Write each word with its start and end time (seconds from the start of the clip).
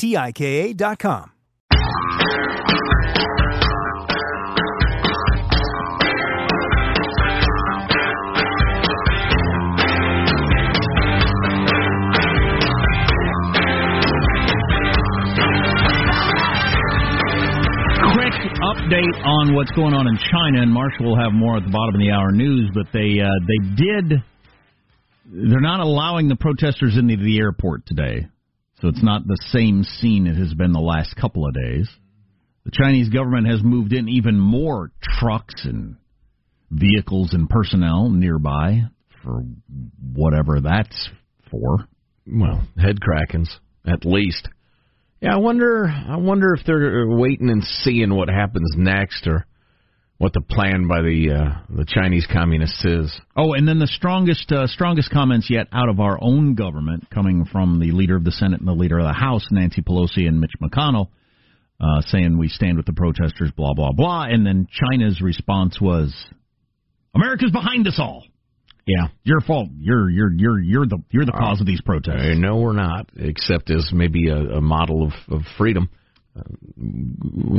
T-I-K-A 0.00 0.72
dot 0.72 0.98
com. 0.98 1.30
Quick 18.14 18.32
update 18.62 19.04
on 19.22 19.54
what's 19.54 19.70
going 19.72 19.92
on 19.92 20.06
in 20.06 20.16
China, 20.32 20.62
and 20.62 20.72
Marshall 20.72 21.04
will 21.04 21.16
have 21.18 21.32
more 21.34 21.58
at 21.58 21.64
the 21.64 21.70
bottom 21.70 21.94
of 21.94 22.00
the 22.00 22.10
hour 22.10 22.32
news. 22.32 22.70
But 22.72 22.86
they 22.94 23.20
uh, 23.20 23.28
they 23.46 23.74
did. 23.76 24.22
They're 25.26 25.60
not 25.60 25.80
allowing 25.80 26.28
the 26.28 26.36
protesters 26.36 26.96
into 26.96 27.16
the 27.18 27.38
airport 27.38 27.84
today. 27.84 28.26
So 28.80 28.88
it's 28.88 29.02
not 29.02 29.26
the 29.26 29.38
same 29.50 29.84
scene 29.84 30.26
it 30.26 30.36
has 30.36 30.54
been 30.54 30.72
the 30.72 30.80
last 30.80 31.14
couple 31.16 31.46
of 31.46 31.54
days. 31.54 31.88
The 32.64 32.70
Chinese 32.72 33.08
government 33.08 33.46
has 33.48 33.62
moved 33.62 33.92
in 33.92 34.08
even 34.08 34.38
more 34.38 34.90
trucks 35.02 35.64
and 35.64 35.96
vehicles 36.70 37.32
and 37.32 37.48
personnel 37.48 38.08
nearby 38.10 38.84
for 39.22 39.44
whatever 40.14 40.60
that's 40.60 41.10
for. 41.50 41.86
Well, 42.26 42.62
head 42.78 43.00
crackings, 43.00 43.58
at 43.86 44.04
least. 44.04 44.48
Yeah, 45.20 45.34
I 45.34 45.38
wonder. 45.38 45.86
I 45.86 46.16
wonder 46.16 46.54
if 46.54 46.64
they're 46.64 47.06
waiting 47.06 47.50
and 47.50 47.62
seeing 47.62 48.14
what 48.14 48.28
happens 48.28 48.72
next, 48.76 49.26
or 49.26 49.46
what 50.20 50.34
the 50.34 50.42
plan 50.42 50.86
by 50.86 51.00
the 51.00 51.32
uh, 51.32 51.74
the 51.74 51.86
Chinese 51.86 52.28
communists 52.30 52.84
is. 52.84 53.10
Oh, 53.34 53.54
and 53.54 53.66
then 53.66 53.78
the 53.78 53.86
strongest 53.86 54.52
uh, 54.52 54.66
strongest 54.66 55.10
comments 55.10 55.48
yet 55.48 55.66
out 55.72 55.88
of 55.88 55.98
our 55.98 56.18
own 56.20 56.54
government, 56.54 57.08
coming 57.08 57.46
from 57.50 57.80
the 57.80 57.92
leader 57.92 58.16
of 58.16 58.24
the 58.24 58.30
Senate 58.30 58.60
and 58.60 58.68
the 58.68 58.74
leader 58.74 58.98
of 58.98 59.06
the 59.06 59.14
House, 59.14 59.46
Nancy 59.50 59.80
Pelosi 59.80 60.28
and 60.28 60.38
Mitch 60.38 60.52
McConnell, 60.62 61.08
uh, 61.80 62.02
saying 62.02 62.36
we 62.36 62.48
stand 62.48 62.76
with 62.76 62.84
the 62.84 62.92
protesters, 62.92 63.50
blah 63.56 63.72
blah 63.72 63.92
blah. 63.92 64.24
And 64.24 64.44
then 64.44 64.68
China's 64.70 65.22
response 65.22 65.80
was, 65.80 66.14
"America's 67.14 67.50
behind 67.50 67.88
us 67.88 67.98
all." 67.98 68.22
Yeah, 68.86 69.08
your 69.24 69.40
fault. 69.40 69.70
You're 69.78 70.10
you're 70.10 70.32
you're 70.32 70.60
you're 70.60 70.86
the 70.86 70.98
you're 71.10 71.24
the 71.24 71.32
cause 71.32 71.62
of 71.62 71.66
these 71.66 71.80
protests. 71.80 72.16
Uh, 72.20 72.34
no, 72.34 72.58
we're 72.58 72.74
not. 72.74 73.08
Except 73.16 73.70
as 73.70 73.88
maybe 73.90 74.28
a, 74.28 74.36
a 74.36 74.60
model 74.60 75.02
of, 75.06 75.12
of 75.34 75.40
freedom 75.56 75.88
uh, 76.36 76.42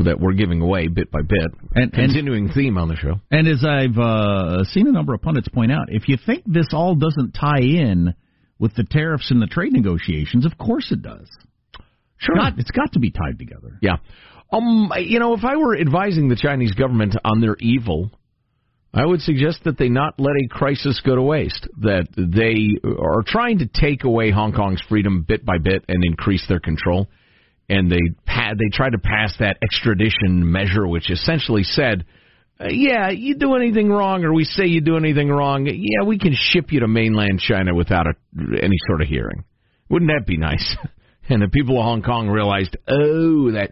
that 0.03 0.17
we're 0.19 0.33
giving 0.33 0.61
away 0.61 0.87
bit 0.87 1.11
by 1.11 1.21
bit. 1.21 1.51
And 1.75 1.91
continuing 1.91 2.45
and, 2.45 2.53
theme 2.53 2.77
on 2.77 2.87
the 2.87 2.95
show. 2.95 3.19
And 3.29 3.47
as 3.47 3.65
I've 3.65 3.97
uh, 3.97 4.63
seen 4.65 4.87
a 4.87 4.91
number 4.91 5.13
of 5.13 5.21
pundits 5.21 5.49
point 5.49 5.71
out, 5.71 5.87
if 5.89 6.07
you 6.07 6.17
think 6.25 6.43
this 6.45 6.69
all 6.73 6.95
doesn't 6.95 7.33
tie 7.33 7.61
in 7.61 8.13
with 8.59 8.75
the 8.75 8.83
tariffs 8.83 9.31
and 9.31 9.41
the 9.41 9.47
trade 9.47 9.73
negotiations, 9.73 10.45
of 10.45 10.57
course 10.57 10.91
it 10.91 11.01
does. 11.01 11.27
Sure, 12.17 12.35
it's 12.57 12.71
got 12.71 12.93
to 12.93 12.99
be 12.99 13.11
tied 13.11 13.39
together. 13.39 13.79
Yeah. 13.81 13.97
Um, 14.51 14.91
you 14.99 15.19
know, 15.19 15.33
if 15.33 15.43
I 15.43 15.55
were 15.55 15.77
advising 15.77 16.27
the 16.27 16.35
Chinese 16.35 16.73
government 16.73 17.15
on 17.23 17.41
their 17.41 17.55
evil, 17.59 18.11
I 18.93 19.05
would 19.05 19.21
suggest 19.21 19.63
that 19.63 19.77
they 19.77 19.89
not 19.89 20.19
let 20.19 20.35
a 20.35 20.47
crisis 20.49 21.01
go 21.05 21.15
to 21.15 21.21
waste. 21.21 21.67
That 21.79 22.07
they 22.15 22.77
are 22.85 23.23
trying 23.25 23.59
to 23.59 23.67
take 23.67 24.03
away 24.03 24.31
Hong 24.31 24.51
Kong's 24.51 24.81
freedom 24.87 25.25
bit 25.27 25.45
by 25.45 25.57
bit 25.57 25.85
and 25.87 26.03
increase 26.03 26.45
their 26.47 26.59
control. 26.59 27.07
And 27.71 27.89
they 27.91 28.01
pa- 28.25 28.53
they 28.57 28.69
tried 28.71 28.91
to 28.91 28.97
pass 28.97 29.33
that 29.39 29.57
extradition 29.63 30.51
measure, 30.51 30.85
which 30.85 31.09
essentially 31.09 31.63
said, 31.63 32.05
uh, 32.59 32.67
"Yeah, 32.69 33.09
you 33.09 33.35
do 33.35 33.55
anything 33.55 33.89
wrong, 33.89 34.25
or 34.25 34.33
we 34.33 34.43
say 34.43 34.65
you 34.65 34.81
do 34.81 34.97
anything 34.97 35.29
wrong, 35.29 35.65
yeah, 35.67 36.05
we 36.05 36.19
can 36.19 36.33
ship 36.35 36.73
you 36.73 36.81
to 36.81 36.87
mainland 36.87 37.39
China 37.39 37.73
without 37.73 38.07
a, 38.07 38.13
any 38.61 38.77
sort 38.87 39.01
of 39.01 39.07
hearing." 39.07 39.45
Wouldn't 39.89 40.11
that 40.11 40.27
be 40.27 40.37
nice? 40.37 40.75
and 41.29 41.41
the 41.41 41.47
people 41.47 41.79
of 41.79 41.85
Hong 41.85 42.01
Kong 42.01 42.27
realized, 42.27 42.75
oh, 42.87 43.51
that 43.51 43.71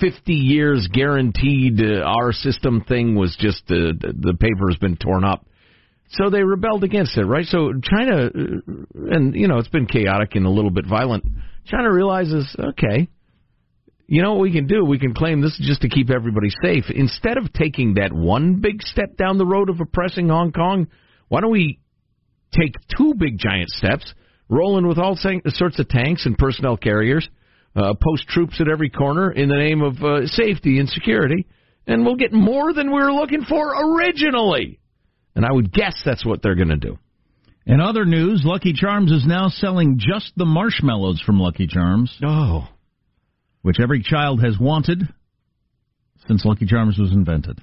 50 0.00 0.32
years 0.32 0.88
guaranteed 0.92 1.80
uh, 1.80 2.02
our 2.02 2.32
system 2.32 2.84
thing 2.86 3.14
was 3.14 3.36
just 3.38 3.62
uh, 3.68 3.92
the 4.00 4.36
paper 4.38 4.68
has 4.68 4.78
been 4.78 4.96
torn 4.96 5.24
up. 5.24 5.44
So 6.12 6.30
they 6.30 6.42
rebelled 6.42 6.82
against 6.82 7.16
it, 7.16 7.24
right? 7.24 7.46
So 7.46 7.72
China, 7.82 8.26
uh, 8.26 9.10
and 9.14 9.34
you 9.34 9.46
know, 9.46 9.58
it's 9.58 9.68
been 9.68 9.86
chaotic 9.86 10.34
and 10.34 10.46
a 10.46 10.50
little 10.50 10.70
bit 10.70 10.86
violent. 10.86 11.24
China 11.66 11.92
realizes, 11.92 12.56
okay, 12.58 13.08
you 14.10 14.22
know 14.22 14.32
what 14.32 14.40
we 14.40 14.50
can 14.50 14.66
do? 14.66 14.84
We 14.84 14.98
can 14.98 15.14
claim 15.14 15.40
this 15.40 15.52
is 15.52 15.66
just 15.68 15.82
to 15.82 15.88
keep 15.88 16.10
everybody 16.10 16.48
safe. 16.64 16.86
Instead 16.92 17.38
of 17.38 17.52
taking 17.52 17.94
that 17.94 18.12
one 18.12 18.56
big 18.60 18.82
step 18.82 19.16
down 19.16 19.38
the 19.38 19.46
road 19.46 19.70
of 19.70 19.80
oppressing 19.80 20.28
Hong 20.30 20.50
Kong, 20.50 20.88
why 21.28 21.40
don't 21.40 21.52
we 21.52 21.78
take 22.52 22.74
two 22.98 23.14
big 23.16 23.38
giant 23.38 23.70
steps, 23.70 24.12
rolling 24.48 24.88
with 24.88 24.98
all 24.98 25.14
sorts 25.14 25.78
of 25.78 25.88
tanks 25.88 26.26
and 26.26 26.36
personnel 26.36 26.76
carriers, 26.76 27.28
uh, 27.76 27.94
post 28.02 28.26
troops 28.26 28.60
at 28.60 28.66
every 28.66 28.90
corner 28.90 29.30
in 29.30 29.48
the 29.48 29.54
name 29.54 29.80
of 29.80 30.02
uh, 30.02 30.26
safety 30.26 30.80
and 30.80 30.88
security, 30.88 31.46
and 31.86 32.04
we'll 32.04 32.16
get 32.16 32.32
more 32.32 32.72
than 32.72 32.88
we 32.88 33.00
were 33.00 33.12
looking 33.12 33.42
for 33.42 33.94
originally. 33.94 34.80
And 35.36 35.46
I 35.46 35.52
would 35.52 35.72
guess 35.72 36.02
that's 36.04 36.26
what 36.26 36.42
they're 36.42 36.56
going 36.56 36.70
to 36.70 36.76
do. 36.76 36.98
In 37.64 37.80
other 37.80 38.04
news, 38.04 38.42
Lucky 38.44 38.72
Charms 38.72 39.12
is 39.12 39.24
now 39.24 39.50
selling 39.50 40.00
just 40.00 40.32
the 40.36 40.46
marshmallows 40.46 41.22
from 41.24 41.38
Lucky 41.38 41.68
Charms. 41.68 42.12
Oh. 42.26 42.66
Which 43.62 43.78
every 43.80 44.02
child 44.02 44.42
has 44.42 44.58
wanted 44.58 45.02
since 46.26 46.44
Lucky 46.44 46.66
Charms 46.66 46.98
was 46.98 47.12
invented. 47.12 47.58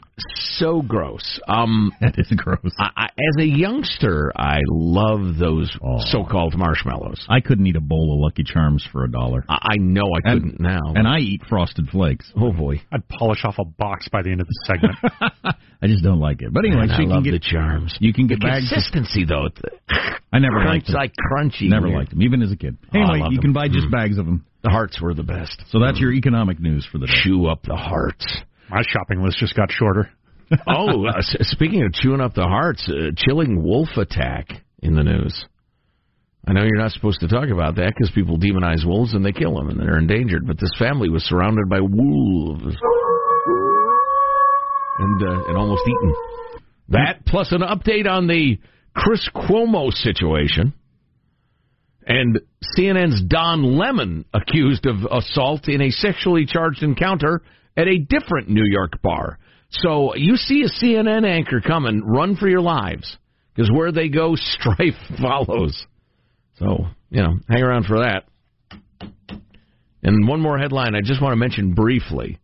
So 0.58 0.82
gross. 0.82 1.40
Um, 1.48 1.92
that 2.02 2.16
is 2.18 2.32
gross. 2.36 2.74
I, 2.80 2.90
I, 2.96 3.06
as 3.06 3.44
a 3.44 3.46
youngster, 3.46 4.32
I 4.36 4.60
love 4.68 5.38
those 5.38 5.76
oh. 5.84 6.00
so-called 6.00 6.56
marshmallows. 6.58 7.26
I 7.30 7.42
couldn't 7.42 7.68
eat 7.68 7.76
a 7.76 7.82
bowl 7.82 8.14
of 8.14 8.20
Lucky 8.20 8.44
Charms 8.44 8.88
for 8.92 9.04
a 9.04 9.12
dollar. 9.12 9.46
I, 9.48 9.74
I 9.74 9.78
know 9.78 10.12
I 10.16 10.22
couldn't 10.22 10.58
and, 10.58 10.60
now. 10.60 10.94
And 10.96 11.08
I 11.08 11.20
eat 11.20 11.42
Frosted 11.48 11.90
Flakes. 11.90 12.32
Oh 12.36 12.52
boy, 12.52 12.82
I'd 12.92 13.08
polish 13.08 13.44
off 13.44 13.56
a 13.60 13.66
box 13.66 14.08
by 14.10 14.22
the 14.22 14.32
end 14.32 14.42
of 14.42 14.48
the 14.48 14.66
segment. 14.66 14.96
I 15.82 15.88
just 15.88 16.04
don't 16.04 16.20
like 16.20 16.42
it. 16.42 16.52
But 16.52 16.66
anyway, 16.66 16.88
Man, 16.88 16.96
so 16.96 17.02
you 17.04 17.12
I 17.12 17.14
can 17.16 17.24
get 17.24 17.32
the 17.32 17.40
charms. 17.40 17.96
You 18.00 18.14
can 18.14 18.28
get 18.28 18.40
the 18.40 18.48
bags. 18.48 18.70
Consistency 18.70 19.24
of, 19.24 19.30
though. 19.30 19.48
I 20.34 20.40
never 20.40 20.62
Crunch, 20.62 20.68
liked 20.68 20.88
them. 20.88 20.96
like 20.96 21.14
crunchy. 21.14 21.70
Never 21.70 21.88
weird. 21.88 22.00
liked 22.00 22.10
them, 22.12 22.22
even 22.24 22.42
as 22.42 22.52
a 22.52 22.56
kid. 22.56 22.78
Anyway, 22.94 23.22
oh, 23.24 23.30
you 23.30 23.38
them. 23.38 23.42
can 23.42 23.54
buy 23.54 23.68
just 23.68 23.88
mm. 23.88 23.92
bags 23.92 24.18
of 24.18 24.26
them. 24.26 24.46
The 24.64 24.70
hearts 24.70 25.00
were 25.00 25.14
the 25.14 25.24
best. 25.24 25.62
So 25.70 25.80
that's 25.80 25.98
mm. 25.98 26.02
your 26.02 26.14
economic 26.14 26.60
news 26.60 26.88
for 26.92 26.98
the 26.98 27.06
day. 27.06 27.14
Chew 27.24 27.46
up 27.46 27.62
the 27.64 27.76
hearts. 27.76 28.26
My 28.70 28.82
shopping 28.86 29.24
list 29.24 29.38
just 29.38 29.56
got 29.56 29.72
shorter. 29.72 30.10
oh, 30.68 31.06
uh, 31.06 31.22
speaking 31.42 31.84
of 31.84 31.94
chewing 31.94 32.22
up 32.22 32.34
the 32.34 32.44
hearts, 32.44 32.90
uh, 32.90 33.12
chilling 33.16 33.64
wolf 33.64 33.90
attack 33.98 34.48
in 34.82 34.96
the 34.96 35.04
news. 35.04 35.46
I 36.48 36.54
know 36.54 36.64
you're 36.64 36.78
not 36.78 36.92
supposed 36.92 37.20
to 37.20 37.28
talk 37.28 37.50
about 37.50 37.76
that 37.76 37.94
because 37.96 38.12
people 38.16 38.38
demonize 38.38 38.86
wolves 38.86 39.14
and 39.14 39.26
they 39.26 39.34
kill 39.34 39.56
them 39.56 39.70
and 39.70 39.80
they're 39.80 39.98
endangered. 39.98 40.48
But 40.48 40.58
this 40.60 40.72
family 40.80 41.10
was 41.10 41.24
surrounded 41.24 41.68
by 41.70 41.82
wolves 41.82 42.78
and 45.00 45.22
uh, 45.22 45.44
and 45.48 45.58
almost 45.58 45.84
eaten. 45.86 46.16
That 46.90 47.26
plus 47.26 47.52
an 47.52 47.62
update 47.62 48.08
on 48.08 48.28
the 48.28 48.60
Chris 48.96 49.30
Cuomo 49.36 49.92
situation 49.92 50.74
and 52.06 52.40
CNN's 52.78 53.22
Don 53.24 53.78
Lemon 53.78 54.24
accused 54.34 54.86
of 54.86 55.04
assault 55.12 55.68
in 55.68 55.82
a 55.82 55.92
sexually 55.92 56.46
charged 56.46 56.82
encounter 56.82 57.42
at 57.76 57.88
a 57.88 58.00
different 58.00 58.50
New 58.50 58.64
York 58.66 59.02
bar. 59.02 59.38
So 59.70 60.16
you 60.16 60.38
see 60.38 60.64
a 60.64 60.84
CNN 60.84 61.26
anchor 61.28 61.62
coming, 61.62 62.02
run 62.04 62.36
for 62.36 62.48
your 62.48 62.62
lives 62.62 63.18
because 63.54 63.72
where 63.72 63.92
they 63.92 64.10
go, 64.10 64.36
strife 64.36 64.96
follows. 65.20 65.86
So 66.60 66.88
you 67.10 67.22
know, 67.22 67.40
hang 67.48 67.64
around 67.64 67.86
for 67.86 68.00
that. 68.00 68.26
And 70.04 70.28
one 70.28 70.42
more 70.42 70.58
headline 70.58 70.96
I 70.96 71.02
just 71.02 71.22
want 71.22 71.34
to 71.34 71.38
mention 71.38 71.74
briefly. 71.74 72.40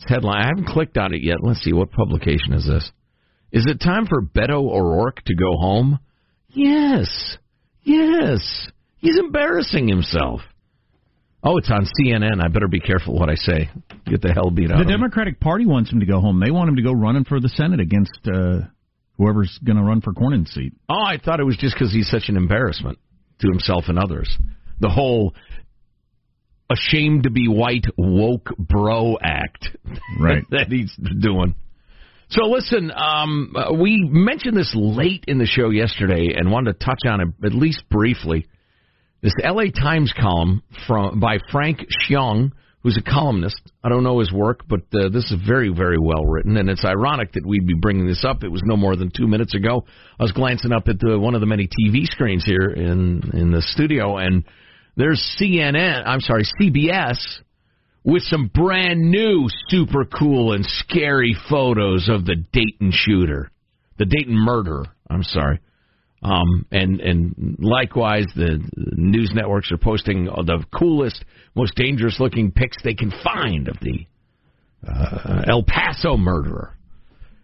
This 0.00 0.08
headline 0.08 0.42
I 0.42 0.46
haven't 0.46 0.68
clicked 0.68 0.96
on 0.96 1.14
it 1.14 1.22
yet. 1.22 1.38
Let's 1.42 1.62
see 1.62 1.72
what 1.72 1.90
publication 1.90 2.52
is 2.52 2.66
this. 2.66 2.90
Is 3.52 3.66
it 3.66 3.80
time 3.80 4.06
for 4.06 4.20
Beto 4.20 4.70
O'Rourke 4.70 5.22
to 5.26 5.34
go 5.34 5.56
home? 5.56 5.98
Yes, 6.48 7.36
yes. 7.82 8.70
He's 8.96 9.18
embarrassing 9.18 9.88
himself. 9.88 10.40
Oh, 11.46 11.58
it's 11.58 11.70
on 11.70 11.86
CNN. 12.00 12.42
I 12.42 12.48
better 12.48 12.66
be 12.66 12.80
careful 12.80 13.14
what 13.14 13.30
I 13.30 13.36
say. 13.36 13.70
Get 14.04 14.20
the 14.20 14.32
hell 14.32 14.50
beat 14.50 14.72
out. 14.72 14.78
The 14.78 14.90
Democratic 14.90 15.34
me. 15.34 15.38
Party 15.40 15.64
wants 15.64 15.92
him 15.92 16.00
to 16.00 16.06
go 16.06 16.20
home. 16.20 16.40
They 16.44 16.50
want 16.50 16.68
him 16.68 16.76
to 16.76 16.82
go 16.82 16.92
running 16.92 17.24
for 17.24 17.38
the 17.38 17.48
Senate 17.50 17.78
against 17.78 18.18
uh, 18.26 18.66
whoever's 19.16 19.56
going 19.64 19.76
to 19.76 19.84
run 19.84 20.00
for 20.00 20.12
Cornyn's 20.12 20.50
seat. 20.50 20.72
Oh, 20.88 20.94
I 20.94 21.18
thought 21.24 21.38
it 21.38 21.44
was 21.44 21.56
just 21.56 21.74
because 21.74 21.92
he's 21.92 22.08
such 22.08 22.24
an 22.28 22.36
embarrassment 22.36 22.98
to 23.42 23.48
himself 23.48 23.84
and 23.86 23.96
others. 23.96 24.28
The 24.80 24.88
whole 24.88 25.34
ashamed 26.68 27.22
to 27.22 27.30
be 27.30 27.46
white 27.46 27.86
woke 27.96 28.48
bro 28.58 29.16
act, 29.22 29.68
right? 30.20 30.42
that 30.50 30.66
he's 30.68 30.92
doing. 30.96 31.54
So 32.28 32.46
listen, 32.46 32.90
um, 32.90 33.54
we 33.78 34.02
mentioned 34.02 34.56
this 34.56 34.72
late 34.74 35.24
in 35.28 35.38
the 35.38 35.46
show 35.46 35.70
yesterday 35.70 36.34
and 36.36 36.50
wanted 36.50 36.80
to 36.80 36.84
touch 36.84 36.98
on 37.06 37.20
it 37.20 37.28
at 37.44 37.54
least 37.54 37.84
briefly. 37.88 38.48
This 39.26 39.34
L.A. 39.42 39.72
Times 39.72 40.14
column 40.16 40.62
from 40.86 41.18
by 41.18 41.38
Frank 41.50 41.80
Shyong, 42.08 42.52
who's 42.84 42.96
a 42.96 43.02
columnist. 43.02 43.60
I 43.82 43.88
don't 43.88 44.04
know 44.04 44.20
his 44.20 44.30
work, 44.30 44.60
but 44.68 44.82
uh, 44.94 45.08
this 45.08 45.32
is 45.32 45.34
very, 45.44 45.68
very 45.68 45.98
well 45.98 46.24
written, 46.24 46.56
and 46.56 46.70
it's 46.70 46.84
ironic 46.84 47.32
that 47.32 47.44
we'd 47.44 47.66
be 47.66 47.74
bringing 47.74 48.06
this 48.06 48.24
up. 48.24 48.44
It 48.44 48.52
was 48.52 48.62
no 48.64 48.76
more 48.76 48.94
than 48.94 49.10
two 49.10 49.26
minutes 49.26 49.52
ago. 49.52 49.84
I 50.20 50.22
was 50.22 50.30
glancing 50.30 50.70
up 50.70 50.86
at 50.86 51.00
the, 51.00 51.18
one 51.18 51.34
of 51.34 51.40
the 51.40 51.46
many 51.48 51.66
TV 51.66 52.04
screens 52.04 52.44
here 52.44 52.70
in 52.70 53.32
in 53.34 53.50
the 53.50 53.62
studio, 53.62 54.16
and 54.16 54.44
there's 54.96 55.20
CNN. 55.40 56.06
I'm 56.06 56.20
sorry, 56.20 56.44
CBS 56.62 57.18
with 58.04 58.22
some 58.22 58.48
brand 58.54 59.10
new, 59.10 59.48
super 59.70 60.04
cool 60.04 60.52
and 60.52 60.64
scary 60.64 61.36
photos 61.50 62.08
of 62.08 62.26
the 62.26 62.36
Dayton 62.52 62.92
shooter, 62.92 63.50
the 63.98 64.06
Dayton 64.06 64.36
murderer. 64.36 64.84
I'm 65.10 65.24
sorry. 65.24 65.58
Um, 66.22 66.66
and 66.72 67.00
and 67.00 67.56
likewise, 67.58 68.26
the 68.34 68.58
news 68.74 69.32
networks 69.34 69.70
are 69.70 69.76
posting 69.76 70.24
the 70.24 70.64
coolest, 70.76 71.24
most 71.54 71.74
dangerous 71.76 72.18
looking 72.18 72.50
pics 72.50 72.76
they 72.82 72.94
can 72.94 73.12
find 73.22 73.68
of 73.68 73.76
the 73.80 74.06
uh, 74.88 75.42
El 75.48 75.62
Paso 75.62 76.16
murderer. 76.16 76.76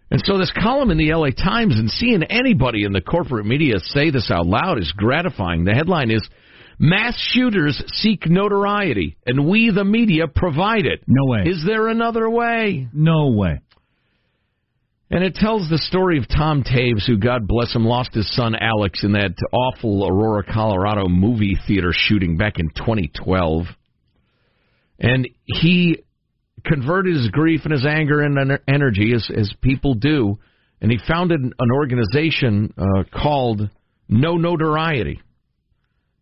And 0.09 0.21
so 0.25 0.37
this 0.37 0.51
column 0.51 0.91
in 0.91 0.97
the 0.97 1.13
LA 1.13 1.29
Times 1.29 1.77
and 1.77 1.89
seeing 1.89 2.23
anybody 2.23 2.83
in 2.83 2.93
the 2.93 3.01
corporate 3.01 3.45
media 3.45 3.75
say 3.79 4.11
this 4.11 4.29
out 4.29 4.45
loud 4.45 4.77
is 4.79 4.91
gratifying. 4.95 5.65
The 5.65 5.73
headline 5.73 6.11
is 6.11 6.27
Mass 6.79 7.17
shooters 7.31 7.81
seek 7.87 8.27
notoriety, 8.27 9.15
and 9.25 9.47
we, 9.47 9.71
the 9.71 9.83
media, 9.83 10.27
provide 10.27 10.85
it. 10.85 11.01
No 11.07 11.31
way. 11.31 11.43
Is 11.45 11.63
there 11.65 11.87
another 11.87 12.29
way? 12.29 12.87
No 12.93 13.29
way. 13.29 13.61
And 15.13 15.23
it 15.23 15.35
tells 15.35 15.69
the 15.69 15.77
story 15.77 16.17
of 16.17 16.27
Tom 16.27 16.63
Teves, 16.63 17.05
who, 17.05 17.17
God 17.17 17.47
bless 17.47 17.75
him, 17.75 17.85
lost 17.85 18.15
his 18.15 18.35
son 18.35 18.55
Alex 18.55 19.03
in 19.03 19.11
that 19.11 19.35
awful 19.53 20.07
Aurora, 20.07 20.43
Colorado 20.43 21.07
movie 21.07 21.55
theater 21.67 21.91
shooting 21.93 22.35
back 22.35 22.57
in 22.57 22.69
2012. 22.69 23.65
And 24.97 25.27
he 25.45 25.99
converted 26.65 27.15
his 27.15 27.29
grief 27.29 27.61
and 27.63 27.73
his 27.73 27.85
anger 27.85 28.21
and 28.21 28.59
energy, 28.67 29.13
as, 29.13 29.29
as 29.37 29.53
people 29.61 29.93
do, 29.93 30.39
and 30.81 30.91
he 30.91 30.97
founded 31.07 31.41
an 31.41 31.71
organization 31.71 32.73
uh, 32.75 33.03
called 33.13 33.69
No 34.09 34.37
Notoriety. 34.37 35.21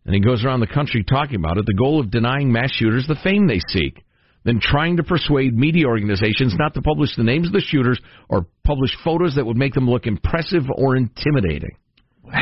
And 0.04 0.14
he 0.14 0.20
goes 0.20 0.44
around 0.44 0.60
the 0.60 0.66
country 0.66 1.02
talking 1.02 1.36
about 1.36 1.56
it 1.56 1.64
the 1.64 1.72
goal 1.72 1.98
of 1.98 2.10
denying 2.10 2.52
mass 2.52 2.70
shooters 2.72 3.06
the 3.08 3.16
fame 3.24 3.46
they 3.46 3.60
seek 3.68 4.04
than 4.44 4.60
trying 4.60 4.96
to 4.96 5.02
persuade 5.02 5.54
media 5.54 5.86
organizations 5.86 6.54
not 6.58 6.74
to 6.74 6.82
publish 6.82 7.14
the 7.16 7.22
names 7.22 7.46
of 7.46 7.52
the 7.52 7.60
shooters 7.60 8.00
or 8.28 8.46
publish 8.64 8.90
photos 9.04 9.36
that 9.36 9.46
would 9.46 9.56
make 9.56 9.74
them 9.74 9.88
look 9.88 10.06
impressive 10.06 10.62
or 10.76 10.96
intimidating. 10.96 11.76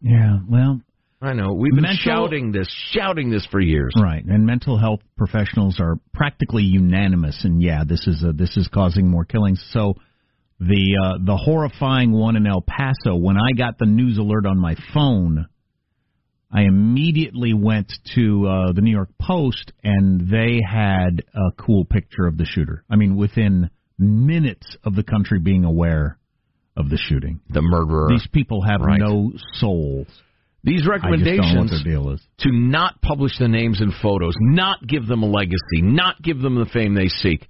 yeah, 0.00 0.38
well, 0.48 0.80
I 1.20 1.34
know 1.34 1.52
we've 1.52 1.72
been 1.72 1.82
mental, 1.82 2.02
shouting 2.02 2.50
this, 2.50 2.68
shouting 2.90 3.30
this 3.30 3.46
for 3.50 3.60
years. 3.60 3.92
Right, 3.96 4.24
and 4.24 4.44
mental 4.44 4.76
health 4.76 5.00
professionals 5.16 5.78
are 5.78 5.96
practically 6.12 6.64
unanimous, 6.64 7.44
and 7.44 7.62
yeah, 7.62 7.84
this 7.86 8.06
is 8.08 8.24
a, 8.24 8.32
this 8.32 8.56
is 8.56 8.68
causing 8.68 9.08
more 9.08 9.24
killings. 9.24 9.64
So 9.70 9.94
the 10.58 10.98
uh, 11.04 11.18
the 11.24 11.36
horrifying 11.36 12.10
one 12.10 12.34
in 12.34 12.46
El 12.46 12.62
Paso, 12.62 13.14
when 13.14 13.36
I 13.36 13.52
got 13.56 13.78
the 13.78 13.86
news 13.86 14.18
alert 14.18 14.46
on 14.46 14.58
my 14.58 14.74
phone 14.92 15.46
I 16.52 16.62
immediately 16.62 17.54
went 17.54 17.92
to 18.14 18.46
uh, 18.46 18.72
the 18.72 18.82
New 18.82 18.90
York 18.90 19.08
Post, 19.20 19.72
and 19.82 20.28
they 20.28 20.60
had 20.66 21.24
a 21.34 21.52
cool 21.58 21.84
picture 21.84 22.26
of 22.26 22.36
the 22.36 22.44
shooter. 22.44 22.84
I 22.90 22.96
mean, 22.96 23.16
within 23.16 23.70
minutes 23.98 24.76
of 24.84 24.94
the 24.94 25.02
country 25.02 25.38
being 25.38 25.64
aware 25.64 26.18
of 26.76 26.90
the 26.90 26.98
shooting, 26.98 27.40
the 27.48 27.62
murderer. 27.62 28.08
These 28.10 28.28
people 28.32 28.62
have 28.62 28.80
right. 28.82 29.00
no 29.00 29.32
souls. 29.54 30.08
These 30.64 30.86
recommendations 30.86 31.72
to 32.38 32.52
not 32.52 33.02
publish 33.02 33.36
the 33.38 33.48
names 33.48 33.80
and 33.80 33.92
photos, 34.00 34.34
not 34.38 34.86
give 34.86 35.06
them 35.06 35.22
a 35.22 35.26
legacy, 35.26 35.82
not 35.82 36.22
give 36.22 36.40
them 36.40 36.54
the 36.54 36.66
fame 36.66 36.94
they 36.94 37.08
seek. 37.08 37.48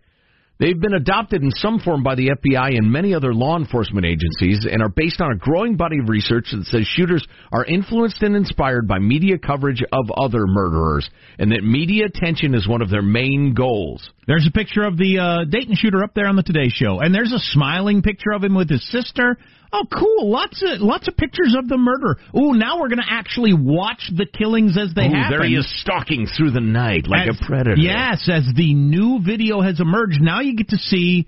They've 0.62 0.78
been 0.78 0.94
adopted 0.94 1.42
in 1.42 1.50
some 1.50 1.80
form 1.80 2.04
by 2.04 2.14
the 2.14 2.28
FBI 2.28 2.76
and 2.76 2.88
many 2.88 3.14
other 3.14 3.34
law 3.34 3.58
enforcement 3.58 4.06
agencies 4.06 4.64
and 4.70 4.80
are 4.80 4.88
based 4.88 5.20
on 5.20 5.32
a 5.32 5.36
growing 5.36 5.76
body 5.76 5.98
of 5.98 6.08
research 6.08 6.46
that 6.52 6.64
says 6.66 6.86
shooters 6.86 7.26
are 7.50 7.64
influenced 7.64 8.22
and 8.22 8.36
inspired 8.36 8.86
by 8.86 9.00
media 9.00 9.38
coverage 9.38 9.82
of 9.82 10.08
other 10.16 10.46
murderers 10.46 11.10
and 11.40 11.50
that 11.50 11.64
media 11.64 12.04
attention 12.04 12.54
is 12.54 12.68
one 12.68 12.80
of 12.80 12.90
their 12.90 13.02
main 13.02 13.54
goals. 13.54 14.08
There's 14.28 14.46
a 14.46 14.56
picture 14.56 14.84
of 14.84 14.96
the 14.96 15.18
uh, 15.18 15.50
Dayton 15.50 15.74
shooter 15.74 16.04
up 16.04 16.14
there 16.14 16.28
on 16.28 16.36
the 16.36 16.44
Today 16.44 16.68
Show, 16.68 17.00
and 17.00 17.12
there's 17.12 17.32
a 17.32 17.40
smiling 17.40 18.00
picture 18.00 18.30
of 18.30 18.44
him 18.44 18.54
with 18.54 18.70
his 18.70 18.88
sister. 18.88 19.38
Oh, 19.74 19.86
cool! 19.90 20.30
Lots 20.30 20.62
of 20.62 20.80
lots 20.80 21.08
of 21.08 21.16
pictures 21.16 21.56
of 21.58 21.66
the 21.68 21.78
murder. 21.78 22.18
Ooh, 22.36 22.52
now 22.52 22.78
we're 22.78 22.88
going 22.88 22.98
to 22.98 23.08
actually 23.08 23.54
watch 23.54 24.10
the 24.14 24.26
killings 24.26 24.76
as 24.76 24.94
they 24.94 25.06
Ooh, 25.06 25.14
happen. 25.14 25.38
There 25.38 25.48
he 25.48 25.54
is 25.54 25.66
stalking 25.80 26.26
through 26.26 26.50
the 26.50 26.60
night 26.60 27.06
like 27.08 27.28
as, 27.28 27.38
a 27.40 27.46
predator. 27.46 27.80
Yes, 27.80 28.28
as 28.30 28.44
the 28.54 28.74
new 28.74 29.20
video 29.24 29.62
has 29.62 29.80
emerged, 29.80 30.20
now 30.20 30.40
you 30.40 30.56
get 30.56 30.68
to 30.68 30.76
see 30.76 31.26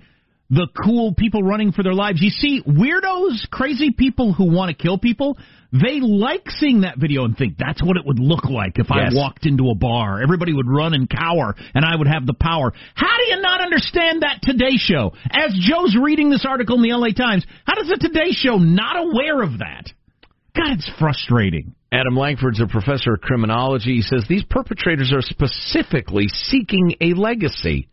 the 0.49 0.67
cool 0.83 1.13
people 1.13 1.41
running 1.41 1.71
for 1.71 1.83
their 1.83 1.93
lives. 1.93 2.21
You 2.21 2.29
see, 2.29 2.61
weirdos, 2.61 3.49
crazy 3.49 3.91
people 3.91 4.33
who 4.33 4.51
want 4.51 4.75
to 4.75 4.81
kill 4.81 4.97
people, 4.97 5.37
they 5.71 5.99
like 5.99 6.49
seeing 6.51 6.81
that 6.81 6.97
video 6.97 7.25
and 7.25 7.35
think 7.35 7.57
that's 7.57 7.83
what 7.83 7.97
it 7.97 8.05
would 8.05 8.19
look 8.19 8.45
like 8.45 8.77
if 8.77 8.87
Yes. 8.89 9.11
I 9.11 9.15
walked 9.15 9.45
into 9.45 9.69
a 9.71 9.75
bar. 9.75 10.21
Everybody 10.21 10.53
would 10.53 10.69
run 10.69 10.93
and 10.93 11.09
cower, 11.09 11.55
and 11.73 11.83
I 11.83 11.95
would 11.95 12.07
have 12.07 12.25
the 12.25 12.35
power. 12.35 12.71
How 12.93 13.17
do 13.17 13.35
you 13.35 13.41
not 13.41 13.61
understand 13.61 14.21
that 14.21 14.39
Today 14.43 14.77
Show? 14.77 15.13
As 15.31 15.53
Joe's 15.53 15.97
reading 15.99 16.29
this 16.29 16.45
article 16.47 16.75
in 16.75 16.83
the 16.83 16.95
LA 16.95 17.09
Times, 17.09 17.45
how 17.65 17.73
does 17.73 17.87
the 17.87 17.97
Today 17.97 18.31
Show 18.31 18.57
not 18.57 18.97
aware 18.97 19.41
of 19.41 19.59
that? 19.59 19.91
God, 20.55 20.71
it's 20.71 20.89
frustrating. 20.99 21.75
Adam 21.91 22.15
Lankford's 22.15 22.61
a 22.61 22.67
professor 22.67 23.13
of 23.15 23.21
criminology. 23.21 23.95
He 23.95 24.01
says 24.01 24.25
these 24.29 24.43
perpetrators 24.49 25.11
are 25.13 25.21
specifically 25.21 26.27
seeking 26.27 26.95
a 27.01 27.13
legacy. 27.13 27.87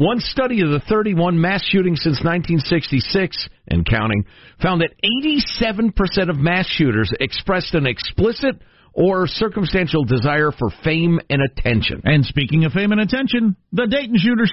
One 0.00 0.20
study 0.20 0.62
of 0.62 0.70
the 0.70 0.80
31 0.88 1.38
mass 1.38 1.62
shootings 1.62 2.00
since 2.02 2.24
1966 2.24 3.50
and 3.68 3.84
counting 3.84 4.24
found 4.62 4.80
that 4.80 4.94
87% 5.04 6.30
of 6.30 6.38
mass 6.38 6.66
shooters 6.66 7.12
expressed 7.20 7.74
an 7.74 7.86
explicit 7.86 8.62
or 8.94 9.26
circumstantial 9.26 10.04
desire 10.04 10.52
for 10.52 10.70
fame 10.82 11.20
and 11.28 11.42
attention. 11.42 12.00
And 12.04 12.24
speaking 12.24 12.64
of 12.64 12.72
fame 12.72 12.92
and 12.92 13.00
attention, 13.02 13.56
the 13.72 13.86
Dayton 13.86 14.16
shooter 14.16 14.46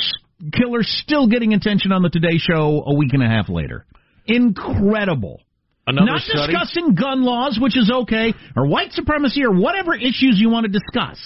killer 0.51 0.83
still 0.83 1.29
getting 1.29 1.53
attention 1.53 1.93
on 1.93 2.01
the 2.01 2.09
Today 2.09 2.39
Show 2.39 2.83
a 2.85 2.93
week 2.93 3.13
and 3.13 3.23
a 3.23 3.27
half 3.27 3.47
later. 3.47 3.85
Incredible. 4.25 5.39
Another 5.87 6.11
Not 6.11 6.21
study. 6.23 6.51
discussing 6.51 6.93
gun 6.93 7.23
laws, 7.23 7.57
which 7.57 7.77
is 7.77 7.89
okay, 7.89 8.33
or 8.57 8.67
white 8.67 8.91
supremacy, 8.91 9.45
or 9.45 9.53
whatever 9.53 9.95
issues 9.95 10.35
you 10.35 10.49
want 10.49 10.65
to 10.65 10.77
discuss. 10.77 11.17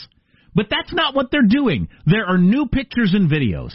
But 0.53 0.67
that's 0.69 0.93
not 0.93 1.15
what 1.15 1.31
they're 1.31 1.41
doing. 1.41 1.87
There 2.05 2.27
are 2.27 2.37
new 2.37 2.67
pictures 2.67 3.15
and 3.15 3.27
videos. 3.27 3.71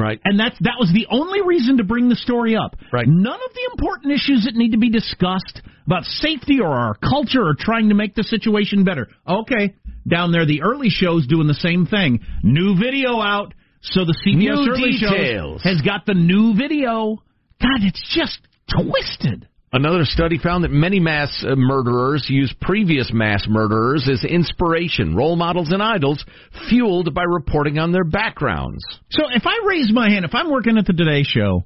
Right. 0.00 0.20
And 0.24 0.40
that's 0.40 0.56
that 0.60 0.76
was 0.78 0.90
the 0.92 1.06
only 1.10 1.42
reason 1.42 1.76
to 1.76 1.84
bring 1.84 2.08
the 2.08 2.16
story 2.16 2.56
up. 2.56 2.76
Right. 2.92 3.06
None 3.06 3.34
of 3.34 3.54
the 3.54 3.70
important 3.72 4.12
issues 4.12 4.44
that 4.46 4.54
need 4.54 4.72
to 4.72 4.78
be 4.78 4.90
discussed 4.90 5.60
about 5.86 6.04
safety 6.04 6.60
or 6.60 6.68
our 6.68 6.94
culture 6.94 7.42
or 7.42 7.54
trying 7.58 7.90
to 7.90 7.94
make 7.94 8.14
the 8.14 8.24
situation 8.24 8.84
better. 8.84 9.08
Okay, 9.28 9.74
down 10.08 10.32
there 10.32 10.46
the 10.46 10.62
early 10.62 10.88
shows 10.88 11.26
doing 11.26 11.46
the 11.46 11.54
same 11.54 11.86
thing. 11.86 12.20
New 12.42 12.76
video 12.78 13.20
out, 13.20 13.52
so 13.82 14.04
the 14.04 14.16
CBS 14.26 14.64
New 14.64 14.72
early 14.72 14.92
details. 14.92 15.60
shows 15.60 15.62
has 15.64 15.82
got 15.82 16.06
the 16.06 16.14
new 16.14 16.54
video. 16.54 17.22
God, 17.60 17.80
it's 17.82 18.02
just 18.14 18.38
twisted. 18.70 19.46
Another 19.72 20.04
study 20.04 20.36
found 20.36 20.64
that 20.64 20.72
many 20.72 20.98
mass 20.98 21.44
uh, 21.46 21.54
murderers 21.54 22.26
use 22.28 22.52
previous 22.60 23.12
mass 23.12 23.46
murderers 23.48 24.08
as 24.10 24.24
inspiration, 24.24 25.14
role 25.14 25.36
models, 25.36 25.70
and 25.70 25.80
idols, 25.80 26.24
fueled 26.68 27.14
by 27.14 27.22
reporting 27.22 27.78
on 27.78 27.92
their 27.92 28.02
backgrounds. 28.02 28.82
So 29.10 29.22
if 29.32 29.46
I 29.46 29.64
raise 29.64 29.92
my 29.92 30.10
hand, 30.10 30.24
if 30.24 30.34
I'm 30.34 30.50
working 30.50 30.76
at 30.76 30.86
the 30.86 30.92
Today 30.92 31.22
Show, 31.22 31.64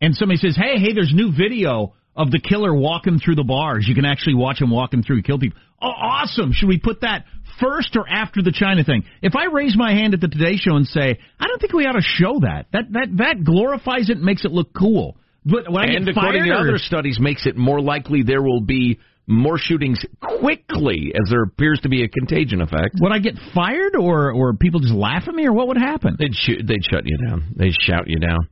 and 0.00 0.16
somebody 0.16 0.38
says, 0.38 0.56
"Hey, 0.56 0.80
hey, 0.80 0.94
there's 0.94 1.12
new 1.14 1.30
video 1.30 1.94
of 2.16 2.32
the 2.32 2.40
killer 2.40 2.74
walking 2.74 3.20
through 3.20 3.36
the 3.36 3.44
bars. 3.44 3.86
You 3.86 3.94
can 3.94 4.04
actually 4.04 4.34
watch 4.34 4.60
him 4.60 4.70
walking 4.70 5.04
through, 5.04 5.22
kill 5.22 5.38
people." 5.38 5.60
Oh, 5.80 5.86
awesome! 5.86 6.52
Should 6.52 6.68
we 6.68 6.78
put 6.78 7.02
that 7.02 7.24
first 7.60 7.94
or 7.94 8.04
after 8.08 8.42
the 8.42 8.50
China 8.50 8.82
thing? 8.82 9.04
If 9.22 9.36
I 9.36 9.44
raise 9.44 9.76
my 9.76 9.92
hand 9.92 10.12
at 10.12 10.20
the 10.20 10.26
Today 10.26 10.56
Show 10.56 10.74
and 10.74 10.88
say, 10.88 11.20
"I 11.38 11.46
don't 11.46 11.60
think 11.60 11.72
we 11.72 11.86
ought 11.86 11.92
to 11.92 12.02
show 12.02 12.40
that," 12.40 12.66
that 12.72 12.92
that 12.94 13.16
that 13.18 13.44
glorifies 13.44 14.10
it 14.10 14.16
and 14.16 14.24
makes 14.24 14.44
it 14.44 14.50
look 14.50 14.72
cool. 14.74 15.16
But 15.44 15.70
when 15.70 15.90
I 15.90 15.92
and 15.94 16.06
get 16.06 16.16
according 16.16 16.44
fired, 16.44 16.54
to 16.54 16.60
other 16.60 16.78
studies, 16.78 17.18
makes 17.20 17.46
it 17.46 17.56
more 17.56 17.80
likely 17.80 18.22
there 18.22 18.42
will 18.42 18.62
be 18.62 18.98
more 19.26 19.58
shootings 19.58 20.04
quickly, 20.20 21.12
as 21.14 21.30
there 21.30 21.42
appears 21.42 21.80
to 21.82 21.88
be 21.88 22.02
a 22.02 22.08
contagion 22.08 22.60
effect. 22.60 22.96
would 23.00 23.12
I 23.12 23.18
get 23.18 23.34
fired, 23.54 23.96
or 23.96 24.32
or 24.32 24.54
people 24.54 24.80
just 24.80 24.92
laugh 24.92 25.24
at 25.28 25.34
me, 25.34 25.46
or 25.46 25.52
what 25.52 25.68
would 25.68 25.78
happen? 25.78 26.16
They'd 26.18 26.34
shoot, 26.34 26.66
they'd 26.66 26.84
shut 26.84 27.04
you 27.06 27.16
down. 27.26 27.54
They'd 27.56 27.74
shout 27.78 28.04
you 28.06 28.18
down. 28.18 28.48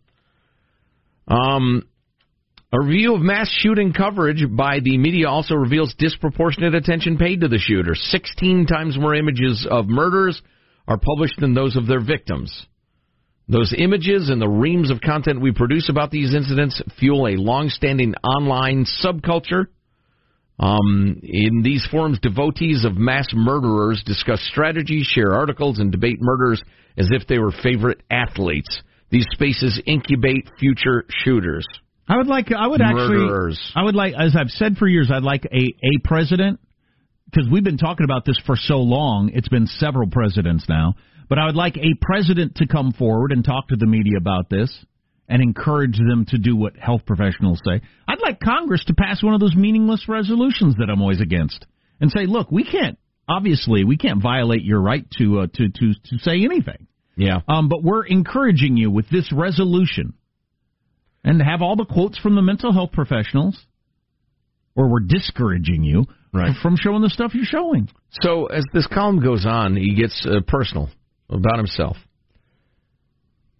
Um, 1.28 1.82
a 2.72 2.80
review 2.80 3.14
of 3.14 3.20
mass 3.20 3.50
shooting 3.50 3.92
coverage 3.92 4.44
by 4.50 4.80
the 4.80 4.96
media 4.96 5.28
also 5.28 5.54
reveals 5.54 5.94
disproportionate 5.98 6.74
attention 6.74 7.18
paid 7.18 7.42
to 7.42 7.48
the 7.48 7.58
shooter. 7.58 7.94
Sixteen 7.94 8.66
times 8.66 8.98
more 8.98 9.14
images 9.14 9.66
of 9.70 9.88
murders 9.88 10.40
are 10.88 10.98
published 10.98 11.38
than 11.38 11.54
those 11.54 11.76
of 11.76 11.86
their 11.86 12.00
victims. 12.00 12.66
Those 13.48 13.74
images 13.76 14.30
and 14.30 14.40
the 14.40 14.48
reams 14.48 14.90
of 14.90 15.00
content 15.00 15.40
we 15.40 15.52
produce 15.52 15.88
about 15.88 16.10
these 16.10 16.34
incidents 16.34 16.80
fuel 16.98 17.26
a 17.26 17.36
long-standing 17.36 18.14
online 18.24 18.86
subculture. 19.02 19.66
Um, 20.58 21.20
in 21.22 21.62
these 21.62 21.86
forums, 21.90 22.18
devotees 22.20 22.84
of 22.84 22.96
mass 22.96 23.26
murderers 23.34 24.02
discuss 24.06 24.40
strategies, 24.50 25.06
share 25.06 25.32
articles, 25.32 25.80
and 25.80 25.90
debate 25.90 26.18
murders 26.20 26.62
as 26.96 27.08
if 27.10 27.26
they 27.26 27.38
were 27.38 27.52
favorite 27.62 28.02
athletes. 28.10 28.82
These 29.10 29.26
spaces 29.32 29.80
incubate 29.86 30.48
future 30.58 31.04
shooters. 31.08 31.66
I 32.08 32.16
would 32.16 32.26
like. 32.26 32.52
I 32.52 32.66
would 32.66 32.80
actually. 32.80 33.28
I 33.74 33.82
would 33.82 33.94
like, 33.94 34.14
as 34.18 34.36
I've 34.38 34.50
said 34.50 34.76
for 34.76 34.86
years, 34.86 35.10
I'd 35.12 35.22
like 35.22 35.44
a 35.46 35.56
a 35.56 35.98
president 36.04 36.60
because 37.26 37.48
we've 37.50 37.64
been 37.64 37.78
talking 37.78 38.04
about 38.04 38.24
this 38.24 38.40
for 38.46 38.56
so 38.56 38.76
long. 38.78 39.30
It's 39.32 39.48
been 39.48 39.66
several 39.66 40.08
presidents 40.08 40.66
now, 40.68 40.94
but 41.32 41.38
I 41.38 41.46
would 41.46 41.56
like 41.56 41.78
a 41.78 41.94
president 41.98 42.56
to 42.56 42.66
come 42.66 42.92
forward 42.92 43.32
and 43.32 43.42
talk 43.42 43.68
to 43.68 43.76
the 43.76 43.86
media 43.86 44.18
about 44.18 44.50
this 44.50 44.84
and 45.26 45.40
encourage 45.42 45.96
them 45.96 46.26
to 46.28 46.36
do 46.36 46.54
what 46.54 46.76
health 46.76 47.06
professionals 47.06 47.58
say. 47.66 47.80
I'd 48.06 48.20
like 48.20 48.38
Congress 48.38 48.84
to 48.88 48.94
pass 48.94 49.22
one 49.22 49.32
of 49.32 49.40
those 49.40 49.56
meaningless 49.56 50.10
resolutions 50.10 50.74
that 50.76 50.90
I'm 50.90 51.00
always 51.00 51.22
against 51.22 51.64
and 52.02 52.10
say, 52.10 52.26
look, 52.26 52.52
we 52.52 52.64
can't. 52.64 52.98
Obviously, 53.26 53.82
we 53.82 53.96
can't 53.96 54.22
violate 54.22 54.60
your 54.62 54.82
right 54.82 55.06
to 55.16 55.40
uh, 55.40 55.46
to 55.54 55.68
to 55.70 55.94
to 56.10 56.18
say 56.18 56.44
anything. 56.44 56.86
Yeah. 57.16 57.40
Um, 57.48 57.70
but 57.70 57.82
we're 57.82 58.04
encouraging 58.04 58.76
you 58.76 58.90
with 58.90 59.08
this 59.08 59.32
resolution 59.32 60.12
and 61.24 61.38
to 61.38 61.46
have 61.46 61.62
all 61.62 61.76
the 61.76 61.86
quotes 61.86 62.18
from 62.18 62.34
the 62.34 62.42
mental 62.42 62.74
health 62.74 62.92
professionals, 62.92 63.58
or 64.76 64.90
we're 64.90 65.00
discouraging 65.00 65.82
you 65.82 66.04
Right. 66.34 66.54
from 66.62 66.76
showing 66.78 67.00
the 67.00 67.08
stuff 67.08 67.34
you're 67.34 67.46
showing. 67.46 67.88
So 68.20 68.46
as 68.46 68.64
this 68.74 68.86
column 68.86 69.22
goes 69.24 69.46
on, 69.46 69.76
he 69.76 69.94
gets 69.94 70.26
uh, 70.26 70.40
personal 70.46 70.90
about 71.32 71.58
himself. 71.58 71.96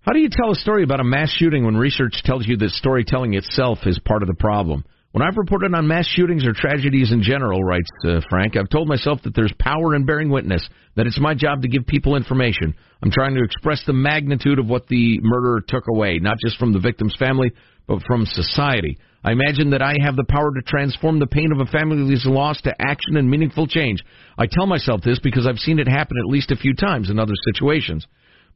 How 0.03 0.13
do 0.13 0.19
you 0.19 0.31
tell 0.31 0.51
a 0.51 0.57
story 0.57 0.83
about 0.83 1.01
a 1.01 1.05
mass 1.05 1.31
shooting 1.31 1.65
when 1.65 1.77
research 1.77 2.23
tells 2.25 2.47
you 2.47 2.57
that 2.57 2.71
storytelling 2.71 3.35
itself 3.35 3.79
is 3.87 4.01
part 4.05 4.23
of 4.23 4.29
the 4.29 4.35
problem? 4.35 4.85
When 5.13 5.23
I've 5.23 5.37
reported 5.37 5.75
on 5.75 5.87
mass 5.87 6.07
shootings 6.07 6.47
or 6.47 6.55
tragedies 6.55 7.13
in 7.13 7.23
general, 7.23 7.63
writes 7.63 7.91
uh, 8.05 8.21
Frank, 8.31 8.57
I've 8.57 8.71
told 8.71 8.89
myself 8.89 9.21
that 9.25 9.35
there's 9.35 9.53
power 9.59 9.95
in 9.95 10.07
bearing 10.07 10.31
witness, 10.31 10.67
that 10.97 11.07
it's 11.07 11.21
my 11.21 11.35
job 11.35 11.63
to 11.63 11.69
give 11.69 11.87
people 11.87 12.17
information. 12.17 12.75
I'm 13.03 13.11
trying 13.11 13.35
to 13.35 13.45
express 13.45 13.83
the 13.87 13.93
magnitude 13.93 14.59
of 14.59 14.67
what 14.67 14.89
the 14.89 15.21
murderer 15.23 15.63
took 15.67 15.85
away, 15.89 16.19
not 16.19 16.39
just 16.45 16.59
from 16.59 16.73
the 16.73 16.81
victim's 16.81 17.15
family, 17.19 17.53
but 17.87 18.03
from 18.07 18.25
society. 18.25 18.99
I 19.25 19.33
imagine 19.33 19.71
that 19.71 19.83
I 19.83 19.95
have 20.03 20.17
the 20.17 20.25
power 20.29 20.51
to 20.53 20.63
transform 20.63 21.21
the 21.21 21.27
pain 21.27 21.53
of 21.53 21.61
a 21.61 21.71
family's 21.71 22.27
loss 22.27 22.61
to 22.63 22.75
action 22.81 23.17
and 23.17 23.31
meaningful 23.31 23.69
change. 23.69 24.03
I 24.37 24.47
tell 24.51 24.67
myself 24.67 25.03
this 25.03 25.21
because 25.21 25.47
I've 25.47 25.59
seen 25.59 25.79
it 25.79 25.87
happen 25.87 26.17
at 26.19 26.31
least 26.31 26.51
a 26.51 26.57
few 26.57 26.75
times 26.75 27.09
in 27.09 27.21
other 27.21 27.35
situations. 27.47 28.07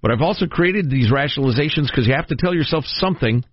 But 0.02 0.11
I've 0.11 0.23
also 0.23 0.46
created 0.46 0.90
these 0.90 1.11
rationalizations 1.11 1.87
because 1.87 2.06
you 2.06 2.14
have 2.14 2.26
to 2.28 2.37
tell 2.37 2.54
yourself 2.54 2.85
something 2.87 3.44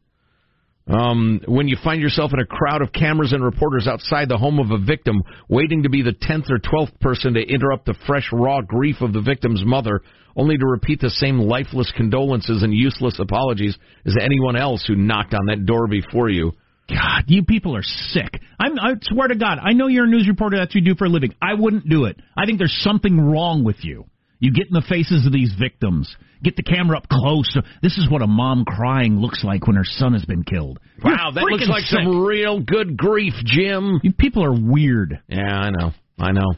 um, 0.87 1.39
when 1.47 1.67
you 1.67 1.77
find 1.81 2.01
yourself 2.01 2.31
in 2.33 2.39
a 2.39 2.45
crowd 2.45 2.81
of 2.81 2.91
cameras 2.91 3.31
and 3.31 3.43
reporters 3.43 3.87
outside 3.87 4.27
the 4.27 4.37
home 4.37 4.59
of 4.59 4.71
a 4.71 4.83
victim, 4.83 5.21
waiting 5.47 5.83
to 5.83 5.89
be 5.89 6.01
the 6.01 6.15
tenth 6.19 6.45
or 6.49 6.59
twelfth 6.59 6.99
person 6.99 7.35
to 7.35 7.41
interrupt 7.41 7.85
the 7.85 7.95
fresh, 8.05 8.27
raw 8.33 8.59
grief 8.61 8.97
of 8.99 9.13
the 9.13 9.21
victim's 9.21 9.63
mother, 9.63 10.01
only 10.35 10.57
to 10.57 10.65
repeat 10.65 10.99
the 10.99 11.09
same 11.09 11.39
lifeless 11.39 11.91
condolences 11.95 12.63
and 12.63 12.73
useless 12.73 13.17
apologies 13.19 13.77
as 14.05 14.17
anyone 14.19 14.57
else 14.57 14.83
who 14.85 14.95
knocked 14.95 15.33
on 15.33 15.45
that 15.45 15.65
door 15.65 15.87
before 15.87 16.29
you. 16.29 16.51
God, 16.89 17.23
you 17.27 17.43
people 17.43 17.75
are 17.75 17.83
sick. 17.83 18.41
I'm, 18.59 18.77
I 18.77 18.93
swear 19.01 19.29
to 19.29 19.35
God, 19.35 19.57
I 19.61 19.73
know 19.73 19.87
you're 19.87 20.05
a 20.05 20.09
news 20.09 20.27
reporter. 20.27 20.57
That's 20.57 20.75
what 20.75 20.83
you 20.83 20.93
do 20.93 20.97
for 20.97 21.05
a 21.05 21.09
living. 21.09 21.33
I 21.41 21.53
wouldn't 21.53 21.87
do 21.87 22.05
it. 22.05 22.17
I 22.37 22.45
think 22.45 22.59
there's 22.59 22.77
something 22.83 23.19
wrong 23.19 23.63
with 23.63 23.77
you. 23.83 24.05
You 24.39 24.51
get 24.51 24.67
in 24.67 24.73
the 24.73 24.83
faces 24.87 25.25
of 25.25 25.31
these 25.31 25.53
victims. 25.57 26.13
Get 26.43 26.57
the 26.57 26.63
camera 26.63 26.97
up 26.97 27.07
close. 27.07 27.57
This 27.81 27.97
is 27.97 28.09
what 28.09 28.21
a 28.21 28.27
mom 28.27 28.65
crying 28.65 29.15
looks 29.17 29.41
like 29.45 29.65
when 29.65 29.77
her 29.77 29.85
son 29.85 30.11
has 30.11 30.25
been 30.25 30.43
killed. 30.43 30.79
Wow, 31.01 31.31
You're 31.31 31.31
that 31.35 31.43
looks 31.49 31.69
like 31.69 31.85
sick. 31.85 31.99
some 32.03 32.25
real 32.25 32.59
good 32.59 32.97
grief, 32.97 33.33
Jim. 33.45 34.01
You 34.03 34.11
people 34.11 34.43
are 34.43 34.51
weird. 34.51 35.21
Yeah, 35.29 35.55
I 35.57 35.69
know. 35.69 35.91
I 36.19 36.31
know. 36.33 36.53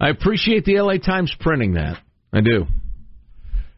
I 0.00 0.08
appreciate 0.08 0.64
the 0.64 0.80
LA 0.80 0.96
Times 0.96 1.34
printing 1.38 1.74
that. 1.74 1.98
I 2.32 2.40
do. 2.40 2.64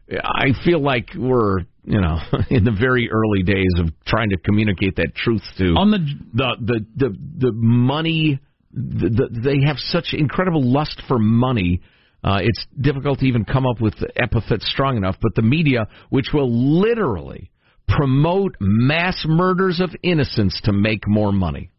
I 0.09 0.51
feel 0.63 0.79
like 0.81 1.09
we're, 1.15 1.61
you 1.83 1.99
know, 1.99 2.17
in 2.49 2.63
the 2.63 2.71
very 2.71 3.09
early 3.11 3.43
days 3.43 3.73
of 3.79 3.89
trying 4.05 4.29
to 4.29 4.37
communicate 4.37 4.95
that 4.97 5.15
truth 5.15 5.41
to 5.57 5.73
On 5.75 5.91
the 5.91 5.99
the 6.33 6.55
the 6.59 6.85
the, 6.95 7.17
the 7.47 7.51
money. 7.53 8.39
The, 8.73 9.09
the, 9.09 9.41
they 9.43 9.67
have 9.67 9.77
such 9.79 10.13
incredible 10.13 10.63
lust 10.63 11.01
for 11.09 11.19
money. 11.19 11.81
Uh, 12.23 12.39
it's 12.41 12.65
difficult 12.79 13.19
to 13.19 13.25
even 13.25 13.43
come 13.43 13.65
up 13.65 13.81
with 13.81 13.95
epithets 14.15 14.65
strong 14.71 14.95
enough. 14.95 15.17
But 15.21 15.35
the 15.35 15.41
media, 15.41 15.87
which 16.09 16.27
will 16.33 16.49
literally 16.49 17.51
promote 17.89 18.55
mass 18.61 19.25
murders 19.27 19.81
of 19.81 19.89
innocents 20.03 20.61
to 20.63 20.71
make 20.71 21.05
more 21.05 21.33
money. 21.33 21.69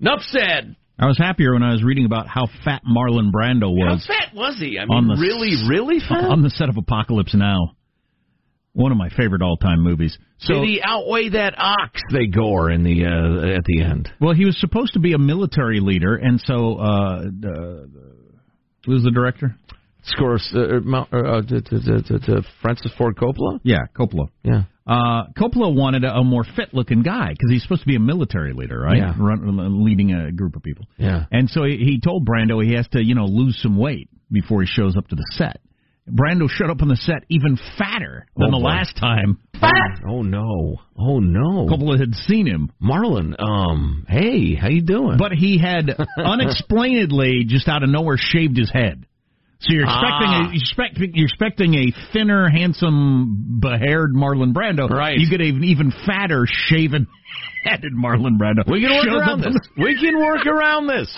Enough 0.00 0.22
said. 0.22 0.74
I 0.98 1.06
was 1.06 1.18
happier 1.18 1.52
when 1.52 1.62
I 1.62 1.72
was 1.72 1.82
reading 1.82 2.06
about 2.06 2.26
how 2.28 2.46
fat 2.64 2.82
Marlon 2.84 3.30
Brando 3.32 3.70
was. 3.70 4.04
How 4.08 4.14
fat 4.14 4.34
was 4.34 4.58
he? 4.58 4.78
I 4.78 4.86
mean, 4.86 5.08
really, 5.18 5.54
really 5.68 6.00
fat? 6.00 6.24
on 6.24 6.42
the 6.42 6.50
set 6.50 6.68
of 6.68 6.76
Apocalypse 6.76 7.34
Now. 7.34 7.76
One 8.74 8.92
of 8.92 8.98
my 8.98 9.08
favorite 9.08 9.40
all-time 9.40 9.82
movies. 9.82 10.18
So 10.38 10.54
Did 10.54 10.64
he 10.64 10.82
outweigh 10.84 11.30
that 11.30 11.54
ox 11.56 12.00
they 12.12 12.26
gore 12.26 12.70
in 12.70 12.82
the 12.82 13.04
uh, 13.04 13.56
at 13.56 13.64
the 13.64 13.82
end? 13.82 14.08
Well, 14.20 14.34
he 14.34 14.44
was 14.44 14.58
supposed 14.60 14.94
to 14.94 15.00
be 15.00 15.12
a 15.12 15.18
military 15.18 15.80
leader, 15.80 16.16
and 16.16 16.40
so 16.44 16.78
uh, 16.78 17.22
uh, 17.22 17.86
who's 18.84 19.04
the 19.04 19.12
director? 19.12 19.56
Scores 20.06 20.52
uh, 20.54 20.58
uh, 20.58 21.16
uh, 21.16 21.42
to, 21.42 21.62
to, 21.62 22.02
to, 22.02 22.18
to 22.18 22.42
Francis 22.60 22.92
Ford 22.98 23.16
Coppola. 23.16 23.58
Yeah, 23.62 23.86
Coppola. 23.96 24.28
Yeah. 24.42 24.64
Uh, 24.86 25.28
Coppola 25.38 25.74
wanted 25.74 26.04
a, 26.04 26.16
a 26.16 26.24
more 26.24 26.44
fit-looking 26.56 27.02
guy 27.02 27.30
because 27.30 27.50
he's 27.50 27.62
supposed 27.62 27.82
to 27.82 27.86
be 27.86 27.96
a 27.96 28.00
military 28.00 28.52
leader, 28.52 28.78
right? 28.78 28.98
Yeah. 28.98 29.14
Run, 29.18 29.82
leading 29.82 30.12
a 30.12 30.30
group 30.30 30.56
of 30.56 30.62
people. 30.62 30.84
Yeah. 30.98 31.24
And 31.32 31.48
so 31.48 31.64
he, 31.64 31.76
he 31.78 32.00
told 32.04 32.26
Brando 32.28 32.62
he 32.62 32.74
has 32.74 32.86
to, 32.88 33.02
you 33.02 33.14
know, 33.14 33.24
lose 33.24 33.58
some 33.62 33.78
weight 33.78 34.10
before 34.30 34.60
he 34.60 34.66
shows 34.66 34.94
up 34.94 35.08
to 35.08 35.16
the 35.16 35.24
set. 35.30 35.60
Brando 36.10 36.48
showed 36.50 36.68
up 36.70 36.82
on 36.82 36.88
the 36.88 36.96
set 36.96 37.24
even 37.30 37.58
fatter 37.78 38.26
than 38.36 38.48
Oh, 38.48 38.58
the 38.58 38.62
boy. 38.62 38.68
last 38.68 38.96
time 38.96 39.38
Fat. 39.58 40.02
Oh 40.06 40.22
no! 40.22 40.76
Oh 40.98 41.18
no! 41.20 41.66
Coppola 41.66 41.98
had 41.98 42.14
seen 42.14 42.46
him. 42.46 42.70
Marlon, 42.82 43.34
um, 43.40 44.04
hey, 44.08 44.54
how 44.54 44.68
you 44.68 44.82
doing? 44.82 45.16
But 45.18 45.32
he 45.32 45.56
had 45.58 45.96
unexplainedly, 46.18 47.44
just 47.46 47.68
out 47.68 47.82
of 47.82 47.88
nowhere, 47.88 48.16
shaved 48.18 48.56
his 48.58 48.70
head. 48.70 49.06
So 49.60 49.72
you're 49.72 49.84
expecting 49.84 50.28
Ah. 50.28 50.40
a, 50.40 50.52
you're 50.52 50.54
expecting 50.60 51.10
you're 51.14 51.26
expecting 51.26 51.74
a 51.74 51.92
thinner, 52.12 52.50
handsome, 52.50 53.58
behaired 53.60 54.12
Marlon 54.14 54.52
Brando. 54.52 54.90
Right. 54.90 55.16
You 55.16 55.30
get 55.30 55.40
an 55.40 55.64
even 55.64 55.90
fatter, 56.04 56.44
shaven 56.46 57.06
headed 57.64 57.94
Marlon 57.94 58.36
Brando. 58.38 58.70
we 58.70 58.82
can 58.82 58.90
work 58.92 59.04
Shows 59.06 59.14
around 59.22 59.40
up- 59.46 59.52
this. 59.52 59.68
We 59.78 59.98
can 59.98 60.18
work 60.18 60.44
around 60.46 60.86
this. 60.88 61.16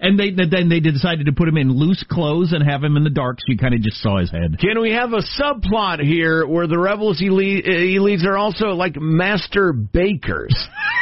And 0.00 0.18
they 0.18 0.30
then 0.30 0.68
they 0.68 0.80
decided 0.80 1.26
to 1.26 1.32
put 1.32 1.48
him 1.48 1.56
in 1.56 1.70
loose 1.72 2.04
clothes 2.08 2.52
and 2.52 2.62
have 2.62 2.82
him 2.82 2.96
in 2.96 3.04
the 3.04 3.10
dark, 3.10 3.38
so 3.38 3.44
you 3.52 3.58
kind 3.58 3.74
of 3.74 3.80
just 3.80 4.02
saw 4.02 4.18
his 4.18 4.30
head. 4.30 4.58
Can 4.58 4.80
we 4.80 4.92
have 4.92 5.12
a 5.12 5.22
subplot 5.40 6.00
here 6.00 6.46
where 6.46 6.66
the 6.66 6.78
rebels 6.78 7.18
he, 7.18 7.30
lead, 7.30 7.64
he 7.64 7.98
leads 7.98 8.24
are 8.26 8.36
also 8.36 8.68
like 8.68 8.96
master 8.96 9.72
bakers? 9.72 10.54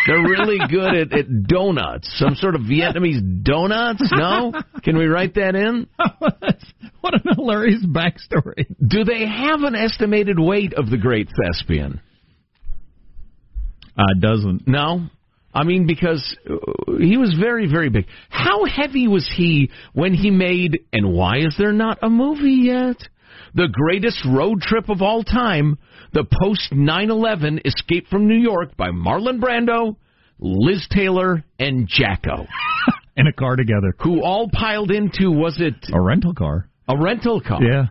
They're 0.06 0.22
really 0.22 0.58
good 0.70 0.94
at, 0.94 1.12
at 1.12 1.46
donuts, 1.46 2.08
some 2.18 2.34
sort 2.36 2.54
of 2.54 2.62
Vietnamese 2.62 3.42
donuts. 3.42 4.02
No, 4.12 4.52
can 4.84 4.96
we 4.96 5.06
write 5.06 5.34
that 5.34 5.54
in? 5.54 5.88
what 6.18 7.14
an 7.14 7.34
hilarious 7.34 7.84
backstory! 7.84 8.66
Do 8.86 9.04
they 9.04 9.26
have 9.26 9.62
an 9.62 9.74
estimated 9.74 10.38
weight 10.38 10.74
of 10.74 10.90
the 10.90 10.98
great 10.98 11.28
thespian? 11.40 12.00
Uh, 13.96 14.14
doesn't 14.20 14.68
No. 14.68 15.08
I 15.54 15.64
mean, 15.64 15.86
because 15.86 16.36
uh, 16.48 16.56
he 16.98 17.16
was 17.16 17.34
very, 17.40 17.68
very 17.70 17.88
big. 17.88 18.06
How 18.28 18.64
heavy 18.66 19.08
was 19.08 19.28
he 19.36 19.70
when 19.94 20.14
he 20.14 20.30
made, 20.30 20.80
and 20.92 21.12
why 21.12 21.38
is 21.38 21.54
there 21.58 21.72
not 21.72 21.98
a 22.02 22.10
movie 22.10 22.62
yet? 22.64 22.96
The 23.54 23.68
greatest 23.72 24.24
road 24.26 24.60
trip 24.60 24.88
of 24.90 25.00
all 25.00 25.22
time, 25.24 25.78
the 26.12 26.24
post 26.42 26.72
9 26.72 27.10
11 27.10 27.60
Escape 27.64 28.06
from 28.08 28.28
New 28.28 28.36
York 28.36 28.76
by 28.76 28.90
Marlon 28.90 29.40
Brando, 29.40 29.96
Liz 30.38 30.86
Taylor, 30.90 31.44
and 31.58 31.88
Jacko, 31.88 32.46
in 33.16 33.26
a 33.26 33.32
car 33.32 33.56
together, 33.56 33.94
who 34.00 34.22
all 34.22 34.48
piled 34.52 34.90
into, 34.90 35.30
was 35.30 35.58
it 35.60 35.74
a 35.92 36.00
rental 36.00 36.34
car. 36.34 36.68
a 36.88 36.96
rental 36.96 37.40
car? 37.40 37.60
Yeah, 37.62 37.86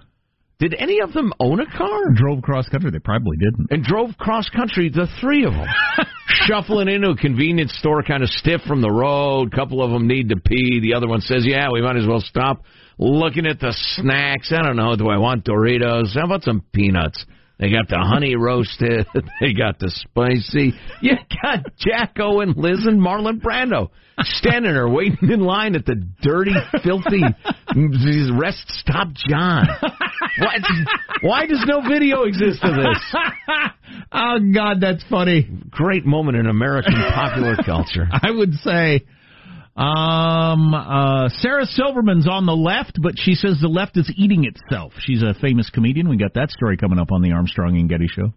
Did 0.60 0.76
any 0.78 1.00
of 1.02 1.12
them 1.14 1.34
own 1.40 1.60
a 1.60 1.66
car? 1.78 2.12
drove 2.14 2.42
cross 2.44 2.70
country. 2.70 2.92
They 2.92 3.00
probably 3.00 3.38
didn't. 3.38 3.68
and 3.72 3.84
drove 3.84 4.16
cross 4.18 4.48
country, 4.50 4.90
the 4.90 5.08
three 5.20 5.44
of 5.44 5.54
them. 5.54 5.68
Shuffling 6.48 6.88
into 6.88 7.10
a 7.10 7.16
convenience 7.18 7.74
store, 7.78 8.04
kind 8.04 8.24
of 8.24 8.30
stiff 8.30 8.62
from 8.62 8.80
the 8.80 8.90
road. 8.90 9.52
A 9.52 9.56
couple 9.56 9.84
of 9.84 9.92
them 9.92 10.08
need 10.08 10.30
to 10.30 10.38
pee. 10.38 10.80
The 10.82 10.94
other 10.96 11.08
one 11.08 11.20
says, 11.20 11.46
Yeah, 11.46 11.68
we 11.74 11.82
might 11.82 11.98
as 11.98 12.08
well 12.08 12.22
stop. 12.22 12.64
Looking 12.98 13.46
at 13.46 13.60
the 13.60 13.76
snacks. 13.96 14.52
I 14.52 14.64
don't 14.64 14.78
know. 14.78 14.96
Do 14.96 15.10
I 15.10 15.18
want 15.18 15.44
Doritos? 15.44 16.16
How 16.18 16.26
about 16.26 16.44
some 16.44 16.64
peanuts? 16.72 17.26
They 17.60 17.72
got 17.72 17.88
the 17.88 17.98
honey 18.00 18.36
roasted. 18.36 19.08
They 19.40 19.54
got 19.54 19.78
the 19.80 19.92
spicy. 19.92 20.74
You 21.02 21.14
got 21.42 21.66
Jacko 21.78 22.40
and 22.40 22.56
Liz 22.56 22.86
and 22.86 23.00
Marlon 23.00 23.40
Brando 23.40 23.90
standing 24.24 24.74
there 24.74 24.90
waiting 24.90 25.30
in 25.30 25.42
line 25.42 25.76
at 25.76 25.86
the 25.86 25.96
dirty, 26.22 26.54
filthy 26.84 27.22
rest 28.34 28.64
stop 28.70 29.10
John. 29.30 29.68
Why, 30.40 30.58
why 31.22 31.46
does 31.46 31.64
no 31.68 31.82
video 31.88 32.24
exist 32.24 32.64
of 32.64 32.76
this? 32.76 33.16
oh 34.12 34.38
God, 34.54 34.78
that's 34.82 35.04
funny. 35.10 35.48
Great 35.70 36.06
moment 36.06 36.38
in 36.38 36.48
American 36.48 36.94
popular 37.14 37.56
culture. 37.64 38.08
I 38.12 38.32
would 38.32 38.54
say. 38.56 39.06
Um, 39.78 40.74
uh, 40.74 41.30
Sarah 41.30 41.66
Silverman's 41.68 42.28
on 42.28 42.48
the 42.48 42.56
left, 42.56 43.00
but 43.00 43.14
she 43.16 43.36
says 43.36 43.58
the 43.62 43.68
left 43.68 43.96
is 43.96 44.12
eating 44.18 44.46
itself. 44.46 44.94
She's 45.00 45.22
a 45.22 45.36
famous 45.40 45.70
comedian. 45.70 46.10
We 46.10 46.18
got 46.18 46.34
that 46.34 46.50
story 46.50 46.78
coming 46.78 46.98
up 46.98 47.12
on 47.12 47.22
the 47.22 47.32
Armstrong 47.32 47.78
and 47.78 47.88
Getty 47.88 48.08
show. 48.08 48.34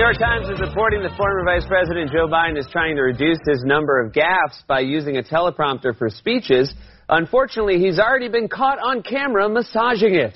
New 0.00 0.06
York 0.06 0.18
Times 0.18 0.48
is 0.48 0.58
reporting 0.66 1.02
that 1.02 1.14
former 1.14 1.44
Vice 1.44 1.66
President 1.68 2.10
Joe 2.10 2.26
Biden 2.26 2.56
is 2.56 2.66
trying 2.72 2.96
to 2.96 3.02
reduce 3.02 3.36
his 3.46 3.62
number 3.66 4.00
of 4.00 4.12
gaffes 4.12 4.66
by 4.66 4.80
using 4.80 5.18
a 5.18 5.22
teleprompter 5.22 5.94
for 5.94 6.08
speeches. 6.08 6.72
Unfortunately, 7.10 7.78
he's 7.78 7.98
already 7.98 8.28
been 8.28 8.48
caught 8.48 8.78
on 8.78 9.02
camera 9.02 9.46
massaging 9.50 10.14
it. 10.14 10.32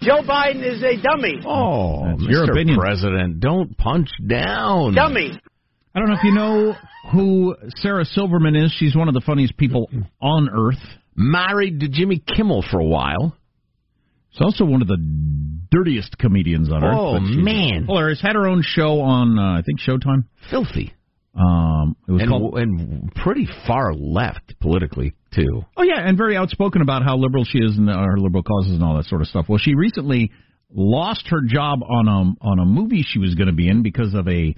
Joe 0.00 0.22
Biden 0.22 0.64
is 0.64 0.82
a 0.82 0.96
dummy. 1.02 1.42
Oh, 1.46 2.06
That's 2.06 2.22
Mr. 2.22 2.30
your 2.30 2.50
opinion. 2.50 2.78
President, 2.78 3.40
don't 3.40 3.76
punch 3.76 4.08
down. 4.26 4.94
Dummy. 4.94 5.38
I 5.94 5.98
don't 5.98 6.08
know 6.08 6.14
if 6.14 6.24
you 6.24 6.32
know 6.32 6.74
who 7.12 7.54
Sarah 7.76 8.06
Silverman 8.06 8.56
is. 8.56 8.72
She's 8.78 8.96
one 8.96 9.08
of 9.08 9.14
the 9.14 9.20
funniest 9.20 9.58
people 9.58 9.90
on 10.22 10.48
earth. 10.48 10.82
Married 11.14 11.80
to 11.80 11.88
Jimmy 11.88 12.22
Kimmel 12.34 12.64
for 12.70 12.80
a 12.80 12.86
while. 12.86 13.36
She's 14.32 14.40
also 14.42 14.64
one 14.64 14.82
of 14.82 14.88
the 14.88 14.96
dirtiest 15.70 16.18
comedians 16.18 16.70
on 16.70 16.82
earth. 16.84 16.94
Oh, 16.96 17.20
man. 17.20 17.84
hilarious. 17.86 18.20
Had 18.20 18.34
her 18.34 18.46
own 18.46 18.62
show 18.62 19.00
on, 19.00 19.38
uh, 19.38 19.58
I 19.58 19.62
think, 19.62 19.80
Showtime. 19.80 20.24
Filthy. 20.50 20.92
Um, 21.34 21.96
it 22.06 22.12
was 22.12 22.22
And, 22.22 22.30
called. 22.30 22.58
and 22.58 23.14
pretty 23.14 23.46
far 23.66 23.94
left 23.94 24.54
politically, 24.60 25.14
too. 25.34 25.64
Oh 25.78 25.82
yeah, 25.82 25.98
and 26.06 26.16
very 26.18 26.36
outspoken 26.36 26.82
about 26.82 27.02
how 27.04 27.16
liberal 27.16 27.44
she 27.44 27.58
is 27.58 27.78
and 27.78 27.88
uh, 27.88 27.94
her 27.96 28.18
liberal 28.18 28.42
causes 28.42 28.74
and 28.74 28.82
all 28.84 28.96
that 28.96 29.06
sort 29.06 29.22
of 29.22 29.28
stuff. 29.28 29.46
Well, 29.48 29.58
she 29.58 29.74
recently 29.74 30.30
lost 30.74 31.28
her 31.28 31.40
job 31.46 31.80
on 31.82 32.06
a 32.08 32.46
on 32.46 32.58
a 32.58 32.66
movie 32.66 33.02
she 33.06 33.18
was 33.18 33.34
going 33.34 33.46
to 33.46 33.54
be 33.54 33.66
in 33.68 33.82
because 33.82 34.12
of 34.14 34.28
a 34.28 34.54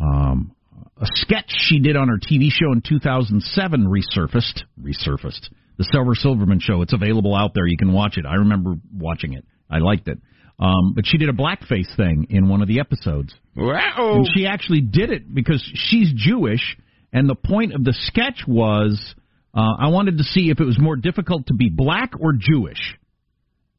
um, 0.00 0.52
a 1.00 1.06
sketch 1.06 1.50
she 1.50 1.78
did 1.78 1.96
on 1.96 2.08
her 2.08 2.16
TV 2.18 2.48
show 2.50 2.72
in 2.72 2.80
2007 2.80 3.86
resurfaced 3.86 4.62
resurfaced 4.80 5.50
the 5.78 5.84
Silver 5.90 6.14
Silverman 6.14 6.60
show. 6.60 6.82
It's 6.82 6.92
available 6.92 7.34
out 7.34 7.52
there. 7.54 7.66
You 7.66 7.76
can 7.76 7.92
watch 7.92 8.16
it. 8.16 8.24
I 8.26 8.34
remember 8.36 8.74
watching 8.94 9.32
it. 9.34 9.44
I 9.70 9.78
liked 9.78 10.08
it. 10.08 10.18
Um, 10.58 10.92
but 10.94 11.04
she 11.06 11.18
did 11.18 11.28
a 11.28 11.32
blackface 11.32 11.94
thing 11.96 12.26
in 12.30 12.48
one 12.48 12.62
of 12.62 12.68
the 12.68 12.78
episodes. 12.80 13.34
Wow. 13.56 14.14
And 14.16 14.28
she 14.34 14.46
actually 14.46 14.82
did 14.82 15.10
it 15.10 15.34
because 15.34 15.62
she's 15.74 16.12
Jewish, 16.14 16.76
and 17.12 17.28
the 17.28 17.34
point 17.34 17.74
of 17.74 17.82
the 17.84 17.92
sketch 18.06 18.42
was 18.46 19.14
uh, 19.54 19.72
I 19.80 19.88
wanted 19.88 20.18
to 20.18 20.24
see 20.24 20.50
if 20.50 20.60
it 20.60 20.64
was 20.64 20.78
more 20.78 20.96
difficult 20.96 21.46
to 21.48 21.54
be 21.54 21.68
black 21.68 22.12
or 22.20 22.32
Jewish. 22.38 22.78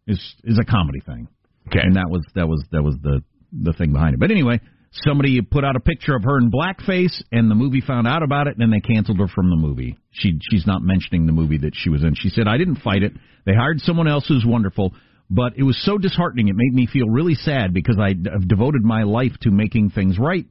Is 0.05 0.19
is 0.43 0.59
a 0.59 0.65
comedy 0.65 0.99
thing, 0.99 1.29
Okay. 1.67 1.79
and 1.81 1.95
that 1.95 2.09
was 2.09 2.25
that 2.35 2.47
was 2.49 2.61
that 2.71 2.83
was 2.83 2.95
the 3.01 3.23
the 3.53 3.71
thing 3.71 3.93
behind 3.93 4.15
it. 4.15 4.19
But 4.19 4.31
anyway, 4.31 4.59
somebody 4.93 5.41
put 5.41 5.65
out 5.65 5.75
a 5.75 5.79
picture 5.79 6.15
of 6.15 6.23
her 6.23 6.37
in 6.37 6.51
blackface, 6.51 7.21
and 7.31 7.49
the 7.49 7.55
movie 7.55 7.81
found 7.81 8.07
out 8.07 8.23
about 8.23 8.47
it, 8.47 8.57
and 8.57 8.71
they 8.71 8.79
canceled 8.79 9.19
her 9.19 9.27
from 9.27 9.49
the 9.49 9.55
movie. 9.55 9.97
She 10.11 10.39
she's 10.49 10.67
not 10.67 10.81
mentioning 10.81 11.25
the 11.25 11.31
movie 11.31 11.57
that 11.59 11.73
she 11.73 11.89
was 11.89 12.03
in. 12.03 12.13
She 12.15 12.29
said 12.29 12.47
I 12.47 12.57
didn't 12.57 12.77
fight 12.77 13.03
it. 13.03 13.13
They 13.45 13.53
hired 13.53 13.79
someone 13.81 14.07
else 14.07 14.25
who's 14.27 14.45
wonderful. 14.45 14.93
But 15.29 15.53
it 15.57 15.63
was 15.63 15.81
so 15.83 15.97
disheartening. 15.97 16.49
It 16.49 16.55
made 16.55 16.73
me 16.73 16.85
feel 16.85 17.07
really 17.07 17.33
sad 17.33 17.73
because 17.73 17.97
I 17.99 18.09
have 18.09 18.47
devoted 18.47 18.83
my 18.83 19.03
life 19.03 19.31
to 19.41 19.51
making 19.51 19.89
things 19.89 20.19
right. 20.19 20.45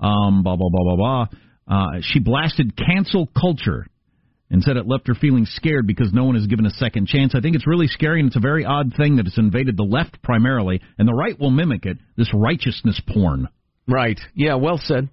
Um, 0.00 0.42
blah 0.42 0.56
blah 0.56 0.68
blah 0.70 0.84
blah 0.84 0.96
blah. 0.96 1.26
Uh, 1.66 2.00
she 2.02 2.18
blasted 2.18 2.76
cancel 2.76 3.28
culture 3.38 3.86
and 4.50 4.62
said 4.62 4.76
it 4.76 4.86
left 4.86 5.06
her 5.06 5.14
feeling 5.14 5.46
scared 5.46 5.86
because 5.86 6.12
no 6.12 6.24
one 6.24 6.36
is 6.36 6.46
given 6.46 6.66
a 6.66 6.70
second 6.70 7.06
chance. 7.06 7.34
I 7.34 7.40
think 7.40 7.54
it's 7.54 7.66
really 7.66 7.86
scary, 7.86 8.20
and 8.20 8.28
it's 8.28 8.36
a 8.36 8.40
very 8.40 8.64
odd 8.64 8.92
thing 8.96 9.16
that 9.16 9.26
it's 9.26 9.38
invaded 9.38 9.76
the 9.76 9.82
left 9.82 10.22
primarily, 10.22 10.80
and 10.98 11.06
the 11.06 11.14
right 11.14 11.38
will 11.38 11.50
mimic 11.50 11.84
it. 11.84 11.98
This 12.16 12.30
righteousness 12.34 13.00
porn. 13.06 13.48
Right. 13.88 14.18
Yeah, 14.34 14.56
well 14.56 14.78
said. 14.78 15.08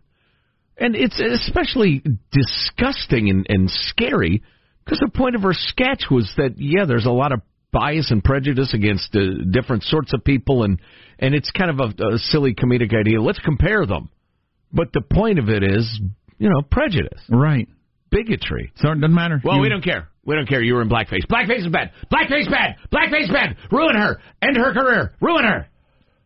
And 0.78 0.96
it's 0.96 1.20
especially 1.20 2.04
disgusting 2.32 3.30
and, 3.30 3.46
and 3.48 3.70
scary 3.72 4.44
because 4.84 5.00
the 5.00 5.10
point 5.10 5.36
of 5.36 5.42
her 5.44 5.54
sketch 5.54 6.06
was 6.12 6.32
that, 6.38 6.56
yeah, 6.58 6.86
there's 6.86 7.06
a 7.06 7.12
lot 7.12 7.32
of 7.32 7.42
bias 7.72 8.12
and 8.12 8.24
prejudice 8.24 8.74
against 8.74 9.16
uh, 9.16 9.20
different 9.50 9.84
sorts 9.84 10.14
of 10.14 10.24
people, 10.24 10.64
and, 10.64 10.80
and 11.18 11.34
it's 11.34 11.50
kind 11.52 11.72
of 11.72 11.80
a, 11.80 12.14
a 12.16 12.18
silly 12.18 12.54
comedic 12.54 12.94
idea. 12.98 13.22
Let's 13.22 13.40
compare 13.40 13.86
them. 13.86 14.10
But 14.72 14.92
the 14.94 15.02
point 15.02 15.40
of 15.40 15.50
it 15.50 15.64
is, 15.64 16.00
you 16.38 16.50
know, 16.50 16.62
prejudice, 16.70 17.22
Right. 17.30 17.68
bigotry. 18.12 18.72
So 18.76 18.92
it 18.92 18.96
doesn't 18.96 19.14
matter. 19.14 19.42
Well, 19.44 19.56
You- 19.56 19.62
we 19.62 19.70
don't 19.70 19.84
care. 19.84 20.10
We 20.26 20.36
don't 20.36 20.48
care. 20.50 20.62
You 20.62 20.74
were 20.74 20.82
in 20.82 20.90
blackface. 20.90 21.26
Blackface 21.30 21.60
is 21.60 21.68
bad. 21.68 21.92
Blackface 22.12 22.50
bad. 22.50 22.78
Blackface 22.92 23.32
bad. 23.32 23.58
Ruin 23.72 23.96
her. 23.96 24.20
End 24.42 24.58
her 24.58 24.74
career. 24.74 25.14
Ruin 25.22 25.44
her. 25.46 25.68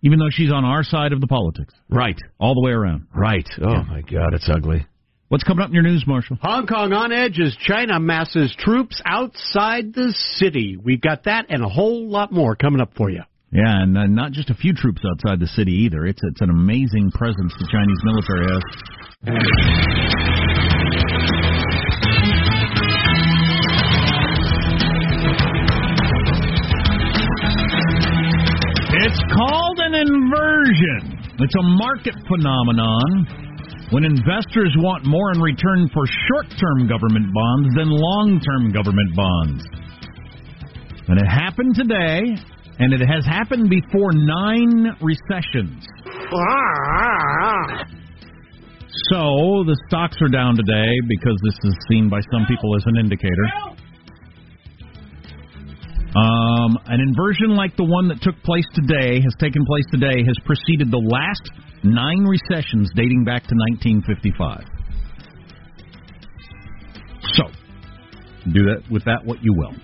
Even 0.01 0.19
though 0.19 0.29
she's 0.31 0.51
on 0.51 0.63
our 0.63 0.83
side 0.83 1.11
of 1.11 1.19
the 1.21 1.27
politics, 1.27 1.73
Right. 1.89 2.17
all 2.39 2.53
the 2.53 2.61
way 2.61 2.71
around. 2.71 3.07
Right. 3.13 3.47
Oh 3.61 3.83
my 3.83 4.01
God, 4.01 4.33
it's 4.33 4.49
ugly. 4.49 4.85
What's 5.27 5.43
coming 5.43 5.61
up 5.61 5.69
in 5.69 5.73
your 5.75 5.83
news, 5.83 6.05
Marshall? 6.07 6.37
Hong 6.41 6.65
Kong 6.65 6.91
on 6.93 7.11
edge 7.11 7.39
as 7.39 7.55
China 7.57 7.99
masses 7.99 8.55
troops 8.57 8.99
outside 9.05 9.93
the 9.93 10.11
city. 10.37 10.75
We've 10.81 11.01
got 11.01 11.25
that 11.25 11.45
and 11.49 11.63
a 11.63 11.69
whole 11.69 12.09
lot 12.09 12.31
more 12.31 12.55
coming 12.55 12.81
up 12.81 12.93
for 12.95 13.09
you. 13.11 13.21
Yeah, 13.51 13.81
and 13.83 13.97
uh, 13.97 14.05
not 14.07 14.31
just 14.31 14.49
a 14.49 14.53
few 14.55 14.73
troops 14.73 15.01
outside 15.11 15.39
the 15.39 15.47
city 15.47 15.71
either. 15.85 16.05
It's 16.05 16.21
it's 16.23 16.41
an 16.41 16.49
amazing 16.49 17.11
presence 17.11 17.53
the 17.59 17.67
Chinese 17.71 17.99
military 18.03 18.47
has. 18.51 19.69
It's 28.91 29.19
called 29.33 29.68
an 29.68 29.68
inversion. 29.99 31.19
It's 31.39 31.55
a 31.55 31.63
market 31.63 32.15
phenomenon 32.27 33.27
when 33.91 34.03
investors 34.05 34.75
want 34.77 35.05
more 35.05 35.31
in 35.33 35.41
return 35.41 35.89
for 35.93 36.05
short-term 36.27 36.87
government 36.87 37.33
bonds 37.33 37.75
than 37.75 37.89
long-term 37.89 38.71
government 38.71 39.15
bonds. 39.15 39.63
And 41.07 41.19
it 41.19 41.25
happened 41.25 41.75
today, 41.75 42.37
and 42.79 42.93
it 42.93 43.01
has 43.01 43.25
happened 43.25 43.69
before 43.69 44.11
nine 44.13 44.95
recessions. 45.01 45.83
So 49.09 49.63
the 49.65 49.75
stocks 49.87 50.17
are 50.21 50.29
down 50.29 50.55
today 50.55 50.91
because 51.07 51.37
this 51.43 51.57
is 51.63 51.75
seen 51.89 52.09
by 52.09 52.21
some 52.31 52.45
people 52.47 52.75
as 52.75 52.83
an 52.85 52.97
indicator. 52.97 53.47
Um, 56.15 56.77
an 56.87 56.99
inversion 56.99 57.55
like 57.55 57.77
the 57.77 57.83
one 57.83 58.07
that 58.09 58.21
took 58.21 58.35
place 58.43 58.65
today 58.73 59.21
has 59.21 59.33
taken 59.39 59.65
place 59.65 59.85
today 59.91 60.23
has 60.25 60.35
preceded 60.45 60.89
the 60.89 60.97
last 60.97 61.51
nine 61.83 62.25
recessions 62.25 62.89
dating 62.95 63.23
back 63.25 63.43
to 63.43 63.55
1955. 63.77 64.65
So, 67.35 67.43
do 68.51 68.63
that 68.73 68.83
with 68.89 69.05
that 69.05 69.23
what 69.23 69.43
you 69.43 69.53
will. 69.53 69.75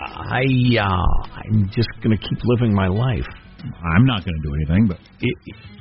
I 0.00 0.42
uh, 0.80 1.46
I'm 1.46 1.70
just 1.74 1.88
gonna 2.02 2.18
keep 2.18 2.38
living 2.44 2.74
my 2.74 2.88
life. 2.88 3.26
I'm 3.64 4.06
not 4.06 4.24
going 4.24 4.36
to 4.36 4.42
do 4.42 4.54
anything, 4.54 4.86
but 4.88 4.98
it, 5.20 5.36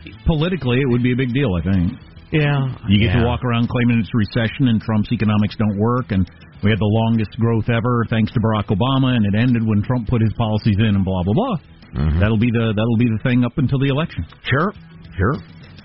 it, 0.05 0.15
politically, 0.25 0.81
it 0.81 0.89
would 0.89 1.03
be 1.03 1.13
a 1.13 1.15
big 1.15 1.33
deal. 1.33 1.55
I 1.55 1.61
think 1.63 1.93
Yeah. 2.31 2.67
you 2.87 2.99
get 2.99 3.15
yeah. 3.15 3.19
to 3.21 3.25
walk 3.25 3.43
around 3.43 3.69
claiming 3.69 3.99
it's 3.99 4.13
recession 4.13 4.67
and 4.67 4.81
Trump's 4.81 5.11
economics 5.11 5.55
don't 5.55 5.77
work, 5.77 6.11
and 6.11 6.29
we 6.63 6.69
had 6.69 6.79
the 6.79 6.91
longest 7.05 7.31
growth 7.39 7.69
ever 7.69 8.05
thanks 8.09 8.31
to 8.33 8.39
Barack 8.39 8.67
Obama, 8.67 9.15
and 9.15 9.25
it 9.25 9.35
ended 9.37 9.65
when 9.65 9.81
Trump 9.83 10.07
put 10.07 10.21
his 10.21 10.33
policies 10.33 10.75
in, 10.77 10.95
and 10.95 11.05
blah 11.05 11.23
blah 11.23 11.33
blah. 11.33 11.57
Mhm. 11.95 12.19
That'll 12.19 12.37
be 12.37 12.51
the 12.51 12.73
that'll 12.75 12.97
be 12.97 13.09
the 13.09 13.19
thing 13.23 13.43
up 13.45 13.57
until 13.57 13.79
the 13.79 13.87
election. 13.87 14.25
Sure. 14.43 14.73
Sure. 15.17 15.35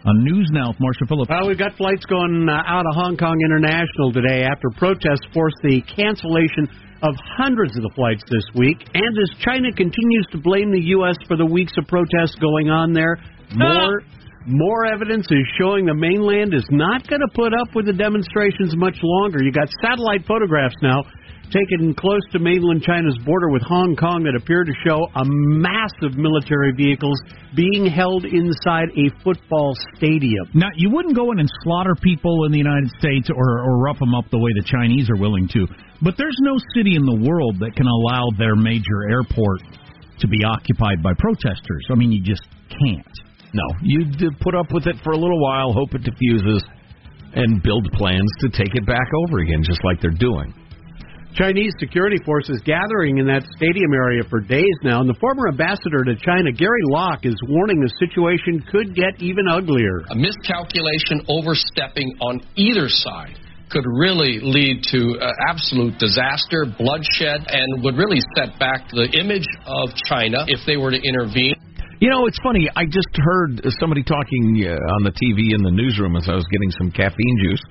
On 0.05 0.23
news 0.23 0.49
now 0.53 0.69
with 0.69 0.81
Marshall 0.81 1.07
Phillips. 1.09 1.31
Well, 1.31 1.49
we've 1.49 1.59
got 1.59 1.73
flights 1.77 2.05
going 2.05 2.47
uh, 2.47 2.63
out 2.67 2.85
of 2.85 2.95
Hong 2.95 3.17
Kong 3.17 3.41
International 3.41 4.13
today 4.13 4.45
after 4.45 4.69
protests 4.77 5.25
forced 5.33 5.57
the 5.63 5.81
cancellation 5.97 6.69
of 7.03 7.15
hundreds 7.39 7.75
of 7.77 7.83
the 7.83 7.91
flights 7.95 8.23
this 8.31 8.45
week. 8.55 8.85
And 8.93 9.19
as 9.19 9.31
China 9.41 9.73
continues 9.73 10.27
to 10.33 10.39
blame 10.39 10.71
the 10.71 10.81
U.S. 10.97 11.17
for 11.27 11.37
the 11.37 11.47
weeks 11.47 11.73
of 11.79 11.87
protests 11.89 12.35
going 12.37 12.69
on 12.69 12.93
there, 12.93 13.17
more. 13.57 14.03
More 14.47 14.85
evidence 14.85 15.25
is 15.31 15.47
showing 15.59 15.87
the 15.87 15.95
mainland 15.95 16.53
is 16.53 16.69
not 16.71 17.09
going 17.09 17.25
to 17.25 17.33
put 17.33 17.57
up 17.57 17.75
with 17.75 17.87
the 17.87 17.97
demonstrations 17.97 18.77
much 18.77 18.97
longer. 19.03 19.43
You 19.43 19.51
got 19.51 19.69
satellite 19.81 20.27
photographs 20.29 20.77
now 20.83 21.01
taken 21.49 21.95
close 21.95 22.21
to 22.33 22.39
mainland 22.39 22.83
China's 22.83 23.17
border 23.25 23.49
with 23.49 23.63
Hong 23.63 23.97
Kong 23.97 24.25
that 24.25 24.37
appear 24.37 24.65
to 24.65 24.73
show 24.85 25.09
a 25.17 25.25
massive 25.25 26.17
military 26.17 26.73
vehicles 26.77 27.17
being 27.57 27.87
held 27.89 28.25
inside 28.25 28.93
a 28.97 29.09
football 29.25 29.77
stadium. 29.97 30.45
Now, 30.53 30.69
you 30.77 30.91
wouldn't 30.91 31.17
go 31.17 31.33
in 31.33 31.41
and 31.41 31.49
slaughter 31.65 31.95
people 32.03 32.45
in 32.45 32.53
the 32.53 32.59
United 32.59 32.91
States 32.99 33.29
or, 33.33 33.65
or 33.65 33.79
rough 33.79 33.99
them 33.99 34.15
up 34.15 34.29
the 34.31 34.39
way 34.39 34.53
the 34.57 34.65
Chinese 34.65 35.09
are 35.09 35.21
willing 35.21 35.49
to, 35.57 35.67
but 36.03 36.17
there's 36.17 36.37
no 36.41 36.57
city 36.77 36.97
in 36.97 37.05
the 37.05 37.21
world 37.29 37.61
that 37.61 37.77
can 37.77 37.87
allow 37.87 38.29
their 38.37 38.57
major 38.57 39.09
airport 39.09 39.61
to 40.21 40.29
be 40.29 40.45
occupied 40.45 41.03
by 41.03 41.13
protesters. 41.17 41.85
I 41.91 41.95
mean, 41.95 42.13
you 42.13 42.23
just 42.23 42.45
can't. 42.69 43.15
No, 43.55 43.67
you 43.83 44.05
d- 44.05 44.35
put 44.41 44.55
up 44.55 44.73
with 44.73 44.87
it 44.87 44.97
for 45.05 45.13
a 45.13 45.17
little 45.17 45.41
while, 45.41 45.73
hope 45.73 45.95
it 45.95 46.03
diffuses, 46.03 46.63
and 47.35 47.63
build 47.63 47.87
plans 47.95 48.31
to 48.41 48.49
take 48.51 48.75
it 48.75 48.85
back 48.85 49.07
over 49.25 49.39
again, 49.39 49.63
just 49.63 49.83
like 49.85 50.01
they're 50.03 50.11
doing. 50.11 50.53
Chinese 51.35 51.73
security 51.79 52.17
forces 52.25 52.63
gathering 52.65 53.19
in 53.19 53.27
that 53.27 53.43
stadium 53.57 53.93
area 53.93 54.23
for 54.31 54.41
days 54.41 54.77
now, 54.83 55.01
and 55.01 55.09
the 55.09 55.19
former 55.19 55.49
ambassador 55.49 56.05
to 56.05 56.15
China, 56.17 56.51
Gary 56.53 56.83
Locke, 56.91 57.27
is 57.27 57.35
warning 57.49 57.81
the 57.81 57.91
situation 57.99 58.63
could 58.71 58.95
get 58.95 59.19
even 59.19 59.47
uglier. 59.49 60.03
A 60.11 60.15
miscalculation, 60.15 61.27
overstepping 61.27 62.15
on 62.21 62.41
either 62.55 62.89
side 62.89 63.39
could 63.71 63.85
really 63.87 64.39
lead 64.43 64.83
to 64.93 65.19
uh, 65.19 65.33
absolute 65.51 65.99
disaster, 65.99 66.67
bloodshed, 66.79 67.43
and 67.49 67.83
would 67.83 67.97
really 67.97 68.21
set 68.37 68.57
back 68.61 68.87
the 68.91 69.11
image 69.19 69.47
of 69.67 69.91
China 70.07 70.45
if 70.47 70.61
they 70.67 70.77
were 70.77 70.93
to 70.93 71.01
intervene. 71.03 71.55
You 72.01 72.11
know, 72.11 72.27
it's 72.27 72.39
funny. 72.43 72.69
I 72.75 72.87
just 72.87 73.09
heard 73.15 73.63
somebody 73.79 74.03
talking 74.03 74.67
uh, 74.67 74.75
on 74.99 75.05
the 75.05 75.13
TV 75.15 75.55
in 75.55 75.63
the 75.63 75.71
newsroom 75.71 76.17
as 76.17 76.29
I 76.29 76.35
was 76.35 76.45
getting 76.51 76.71
some 76.73 76.91
caffeine 76.91 77.39
juice 77.41 77.63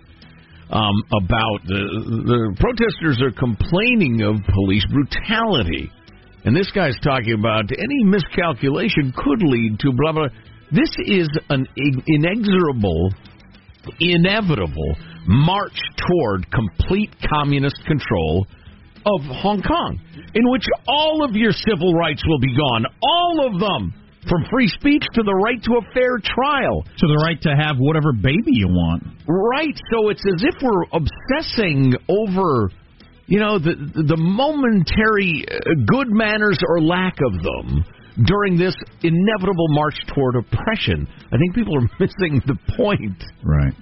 um, 0.72 0.96
about 1.12 1.60
the 1.68 1.84
the 2.24 2.56
protesters 2.58 3.22
are 3.22 3.36
complaining 3.36 4.22
of 4.24 4.40
police 4.48 4.86
brutality, 4.88 5.92
and 6.46 6.56
this 6.56 6.72
guy's 6.72 6.96
talking 7.04 7.34
about 7.34 7.68
any 7.72 8.04
miscalculation 8.06 9.12
could 9.12 9.44
lead 9.44 9.80
to 9.80 9.92
blah 9.92 10.14
blah. 10.14 10.28
This 10.72 10.90
is 11.06 11.30
an 11.50 11.68
inexorable, 12.08 13.12
inevitable 14.00 14.96
march 15.28 15.78
toward 16.00 16.50
complete 16.50 17.12
communist 17.30 17.84
control 17.86 18.48
of 19.06 19.22
Hong 19.44 19.62
Kong, 19.62 20.00
in 20.34 20.50
which 20.50 20.64
all 20.88 21.26
of 21.28 21.36
your 21.36 21.52
civil 21.52 21.94
rights 21.94 22.24
will 22.26 22.40
be 22.40 22.56
gone, 22.56 22.86
all 23.04 23.52
of 23.52 23.60
them. 23.60 23.94
From 24.30 24.46
free 24.50 24.68
speech 24.68 25.04
to 25.14 25.24
the 25.24 25.34
right 25.34 25.62
to 25.64 25.72
a 25.78 25.94
fair 25.94 26.18
trial. 26.24 26.84
To 26.84 27.08
the 27.08 27.22
right 27.24 27.40
to 27.42 27.56
have 27.56 27.78
whatever 27.78 28.14
baby 28.14 28.52
you 28.56 28.68
want. 28.68 29.04
Right. 29.28 29.76
So 29.92 30.10
it's 30.10 30.24
as 30.26 30.44
if 30.44 30.56
we're 30.62 30.84
obsessing 30.92 31.94
over, 32.08 32.72
you 33.28 33.40
know, 33.40 33.60
the 33.60 33.76
the 33.76 34.18
momentary 34.18 35.46
uh, 35.50 35.76
good 35.86 36.08
manners 36.10 36.60
or 36.68 36.82
lack 36.82 37.16
of 37.26 37.34
them 37.44 37.84
during 38.26 38.58
this 38.58 38.76
inevitable 39.02 39.68
march 39.70 39.96
toward 40.14 40.36
oppression. 40.36 41.08
I 41.32 41.38
think 41.38 41.56
people 41.56 41.76
are 41.78 41.90
missing 42.00 42.42
the 42.46 42.58
point. 42.78 43.24
Right. 43.44 43.74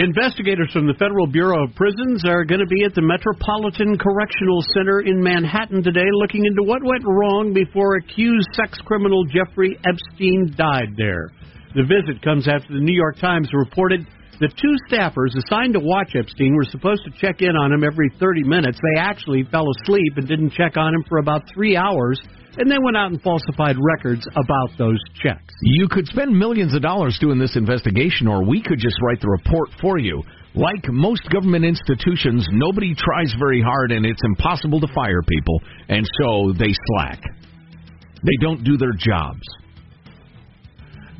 Investigators 0.00 0.72
from 0.72 0.86
the 0.86 0.96
Federal 0.96 1.26
Bureau 1.26 1.68
of 1.68 1.76
Prisons 1.76 2.24
are 2.24 2.48
going 2.48 2.64
to 2.64 2.72
be 2.72 2.88
at 2.88 2.96
the 2.96 3.04
Metropolitan 3.04 4.00
Correctional 4.00 4.64
Center 4.72 5.04
in 5.04 5.20
Manhattan 5.20 5.84
today 5.84 6.08
looking 6.24 6.46
into 6.48 6.64
what 6.64 6.80
went 6.80 7.04
wrong 7.04 7.52
before 7.52 8.00
accused 8.00 8.48
sex 8.56 8.80
criminal 8.88 9.28
Jeffrey 9.28 9.76
Epstein 9.84 10.56
died 10.56 10.96
there. 10.96 11.28
The 11.76 11.84
visit 11.84 12.24
comes 12.24 12.48
after 12.48 12.72
the 12.72 12.80
New 12.80 12.96
York 12.96 13.20
Times 13.20 13.52
reported 13.52 14.08
the 14.40 14.48
two 14.48 14.72
staffers 14.88 15.36
assigned 15.36 15.76
to 15.76 15.84
watch 15.84 16.16
Epstein 16.16 16.56
were 16.56 16.64
supposed 16.64 17.04
to 17.04 17.12
check 17.20 17.44
in 17.44 17.52
on 17.52 17.68
him 17.68 17.84
every 17.84 18.08
30 18.16 18.48
minutes. 18.48 18.80
They 18.80 18.98
actually 18.98 19.44
fell 19.52 19.68
asleep 19.68 20.16
and 20.16 20.24
didn't 20.24 20.56
check 20.56 20.80
on 20.80 20.94
him 20.94 21.04
for 21.10 21.18
about 21.18 21.44
three 21.52 21.76
hours, 21.76 22.16
and 22.60 22.70
then 22.70 22.84
went 22.84 22.96
out 22.96 23.10
and 23.10 23.20
falsified 23.22 23.76
records 23.80 24.28
about 24.36 24.76
those 24.76 25.00
checks. 25.22 25.54
You 25.62 25.88
could 25.88 26.06
spend 26.06 26.38
millions 26.38 26.74
of 26.74 26.82
dollars 26.82 27.16
doing 27.18 27.38
this 27.38 27.56
investigation, 27.56 28.28
or 28.28 28.44
we 28.44 28.62
could 28.62 28.78
just 28.78 28.96
write 29.02 29.20
the 29.20 29.30
report 29.30 29.70
for 29.80 29.98
you. 29.98 30.22
Like 30.54 30.84
most 30.88 31.22
government 31.32 31.64
institutions, 31.64 32.46
nobody 32.52 32.94
tries 32.94 33.34
very 33.38 33.62
hard, 33.62 33.92
and 33.92 34.04
it's 34.04 34.20
impossible 34.24 34.78
to 34.80 34.88
fire 34.94 35.22
people, 35.22 35.60
and 35.88 36.06
so 36.20 36.52
they 36.52 36.74
slack. 36.86 37.22
They 38.22 38.36
don't 38.42 38.62
do 38.62 38.76
their 38.76 38.92
jobs. 38.92 39.46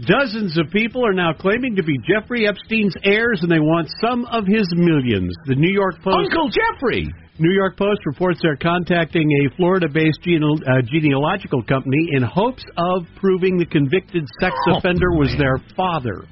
Dozens 0.07 0.59
of 0.59 0.71
people 0.71 1.07
are 1.07 1.13
now 1.15 1.33
claiming 1.33 1.77
to 1.77 1.83
be 1.83 1.97
Jeffrey 2.07 2.47
Epstein's 2.47 2.95
heirs, 3.03 3.41
and 3.43 3.51
they 3.51 3.61
want 3.61 3.89
some 4.01 4.27
of 4.27 4.45
his 4.47 4.69
millions. 4.75 5.35
The 5.47 5.55
New 5.55 5.73
York 5.73 6.03
Post. 6.03 6.17
Uncle 6.17 6.51
Jeffrey! 6.51 7.09
New 7.41 7.53
York 7.55 7.77
Post 7.79 8.01
reports 8.05 8.39
they're 8.43 8.57
contacting 8.57 9.25
a 9.47 9.57
Florida-based 9.57 10.21
gene- 10.23 10.43
uh, 10.45 10.83
genealogical 10.93 11.63
company 11.65 12.09
in 12.13 12.23
hopes 12.23 12.63
of 12.77 13.07
proving 13.17 13.57
the 13.57 13.65
convicted 13.65 14.29
sex 14.41 14.55
Oh, 14.69 14.77
offender 14.77 15.11
was 15.17 15.31
man. 15.31 15.39
their 15.39 15.59
father. 15.75 16.25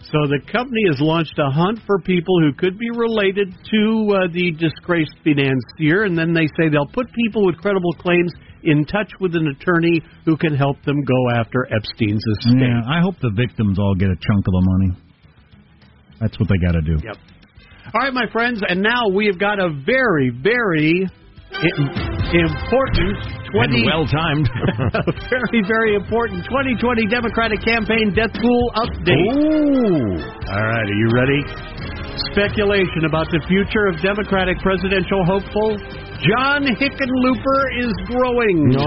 So 0.00 0.16
the 0.26 0.40
company 0.50 0.80
has 0.88 0.98
launched 0.98 1.38
a 1.38 1.50
hunt 1.50 1.78
for 1.86 2.00
people 2.00 2.40
who 2.40 2.54
could 2.54 2.78
be 2.78 2.88
related 2.90 3.52
to 3.52 3.82
uh, 4.16 4.32
the 4.32 4.50
disgraced 4.58 5.14
financier, 5.22 6.04
and 6.04 6.16
then 6.16 6.32
they 6.32 6.46
say 6.56 6.70
they'll 6.72 6.88
put 6.88 7.12
people 7.12 7.44
with 7.44 7.58
credible 7.58 7.92
claims 8.00 8.32
in 8.64 8.84
touch 8.86 9.12
with 9.20 9.36
an 9.36 9.46
attorney 9.46 10.00
who 10.24 10.36
can 10.38 10.56
help 10.56 10.82
them 10.84 11.04
go 11.04 11.20
after 11.38 11.68
Epstein's 11.70 12.24
estate. 12.40 12.64
Yeah, 12.64 12.80
I 12.88 13.00
hope 13.02 13.14
the 13.20 13.30
victims 13.36 13.78
all 13.78 13.94
get 13.94 14.08
a 14.08 14.16
chunk 14.16 14.48
of 14.48 14.52
the 14.56 14.64
money. 14.72 15.00
That's 16.18 16.38
what 16.40 16.48
they 16.48 16.56
got 16.64 16.72
to 16.72 16.82
do. 16.82 16.96
Yep. 17.04 17.16
All 17.92 18.02
right, 18.02 18.14
my 18.14 18.30
friends, 18.30 18.62
and 18.68 18.80
now 18.80 19.08
we 19.10 19.26
have 19.26 19.38
got 19.38 19.58
a 19.58 19.68
very, 19.84 20.30
very 20.30 21.10
important 22.30 23.18
20 23.50 23.82
well 23.84 24.06
timed. 24.06 24.46
very, 25.26 25.58
very 25.66 25.96
important 25.96 26.44
2020 26.44 27.06
Democratic 27.10 27.58
campaign 27.66 28.14
death 28.14 28.30
pool 28.38 28.70
update. 28.78 29.26
Ooh. 29.34 30.22
All 30.22 30.66
right, 30.70 30.86
are 30.86 31.00
you 31.02 31.10
ready? 31.10 31.42
Speculation 32.30 33.10
about 33.10 33.26
the 33.34 33.42
future 33.50 33.90
of 33.90 33.98
Democratic 33.98 34.62
presidential 34.62 35.26
hopeful 35.26 35.74
John 36.20 36.68
Hickenlooper 36.68 37.60
is 37.80 37.92
growing. 38.12 38.68
No. 38.76 38.84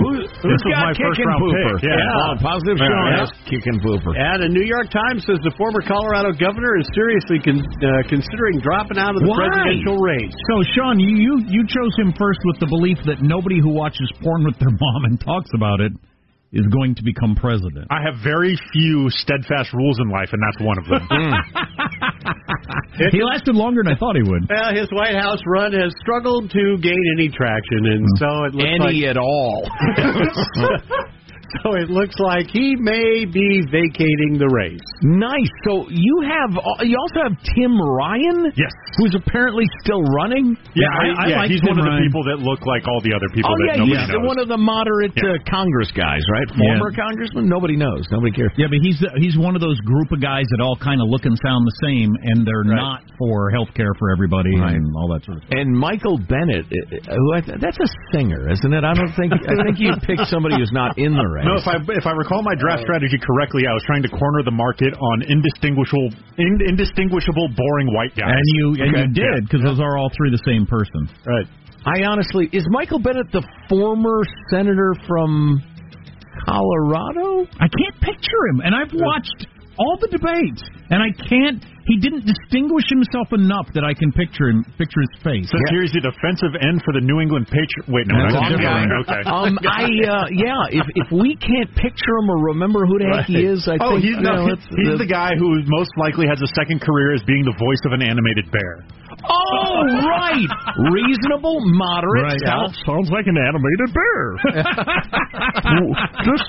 Who, 0.00 0.24
who's 0.24 0.32
was 0.48 0.64
got 0.72 0.88
my 0.88 0.94
first 0.96 1.20
kicking 1.20 1.28
round 1.28 1.42
pooper? 1.44 1.76
pick, 1.76 1.92
yeah. 1.92 2.24
Oh, 2.24 2.32
positive 2.40 2.76
Yeah, 2.80 2.88
Sean 2.88 3.04
yeah. 3.12 3.48
kicking 3.50 3.78
pooper. 3.84 4.12
And 4.16 4.38
the 4.40 4.48
New 4.48 4.64
York 4.64 4.88
Times 4.88 5.28
says 5.28 5.36
the 5.44 5.52
former 5.60 5.84
Colorado 5.84 6.32
governor 6.32 6.80
is 6.80 6.88
seriously 6.96 7.36
con- 7.44 7.60
uh, 7.60 8.00
considering 8.08 8.64
dropping 8.64 8.96
out 8.96 9.12
of 9.12 9.20
the 9.20 9.28
Why? 9.28 9.44
presidential 9.44 10.00
race. 10.00 10.32
So, 10.48 10.54
Sean, 10.72 10.96
you, 10.96 11.12
you 11.20 11.34
you 11.52 11.62
chose 11.68 11.92
him 12.00 12.16
first 12.16 12.40
with 12.48 12.56
the 12.64 12.68
belief 12.70 12.96
that 13.04 13.20
nobody 13.20 13.60
who 13.60 13.68
watches 13.68 14.08
porn 14.24 14.44
with 14.48 14.56
their 14.56 14.72
mom 14.72 15.04
and 15.04 15.20
talks 15.20 15.50
about 15.52 15.80
it 15.84 15.92
is 16.54 16.66
going 16.70 16.94
to 16.94 17.02
become 17.02 17.34
president. 17.34 17.86
I 17.90 18.00
have 18.06 18.22
very 18.22 18.56
few 18.72 19.10
steadfast 19.10 19.74
rules 19.74 19.98
in 20.00 20.08
life, 20.08 20.30
and 20.32 20.40
that's 20.40 20.60
one 20.62 20.78
of 20.78 20.86
them. 20.86 21.08
Hmm. 22.24 23.08
he 23.10 23.22
lasted 23.22 23.54
longer 23.54 23.82
than 23.84 23.92
I 23.92 23.98
thought 23.98 24.16
he 24.16 24.22
would. 24.22 24.48
Well, 24.48 24.74
his 24.74 24.88
White 24.92 25.14
House 25.14 25.40
run 25.46 25.72
has 25.72 25.92
struggled 26.00 26.50
to 26.50 26.76
gain 26.80 27.02
any 27.18 27.28
traction, 27.28 27.84
and 27.84 28.00
hmm. 28.00 28.16
so 28.16 28.44
it 28.44 28.54
looks 28.54 28.68
Any 28.68 29.02
like 29.02 29.10
at 29.10 29.16
all. 29.18 29.68
so 31.62 31.74
it 31.78 31.90
looks 31.90 32.16
like 32.18 32.46
he 32.50 32.74
may 32.76 33.24
be 33.24 33.62
vacating 33.70 34.38
the 34.40 34.48
race. 34.50 34.82
nice. 35.02 35.50
So 35.68 35.86
you 35.90 36.14
have 36.26 36.50
you 36.82 36.96
also 36.98 37.28
have 37.30 37.36
Tim 37.54 37.72
Ryan, 37.78 38.50
yes. 38.56 38.72
who's 38.98 39.14
apparently 39.14 39.64
still 39.82 40.02
running. 40.02 40.56
Yeah, 40.74 40.88
I- 40.90 41.14
I 41.14 41.26
yeah, 41.30 41.36
like 41.44 41.50
he's 41.50 41.60
Tim 41.62 41.76
one 41.76 41.86
of 41.86 41.86
the 41.92 42.00
people 42.02 42.24
that 42.28 42.38
look 42.42 42.64
like 42.66 42.86
all 42.88 43.00
the 43.00 43.14
other 43.14 43.28
people 43.32 43.50
Oh 43.52 43.56
that 43.66 43.76
yeah, 43.76 43.82
nobody 43.84 44.00
he's 44.00 44.08
knows. 44.10 44.26
one 44.26 44.38
of 44.40 44.48
the 44.48 44.58
moderate 44.60 45.12
Yeah. 45.16 45.38
uh, 45.38 45.50
Congress 45.50 45.90
guys, 45.94 46.22
right? 46.32 46.48
Former 46.56 46.90
congressman. 46.92 47.48
Nobody 47.48 47.76
knows. 47.76 48.06
Nobody 48.10 48.32
cares. 48.32 48.52
Yeah, 48.56 48.66
but 48.68 48.80
he's 48.82 48.98
he's 49.20 49.36
one 49.38 49.54
of 49.54 49.62
those 49.62 49.78
group 49.86 50.10
of 50.12 50.20
guys 50.20 50.44
that 50.50 50.60
all 50.60 50.76
kind 50.76 51.00
of 51.00 51.06
look 51.08 51.24
and 51.24 51.36
sound 51.44 51.64
the 51.66 51.76
same, 51.84 52.10
and 52.34 52.46
they're 52.46 52.64
Right. 52.64 52.80
not 52.80 53.00
for 53.18 53.50
health 53.50 53.68
care 53.74 53.92
for 53.98 54.10
everybody 54.10 54.50
Right. 54.58 54.74
and 54.74 54.84
all 54.96 55.08
that 55.12 55.24
sort 55.24 55.38
of 55.38 55.44
stuff. 55.44 55.58
And 55.58 55.70
Michael 55.76 56.18
Bennet, 56.18 56.66
uh, 56.66 57.14
who 57.14 57.32
I 57.34 57.40
th- 57.40 57.60
that's 57.60 57.78
a 57.78 57.88
singer, 58.12 58.48
isn't 58.50 58.72
it? 58.72 58.84
I 58.84 58.94
don't 58.94 59.12
think 59.14 59.32
I 59.34 59.54
think 59.64 59.78
you 59.78 59.92
picked 60.02 60.26
somebody 60.26 60.56
who's 60.56 60.72
not 60.72 60.96
in 60.98 61.12
the 61.14 61.26
race. 61.26 61.43
No, 61.44 61.60
if 61.60 61.66
I 61.68 61.76
if 61.94 62.06
I 62.06 62.12
recall 62.16 62.42
my 62.42 62.54
draft 62.56 62.82
oh. 62.82 62.88
strategy 62.88 63.20
correctly, 63.20 63.68
I 63.68 63.72
was 63.72 63.84
trying 63.86 64.02
to 64.02 64.12
corner 64.12 64.42
the 64.42 64.54
market 64.54 64.96
on 64.96 65.22
indistinguishable, 65.22 66.10
in, 66.38 66.58
indistinguishable, 66.64 67.48
boring 67.54 67.92
white 67.92 68.16
guys. 68.16 68.32
And 68.32 68.44
you 68.56 68.64
and 68.80 68.90
Okay. 68.96 69.04
you 69.04 69.08
did 69.12 69.44
because 69.44 69.62
those 69.62 69.80
are 69.80 69.96
all 69.96 70.10
three 70.16 70.30
the 70.30 70.42
same 70.44 70.66
person. 70.66 71.08
Right. 71.26 71.46
I 71.84 72.04
honestly, 72.08 72.48
is 72.52 72.64
Michael 72.70 72.98
Bennet 72.98 73.30
the 73.30 73.44
former 73.68 74.24
senator 74.48 74.94
from 75.06 75.60
Colorado? 76.48 77.46
I 77.60 77.68
can't 77.68 78.00
picture 78.00 78.42
him, 78.48 78.60
and 78.64 78.74
I've 78.74 78.92
watched 78.92 79.46
all 79.78 79.96
the 80.00 80.08
debates, 80.08 80.62
and 80.90 81.02
I 81.02 81.10
can't. 81.12 81.64
He 81.84 82.00
didn't 82.00 82.24
distinguish 82.24 82.88
himself 82.88 83.28
enough 83.36 83.68
that 83.76 83.84
I 83.84 83.92
can 83.92 84.08
picture 84.08 84.48
him, 84.48 84.64
picture 84.80 85.04
his 85.04 85.14
face. 85.20 85.44
So 85.52 85.60
here's 85.68 85.92
the 85.92 86.00
defensive 86.00 86.56
end 86.56 86.80
for 86.80 86.96
the 86.96 87.04
New 87.04 87.20
England 87.20 87.44
Patriots. 87.52 87.92
Wait, 87.92 88.08
no, 88.08 88.16
That's 88.24 88.40
that's 88.40 88.40
a 88.40 88.40
a 88.40 88.56
different 88.56 88.88
different 88.88 89.04
one. 89.04 89.04
Okay. 89.04 89.22
Um, 89.28 89.52
I 89.68 89.84
uh, 90.08 90.26
yeah. 90.32 90.80
If 90.80 90.86
if 90.96 91.08
we 91.12 91.36
can't 91.36 91.68
picture 91.76 92.14
him 92.24 92.32
or 92.32 92.56
remember 92.56 92.88
who 92.88 92.96
the 92.96 93.12
heck 93.12 93.28
he 93.28 93.44
is, 93.44 93.68
I 93.68 93.76
oh, 93.84 94.00
think 94.00 94.08
he's, 94.08 94.16
no, 94.16 94.32
know, 94.32 94.44
he's, 94.48 94.64
it's- 94.64 94.68
he's 94.80 94.96
the 94.96 95.10
guy 95.10 95.36
who 95.36 95.60
most 95.68 95.92
likely 96.00 96.24
has 96.24 96.40
a 96.40 96.48
second 96.56 96.80
career 96.80 97.12
as 97.12 97.20
being 97.28 97.44
the 97.44 97.56
voice 97.60 97.82
of 97.84 97.92
an 97.92 98.00
animated 98.00 98.48
bear. 98.48 98.80
Oh, 99.22 99.78
right. 100.08 100.50
Reasonable, 100.90 101.60
moderate. 101.76 102.42
Right. 102.42 102.74
Sounds 102.86 103.08
like 103.10 103.26
an 103.26 103.38
animated 103.38 103.90
bear. 103.94 104.24
this 106.26 106.42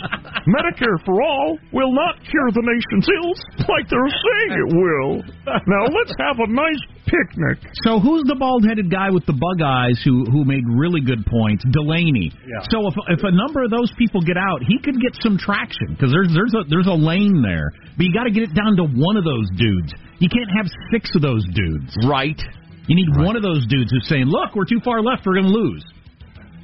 Medicare 0.49 0.97
for 1.05 1.21
all 1.21 1.57
will 1.71 1.93
not 1.93 2.15
cure 2.29 2.49
the 2.53 2.63
nation's 2.65 3.07
ills 3.21 3.39
like 3.69 3.89
they're 3.89 4.09
saying 4.09 4.51
it 4.57 4.69
will. 4.73 5.23
Now 5.45 5.83
let's 5.89 6.13
have 6.19 6.37
a 6.39 6.47
nice 6.49 6.81
picnic. 7.05 7.61
So 7.85 7.99
who's 7.99 8.25
the 8.25 8.35
bald-headed 8.35 8.89
guy 8.89 9.09
with 9.09 9.25
the 9.25 9.37
bug 9.37 9.61
eyes 9.61 10.01
who 10.03 10.25
who 10.29 10.45
made 10.45 10.63
really 10.67 11.01
good 11.01 11.25
points? 11.25 11.63
Delaney. 11.71 12.33
Yeah. 12.45 12.65
So 12.69 12.87
if 12.87 12.95
if 13.09 13.21
a 13.23 13.31
number 13.31 13.63
of 13.63 13.71
those 13.71 13.91
people 13.97 14.21
get 14.21 14.37
out, 14.37 14.61
he 14.65 14.77
could 14.81 14.99
get 15.01 15.13
some 15.21 15.37
traction 15.37 15.93
because 15.93 16.11
there's 16.11 16.29
there's 16.33 16.53
a 16.53 16.63
there's 16.69 16.87
a 16.89 16.97
lane 16.97 17.41
there. 17.41 17.71
But 17.97 18.05
you 18.05 18.13
got 18.13 18.25
to 18.25 18.33
get 18.33 18.43
it 18.43 18.53
down 18.53 18.75
to 18.77 18.85
one 18.85 19.17
of 19.17 19.23
those 19.23 19.49
dudes. 19.57 19.93
You 20.19 20.29
can't 20.29 20.51
have 20.57 20.67
six 20.91 21.11
of 21.15 21.21
those 21.21 21.45
dudes. 21.53 21.95
Right. 22.07 22.39
You 22.87 22.95
need 22.95 23.09
one 23.17 23.35
of 23.35 23.43
those 23.43 23.65
dudes 23.67 23.91
who's 23.91 24.07
saying, 24.07 24.25
"Look, 24.25 24.55
we're 24.55 24.65
too 24.65 24.79
far 24.83 25.01
left. 25.01 25.25
We're 25.25 25.41
going 25.41 25.51
to 25.51 25.57
lose." 25.57 25.83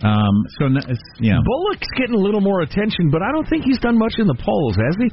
Um. 0.03 0.35
So 0.59 0.69
yeah. 1.19 1.37
Bullock's 1.43 1.87
getting 1.97 2.15
a 2.15 2.21
little 2.21 2.41
more 2.41 2.61
attention, 2.61 3.09
but 3.11 3.21
I 3.21 3.31
don't 3.31 3.47
think 3.49 3.65
he's 3.65 3.79
done 3.79 3.97
much 3.97 4.15
in 4.17 4.27
the 4.27 4.37
polls, 4.37 4.75
has 4.75 4.95
he? 4.97 5.09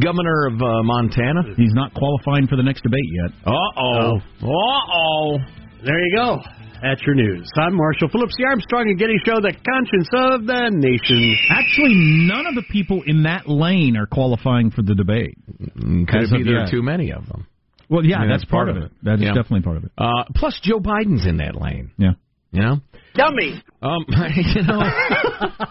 Governor 0.00 0.46
of 0.48 0.62
uh, 0.62 0.82
Montana. 0.82 1.42
He's 1.56 1.74
not 1.74 1.92
qualifying 1.92 2.46
for 2.46 2.56
the 2.56 2.62
next 2.62 2.82
debate 2.82 3.04
yet. 3.24 3.32
Uh 3.46 3.52
oh. 3.76 4.16
Uh 4.42 4.46
oh. 4.48 5.38
There 5.84 5.98
you 5.98 6.16
go. 6.16 6.40
That's 6.82 7.02
your 7.06 7.14
news. 7.14 7.48
I'm 7.56 7.74
Marshall 7.74 8.08
Phillips, 8.10 8.34
the 8.38 8.44
Armstrong 8.44 8.88
and 8.88 8.98
Getty 8.98 9.16
Show, 9.24 9.40
the 9.40 9.52
conscience 9.52 10.08
of 10.12 10.46
the 10.46 10.70
nation. 10.72 11.34
Actually, 11.50 11.94
none 12.28 12.46
of 12.46 12.54
the 12.54 12.64
people 12.70 13.02
in 13.06 13.22
that 13.22 13.48
lane 13.48 13.96
are 13.96 14.06
qualifying 14.06 14.70
for 14.70 14.82
the 14.82 14.94
debate. 14.94 15.36
Could 15.48 16.22
As 16.22 16.32
it 16.32 16.38
be 16.38 16.44
there 16.44 16.64
are 16.64 16.70
too 16.70 16.82
many 16.82 17.12
of 17.12 17.26
them? 17.28 17.46
Well, 17.88 18.04
yeah, 18.04 18.18
I 18.18 18.20
mean, 18.22 18.30
that's, 18.30 18.44
part, 18.44 18.68
of 18.68 18.76
it. 18.76 18.92
That 19.02 19.14
is 19.14 19.22
Yeah. 19.22 19.34
definitely 19.34 19.62
part 19.62 19.76
of 19.76 19.84
it. 19.84 19.92
Uh, 19.96 20.24
plus, 20.34 20.58
Joe 20.62 20.80
Biden's 20.80 21.26
in 21.26 21.36
that 21.38 21.54
lane. 21.54 21.92
Yeah. 21.98 22.12
You 22.52 22.62
know. 22.62 22.80
Dummy. 23.14 23.62
Um, 23.82 24.04
you 24.08 24.62
know, 24.62 24.80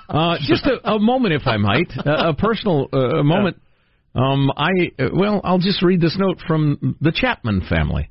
uh, 0.09 0.37
just 0.41 0.65
a, 0.65 0.91
a 0.93 0.99
moment, 0.99 1.33
if 1.33 1.43
I 1.45 1.57
might, 1.57 1.91
a, 1.97 2.29
a 2.29 2.33
personal 2.33 2.87
uh, 2.91 3.23
moment. 3.23 3.61
Um, 4.13 4.49
I 4.55 4.69
uh, 4.97 5.09
well, 5.13 5.41
I'll 5.43 5.59
just 5.59 5.81
read 5.83 5.99
this 5.99 6.15
note 6.17 6.39
from 6.47 6.95
the 7.01 7.11
Chapman 7.11 7.61
family. 7.69 8.09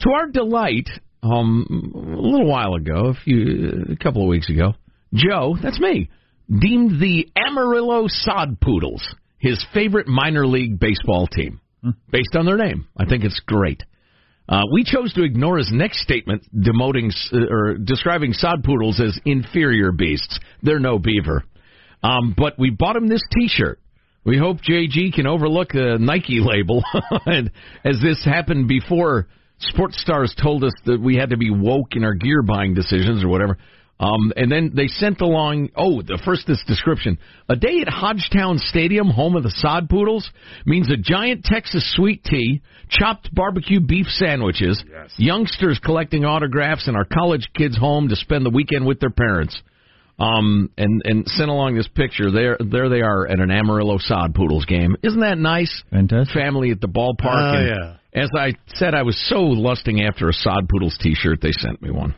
To 0.00 0.10
our 0.10 0.28
delight, 0.28 0.88
um, 1.22 1.92
a 1.94 2.20
little 2.20 2.46
while 2.46 2.74
ago, 2.74 3.06
a 3.06 3.14
few, 3.14 3.86
a 3.92 3.96
couple 3.96 4.22
of 4.22 4.28
weeks 4.28 4.48
ago, 4.48 4.74
Joe, 5.12 5.56
that's 5.60 5.80
me, 5.80 6.10
deemed 6.48 7.00
the 7.00 7.28
Amarillo 7.36 8.04
Sod 8.08 8.60
Poodles 8.60 9.02
his 9.38 9.64
favorite 9.74 10.08
minor 10.08 10.46
league 10.46 10.78
baseball 10.78 11.26
team, 11.26 11.60
based 12.10 12.36
on 12.36 12.46
their 12.46 12.56
name. 12.56 12.86
I 12.96 13.04
think 13.06 13.24
it's 13.24 13.40
great. 13.46 13.82
Uh, 14.48 14.62
we 14.72 14.84
chose 14.84 15.12
to 15.14 15.24
ignore 15.24 15.58
his 15.58 15.70
next 15.72 16.00
statement, 16.00 16.46
demoting 16.54 17.10
uh, 17.32 17.52
or 17.52 17.78
describing 17.78 18.32
sod 18.32 18.62
poodles 18.64 19.00
as 19.00 19.18
inferior 19.24 19.90
beasts. 19.90 20.38
They're 20.62 20.78
no 20.78 20.98
beaver. 20.98 21.44
Um, 22.02 22.34
but 22.36 22.58
we 22.58 22.70
bought 22.70 22.96
him 22.96 23.08
this 23.08 23.22
T-shirt. 23.32 23.80
We 24.24 24.38
hope 24.38 24.58
JG 24.58 25.14
can 25.14 25.26
overlook 25.26 25.68
the 25.68 25.98
Nike 26.00 26.40
label, 26.40 26.82
and 27.26 27.50
as 27.84 28.00
this 28.02 28.24
happened 28.24 28.68
before. 28.68 29.28
Sports 29.58 29.98
stars 30.02 30.34
told 30.40 30.64
us 30.64 30.74
that 30.84 31.00
we 31.00 31.16
had 31.16 31.30
to 31.30 31.38
be 31.38 31.48
woke 31.48 31.96
in 31.96 32.04
our 32.04 32.12
gear 32.12 32.42
buying 32.42 32.74
decisions 32.74 33.24
or 33.24 33.28
whatever. 33.28 33.56
Um, 33.98 34.32
and 34.36 34.52
then 34.52 34.72
they 34.74 34.88
sent 34.88 35.22
along, 35.22 35.70
oh, 35.74 36.02
the 36.02 36.20
first 36.22 36.46
this 36.46 36.62
description. 36.66 37.18
A 37.48 37.56
day 37.56 37.80
at 37.80 37.88
Hodgetown 37.88 38.58
Stadium, 38.58 39.08
home 39.08 39.36
of 39.36 39.42
the 39.42 39.52
Sod 39.56 39.88
Poodles, 39.88 40.30
means 40.66 40.90
a 40.90 40.96
giant 40.98 41.44
Texas 41.44 41.94
sweet 41.96 42.22
tea, 42.22 42.60
chopped 42.90 43.34
barbecue 43.34 43.80
beef 43.80 44.06
sandwiches, 44.08 44.82
youngsters 45.16 45.80
collecting 45.82 46.26
autographs, 46.26 46.88
and 46.88 46.96
our 46.96 47.06
college 47.06 47.48
kids 47.54 47.78
home 47.78 48.08
to 48.08 48.16
spend 48.16 48.44
the 48.44 48.50
weekend 48.50 48.86
with 48.86 49.00
their 49.00 49.10
parents. 49.10 49.60
Um, 50.18 50.70
and, 50.78 51.02
and 51.04 51.26
sent 51.28 51.50
along 51.50 51.76
this 51.76 51.88
picture. 51.88 52.30
There, 52.30 52.56
there 52.58 52.88
they 52.88 53.02
are 53.02 53.26
at 53.26 53.38
an 53.38 53.50
Amarillo 53.50 53.98
Sod 53.98 54.34
Poodles 54.34 54.64
game. 54.64 54.96
Isn't 55.02 55.20
that 55.20 55.36
nice? 55.36 55.82
Fantastic. 55.90 56.34
Family 56.34 56.70
at 56.70 56.80
the 56.80 56.88
ballpark. 56.88 57.52
Oh, 57.52 57.58
and 57.58 57.68
yeah. 57.68 58.22
As 58.22 58.30
I 58.34 58.54
said, 58.76 58.94
I 58.94 59.02
was 59.02 59.22
so 59.28 59.40
lusting 59.40 60.02
after 60.02 60.30
a 60.30 60.32
Sod 60.32 60.70
Poodles 60.70 60.96
T-shirt. 61.02 61.40
They 61.42 61.52
sent 61.52 61.82
me 61.82 61.90
one. 61.90 62.14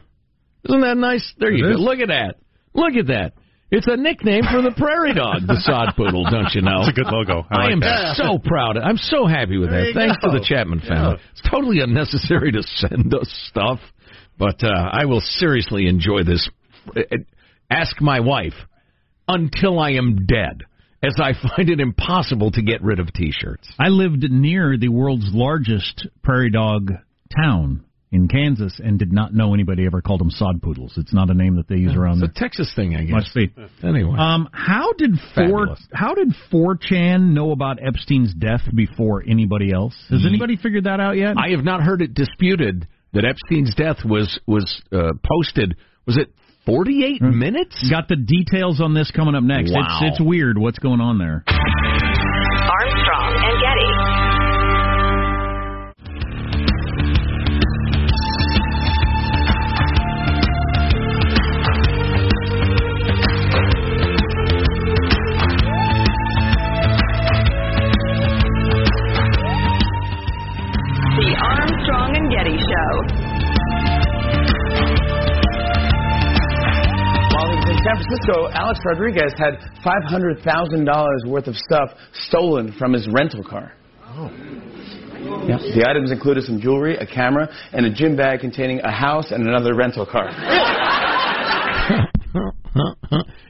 Isn't 0.65 0.81
that 0.81 0.97
nice? 0.97 1.35
There 1.39 1.51
you 1.53 1.65
It 1.67 1.69
go. 1.69 1.75
is. 1.75 1.81
Look 1.81 1.99
at 2.01 2.09
that. 2.09 2.37
Look 2.75 2.95
at 2.95 3.07
that. 3.09 3.33
It's 3.71 3.87
a 3.87 3.97
nickname 3.99 4.45
for 4.51 4.63
the 4.63 4.71
prairie 4.77 5.13
dog, 5.13 5.47
the 5.47 5.61
sod 5.61 5.95
poodle, 5.95 6.25
don't 6.31 6.49
you 6.55 6.63
know? 6.63 6.85
That's 6.87 6.99
a 6.99 7.03
good 7.03 7.13
logo. 7.13 7.45
I, 7.51 7.67
I, 7.69 7.71
am 7.73 7.81
that. 7.81 8.17
so 8.17 8.39
proud. 8.39 8.79
I'm 8.79 8.97
so 8.97 9.27
happy 9.27 9.59
with 9.59 9.69
There 9.71 9.85
that. 9.85 9.95
Thanks 9.95 10.17
go. 10.23 10.33
to 10.33 10.39
the 10.39 10.45
Chapman 10.45 10.81
family. 10.81 11.17
It's 11.33 11.43
totally 11.51 11.81
unnecessary 11.81 12.51
to 12.53 12.63
send 12.63 13.13
us 13.15 13.29
stuff, 13.51 13.79
but 14.39 14.63
uh, 14.65 14.69
I 14.71 15.05
will 15.05 15.21
seriously 15.21 15.87
enjoy 15.87 16.23
this. 16.25 16.49
Uh, 16.97 17.03
Ask 17.71 18.01
my 18.01 18.21
wife 18.21 18.55
until 19.29 19.79
I 19.79 19.91
am 19.91 20.25
dead, 20.25 20.63
as 21.03 21.17
I 21.23 21.33
find 21.55 21.69
it 21.69 21.81
impossible 21.81 22.51
to 22.53 22.63
get 22.63 22.83
rid 22.83 22.99
of 23.01 23.13
T-shirts. 23.13 23.69
I 23.79 23.89
lived 23.89 24.23
near 24.31 24.79
the 24.79 24.89
world's 24.89 25.29
largest 25.35 26.07
prairie 26.23 26.51
dog 26.51 26.93
town 27.39 27.85
in 28.11 28.27
Kansas 28.29 28.81
and 28.83 28.99
did 28.99 29.13
not 29.13 29.35
know 29.35 29.53
anybody 29.53 29.85
ever 29.85 30.01
called 30.01 30.21
them 30.21 30.31
sod 30.31 30.63
poodles. 30.63 30.95
It's 30.97 31.13
not 31.13 31.29
a 31.29 31.35
name 31.35 31.57
that 31.57 31.69
they 31.69 31.77
use 31.77 31.95
around 31.95 32.23
It's 32.23 32.33
there. 32.35 32.47
a 32.47 32.49
Texas 32.49 32.73
thing, 32.75 32.97
I 32.97 33.05
guess. 33.05 33.13
Must 33.13 33.35
be. 33.35 33.53
Anyway. 33.83 34.17
Um, 34.19 34.49
how 34.53 34.93
did 34.97 35.13
four 35.35 35.77
How 35.93 36.15
did 36.15 36.29
four 36.51 36.77
chan 36.81 37.35
know 37.35 37.51
about 37.53 37.79
Epstein's 37.87 38.33
death 38.35 38.63
before 38.75 39.23
anybody 39.29 39.73
else? 39.73 39.95
Has 40.09 40.23
Ye- 40.23 40.29
anybody 40.29 40.57
figured 40.57 40.85
that 40.85 41.01
out 41.01 41.17
yet? 41.17 41.37
I 41.37 41.51
have 41.51 41.65
not 41.65 41.83
heard 41.83 42.01
it 42.01 42.15
disputed 42.15 42.87
that 43.13 43.25
Epstein's 43.25 43.75
death 43.75 43.99
was 44.05 44.39
was 44.47 44.81
uh, 44.93 45.13
posted. 45.23 45.77
Was 46.07 46.17
it 46.17 46.33
48 46.65 47.21
minutes? 47.23 47.89
Got 47.91 48.09
the 48.09 48.17
details 48.17 48.81
on 48.81 48.95
this 48.95 49.11
coming 49.11 49.35
up 49.35 49.43
next. 49.43 49.73
Wow. 49.73 50.01
It's 50.03 50.19
it's 50.19 50.27
weird 50.27 50.57
what's 50.59 50.79
going 50.79 51.01
on 51.01 51.19
there. 51.19 51.45
Francisco, 78.29 78.49
Alex 78.53 78.81
Rodriguez 78.85 79.33
had 79.39 79.55
$500,000 79.85 81.27
worth 81.27 81.47
of 81.47 81.57
stuff 81.57 81.91
stolen 82.13 82.75
from 82.79 82.93
his 82.93 83.09
rental 83.13 83.43
car. 83.43 83.73
Oh. 84.05 84.31
Yeah. 85.47 85.59
The 85.59 85.87
items 85.89 86.11
included 86.11 86.45
some 86.45 86.61
jewelry, 86.61 86.97
a 86.97 87.07
camera, 87.07 87.49
and 87.73 87.87
a 87.87 87.93
gym 87.93 88.17
bag 88.17 88.41
containing 88.41 88.81
a 88.81 88.91
house 88.91 89.31
and 89.31 89.47
another 89.47 89.75
rental 89.75 90.07
car. 90.07 90.29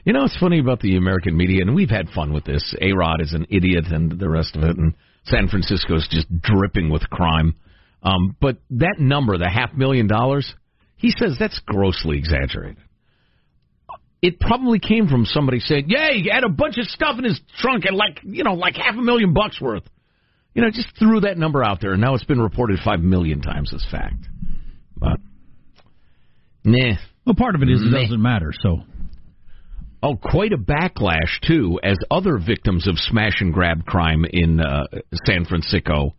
you 0.05 0.13
know 0.13 0.21
what's 0.21 0.37
funny 0.39 0.59
about 0.59 0.79
the 0.79 0.95
American 0.97 1.35
media, 1.37 1.61
and 1.61 1.75
we've 1.75 1.89
had 1.89 2.09
fun 2.09 2.33
with 2.33 2.45
this. 2.45 2.75
A 2.81 2.93
Rod 2.93 3.21
is 3.21 3.33
an 3.33 3.45
idiot, 3.49 3.85
and 3.91 4.17
the 4.19 4.29
rest 4.29 4.55
of 4.55 4.63
it, 4.63 4.77
and 4.77 4.93
San 5.25 5.47
Francisco's 5.47 6.07
just 6.09 6.27
dripping 6.41 6.89
with 6.89 7.07
crime. 7.09 7.55
Um, 8.01 8.35
but 8.41 8.57
that 8.71 8.95
number, 8.99 9.37
the 9.37 9.49
half 9.49 9.73
million 9.73 10.07
dollars, 10.07 10.55
he 10.95 11.11
says 11.11 11.35
that's 11.37 11.59
grossly 11.65 12.17
exaggerated. 12.17 12.77
It 14.21 14.39
probably 14.39 14.79
came 14.79 15.07
from 15.07 15.25
somebody 15.25 15.59
saying, 15.59 15.85
"Yeah, 15.87 16.11
he 16.11 16.29
had 16.29 16.43
a 16.43 16.49
bunch 16.49 16.77
of 16.77 16.85
stuff 16.87 17.17
in 17.17 17.23
his 17.23 17.39
trunk 17.59 17.85
and 17.85 17.95
like 17.95 18.19
you 18.23 18.43
know, 18.43 18.53
like 18.53 18.75
half 18.75 18.95
a 18.95 19.01
million 19.01 19.33
bucks 19.33 19.59
worth." 19.61 19.83
You 20.53 20.63
know, 20.63 20.71
just 20.71 20.89
threw 20.97 21.21
that 21.21 21.37
number 21.37 21.63
out 21.63 21.79
there, 21.79 21.93
and 21.93 22.01
now 22.01 22.15
it's 22.15 22.25
been 22.25 22.41
reported 22.41 22.79
five 22.83 22.99
million 22.99 23.41
times 23.41 23.73
as 23.73 23.85
fact. 23.89 24.27
But 24.97 25.19
nah. 26.65 26.95
Well, 27.25 27.35
part 27.35 27.55
of 27.55 27.61
it 27.61 27.69
is 27.69 27.81
it 27.81 27.91
doesn't 27.91 28.21
matter. 28.21 28.51
So 28.61 28.81
Oh, 30.01 30.15
quite 30.15 30.53
a 30.53 30.57
backlash 30.57 31.41
too, 31.45 31.77
as 31.83 31.97
other 32.09 32.37
victims 32.37 32.87
of 32.87 32.97
smash 32.97 33.41
and 33.41 33.53
grab 33.53 33.85
crime 33.85 34.23
in 34.31 34.61
uh, 34.61 34.85
San 35.25 35.43
Francisco, 35.43 36.15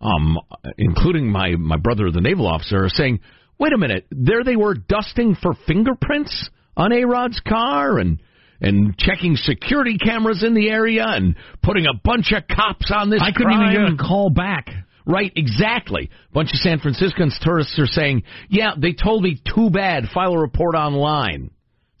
um, 0.00 0.36
including 0.78 1.30
my 1.30 1.54
my 1.56 1.76
brother, 1.76 2.10
the 2.10 2.20
naval 2.20 2.48
officer, 2.48 2.84
are 2.84 2.88
saying, 2.88 3.20
"Wait 3.56 3.72
a 3.72 3.78
minute, 3.78 4.06
there 4.10 4.42
they 4.42 4.56
were 4.56 4.74
dusting 4.74 5.36
for 5.40 5.54
fingerprints 5.68 6.50
on 6.80 6.92
A 6.92 7.04
Rod's 7.04 7.40
car 7.46 7.98
and 7.98 8.20
and 8.62 8.96
checking 8.98 9.36
security 9.36 9.96
cameras 9.96 10.42
in 10.46 10.52
the 10.54 10.68
area 10.68 11.04
and 11.06 11.34
putting 11.62 11.86
a 11.86 11.94
bunch 12.04 12.32
of 12.32 12.46
cops 12.46 12.90
on 12.94 13.08
this. 13.10 13.20
I 13.22 13.32
couldn't 13.32 13.52
even 13.52 13.74
crime." 13.74 13.96
get 13.96 14.04
a 14.04 14.08
call 14.08 14.30
back. 14.30 14.66
Right, 15.06 15.32
exactly. 15.34 16.10
A 16.30 16.32
bunch 16.32 16.50
of 16.52 16.60
San 16.60 16.78
Franciscans 16.78 17.38
tourists 17.40 17.78
are 17.78 17.86
saying, 17.86 18.24
"Yeah, 18.48 18.72
they 18.76 18.92
told 18.92 19.22
me 19.22 19.40
too 19.54 19.70
bad. 19.70 20.08
File 20.12 20.34
a 20.34 20.38
report 20.38 20.74
online." 20.74 21.50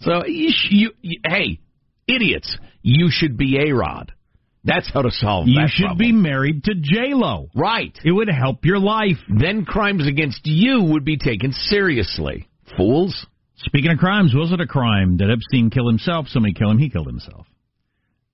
So 0.00 0.24
you, 0.26 0.50
you, 0.70 0.90
you 1.02 1.20
hey, 1.26 1.60
idiots, 2.06 2.56
you 2.82 3.08
should 3.10 3.36
be 3.36 3.58
a 3.58 3.72
Rod. 3.74 4.12
That's 4.62 4.90
how 4.92 5.02
to 5.02 5.10
solve 5.10 5.48
You 5.48 5.66
should 5.68 5.86
problem. 5.86 5.98
be 5.98 6.12
married 6.12 6.64
to 6.64 6.74
J 6.74 7.14
Lo. 7.14 7.48
right. 7.54 7.98
It 8.04 8.12
would 8.12 8.28
help 8.28 8.64
your 8.66 8.78
life. 8.78 9.16
Then 9.28 9.64
crimes 9.64 10.06
against 10.06 10.42
you 10.44 10.82
would 10.82 11.04
be 11.04 11.16
taken 11.16 11.52
seriously. 11.52 12.48
Fools. 12.76 13.26
Speaking 13.64 13.90
of 13.90 13.98
crimes, 13.98 14.32
was 14.34 14.52
it 14.52 14.60
a 14.60 14.66
crime? 14.66 15.16
Did 15.16 15.30
Epstein 15.30 15.70
kill 15.70 15.86
himself? 15.88 16.26
Somebody 16.28 16.54
kill 16.54 16.70
him? 16.70 16.78
He 16.78 16.88
killed 16.90 17.06
himself. 17.06 17.46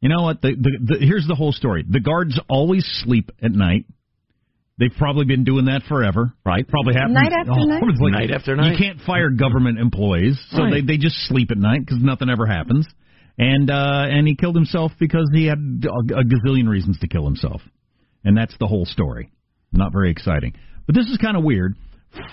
You 0.01 0.09
know 0.09 0.23
what? 0.23 0.41
The, 0.43 0.55
the, 0.55 0.79
the, 0.99 1.05
here's 1.07 1.27
the 1.27 1.35
whole 1.35 1.53
story. 1.53 1.85
The 1.89 2.01
guards 2.01 2.39
always 2.49 2.85
sleep 3.05 3.31
at 3.43 3.51
night. 3.51 3.87
They've 4.79 4.93
probably 4.97 5.25
been 5.25 5.43
doing 5.45 5.65
that 5.67 5.83
forever. 5.89 6.33
Right. 6.45 6.69
Probably 6.69 6.95
happens 6.95 7.15
Night 7.15 7.33
after 7.33 7.51
all 7.53 7.67
night? 7.67 7.83
over 7.83 7.93
the 7.93 7.99
place. 7.99 8.13
Night 8.13 8.31
after 8.31 8.55
night. 8.57 8.73
You 8.73 8.79
can't 8.79 9.01
fire 9.01 9.31
government 9.31 9.79
employees, 9.79 10.39
so 10.51 10.63
Right. 10.65 10.85
they 10.87 10.93
they 10.93 10.97
just 10.99 11.17
sleep 11.29 11.51
at 11.51 11.57
night 11.57 11.81
because 11.81 12.03
nothing 12.03 12.29
ever 12.29 12.45
happens. 12.47 12.87
And 13.39 13.71
uh, 13.71 14.05
and 14.09 14.29
he 14.29 14.37
killed 14.37 14.55
himself 14.55 14.93
because 15.01 15.31
he 15.35 15.47
had 15.47 15.59
a, 15.59 16.15
a 16.19 16.25
gazillion 16.25 16.69
reasons 16.69 16.99
to 17.01 17.09
kill 17.09 17.25
himself, 17.25 17.63
and 18.23 18.37
that's 18.37 18.55
the 18.61 18.67
whole 18.67 18.85
story. 18.85 19.31
Not 19.73 19.93
very 19.93 20.11
exciting, 20.11 20.53
but 20.87 20.95
this 20.95 21.07
is 21.07 21.17
kind 21.17 21.39
of 21.39 21.43
weird. 21.43 21.75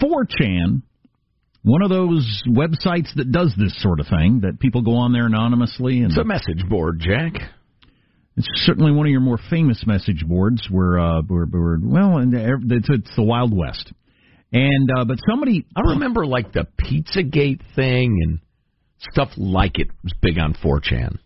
4chan, 0.01 0.82
one 1.63 1.82
of 1.82 1.89
those 1.89 2.43
websites 2.47 3.13
that 3.15 3.32
does 3.32 3.54
this 3.58 3.73
sort 3.82 3.99
of 3.99 4.08
thing 4.08 4.41
that 4.41 4.60
people 4.60 4.82
go 4.82 4.95
on 4.95 5.13
there 5.13 5.26
anonymously 5.26 5.99
and 5.99 6.08
It's 6.12 6.17
a 6.17 6.23
message 6.23 6.67
board, 6.69 6.99
Jack. 6.99 7.34
it's 8.36 8.47
certainly 8.65 8.91
one 8.91 9.06
of 9.08 9.12
your 9.12 9.21
more 9.21 9.39
famous 9.49 9.84
message 9.88 10.26
boards. 10.28 10.67
Where, 10.69 10.99
uh, 10.99 11.21
where, 11.28 11.45
where 11.45 11.78
well, 11.82 12.17
and 12.17 12.34
it's, 12.71 12.88
it's 12.89 13.15
the 13.15 13.23
Wild 13.23 13.56
West. 13.56 13.91
And 14.52 14.89
uh, 14.95 15.06
but 15.06 15.17
somebody, 15.30 15.65
I 15.76 15.82
remember 15.93 16.26
like 16.26 16.52
the 16.54 16.67
Pizzagate 16.80 17.62
thing 17.76 18.19
and 18.23 18.39
stuff 19.12 19.30
like 19.38 19.80
it 19.80 19.88
was 20.04 20.13
big 20.21 20.38
on 20.38 20.54
4chan. 20.54 21.17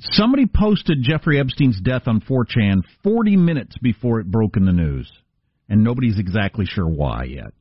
somebody 0.00 0.46
posted 0.46 0.98
Jeffrey 1.02 1.38
Epstein's 1.40 1.80
death 1.80 2.02
on 2.06 2.20
4chan 2.20 2.82
40 3.02 3.36
minutes 3.36 3.76
before 3.82 4.20
it 4.20 4.30
broke 4.30 4.56
in 4.56 4.64
the 4.64 4.72
news, 4.72 5.10
and 5.68 5.82
nobody's 5.84 6.18
exactly 6.18 6.64
sure 6.66 6.88
why 6.88 7.24
yet. 7.24 7.52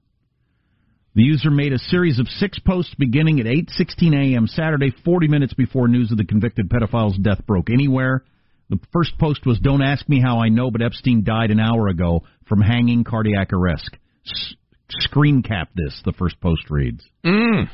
The 1.17 1.23
user 1.23 1.49
made 1.49 1.73
a 1.73 1.79
series 1.79 2.19
of 2.19 2.27
six 2.27 2.59
posts 2.59 2.93
beginning 2.93 3.39
at 3.39 3.47
8:16 3.47 4.13
a.m. 4.13 4.45
Saturday, 4.45 4.91
40 5.03 5.27
minutes 5.27 5.51
before 5.55 5.87
news 5.87 6.11
of 6.11 6.17
the 6.19 6.23
convicted 6.25 6.69
pedophile's 6.69 7.17
death 7.17 7.43
broke 7.47 7.71
anywhere. 7.71 8.23
The 8.69 8.77
first 8.93 9.17
post 9.17 9.43
was 9.43 9.57
"Don't 9.59 9.81
ask 9.81 10.07
me 10.07 10.21
how 10.21 10.39
I 10.39 10.49
know, 10.49 10.69
but 10.69 10.83
Epstein 10.83 11.23
died 11.23 11.49
an 11.49 11.59
hour 11.59 11.87
ago 11.87 12.21
from 12.45 12.61
hanging 12.61 13.03
cardiac 13.03 13.51
arrest." 13.51 13.89
S- 14.27 14.53
screen 14.89 15.41
cap 15.41 15.69
this. 15.73 15.99
The 16.05 16.11
first 16.13 16.39
post 16.39 16.69
reads, 16.69 17.03
Mm. 17.25 17.67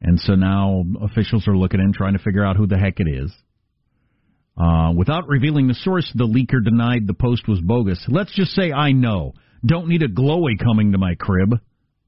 and 0.00 0.18
so 0.18 0.34
now 0.34 0.82
officials 1.02 1.46
are 1.48 1.58
looking 1.58 1.80
in, 1.80 1.92
trying 1.92 2.14
to 2.14 2.18
figure 2.24 2.46
out 2.46 2.56
who 2.56 2.66
the 2.66 2.78
heck 2.78 2.98
it 2.98 3.08
is. 3.08 3.30
Uh, 4.56 4.94
without 4.96 5.28
revealing 5.28 5.66
the 5.68 5.74
source, 5.74 6.10
the 6.14 6.26
leaker 6.26 6.64
denied 6.64 7.06
the 7.06 7.12
post 7.12 7.46
was 7.46 7.60
bogus. 7.60 8.02
Let's 8.08 8.32
just 8.32 8.52
say 8.52 8.72
I 8.72 8.92
know. 8.92 9.34
Don't 9.66 9.88
need 9.88 10.02
a 10.02 10.08
glowy 10.08 10.58
coming 10.58 10.92
to 10.92 10.98
my 10.98 11.14
crib. 11.16 11.60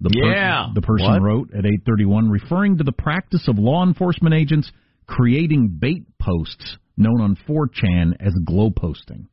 The 0.03 0.11
Yeah. 0.15 0.69
the 0.75 0.83
person 0.83 1.07
What? 1.07 1.23
wrote 1.23 1.55
at 1.55 1.65
8:31, 1.65 2.29
referring 2.29 2.79
to 2.79 2.85
the 2.85 2.93
practice 2.93 3.47
of 3.47 3.59
law 3.59 3.85
enforcement 3.87 4.35
agents 4.35 4.71
creating 5.07 5.69
bait 5.79 6.05
posts 6.19 6.77
known 6.97 7.21
on 7.21 7.37
4chan 7.47 8.15
as 8.21 8.33
glow 8.45 8.71
posting. 8.71 9.29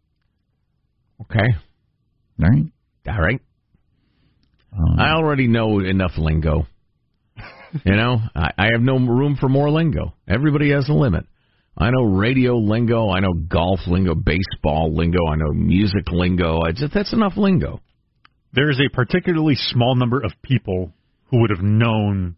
Okay. 1.21 1.47
All 2.41 2.49
right. 2.49 2.65
All 3.07 3.19
right. 3.21 3.41
Um, 4.71 4.99
I 4.99 5.11
already 5.13 5.47
know 5.47 5.79
enough 5.79 6.17
lingo. 6.17 6.67
you 7.85 7.95
know, 7.95 8.19
I, 8.35 8.51
I 8.57 8.65
have 8.71 8.81
no 8.81 8.97
room 8.97 9.35
for 9.39 9.49
more 9.49 9.69
lingo. 9.71 10.13
Everybody 10.27 10.71
has 10.71 10.87
a 10.89 10.93
limit. 10.93 11.25
I 11.77 11.89
know 11.91 12.03
radio 12.03 12.57
lingo. 12.57 13.09
I 13.09 13.19
know 13.21 13.33
golf 13.33 13.79
lingo, 13.87 14.13
baseball 14.13 14.93
lingo. 14.93 15.25
I 15.27 15.35
know 15.37 15.51
music 15.53 16.11
lingo. 16.11 16.61
I 16.61 16.71
just 16.73 16.93
that's 16.93 17.13
enough 17.13 17.37
lingo. 17.37 17.81
There 18.53 18.69
is 18.69 18.79
a 18.79 18.89
particularly 18.93 19.55
small 19.55 19.95
number 19.95 20.19
of 20.21 20.31
people 20.41 20.91
who 21.29 21.41
would 21.41 21.51
have 21.51 21.61
known 21.61 22.35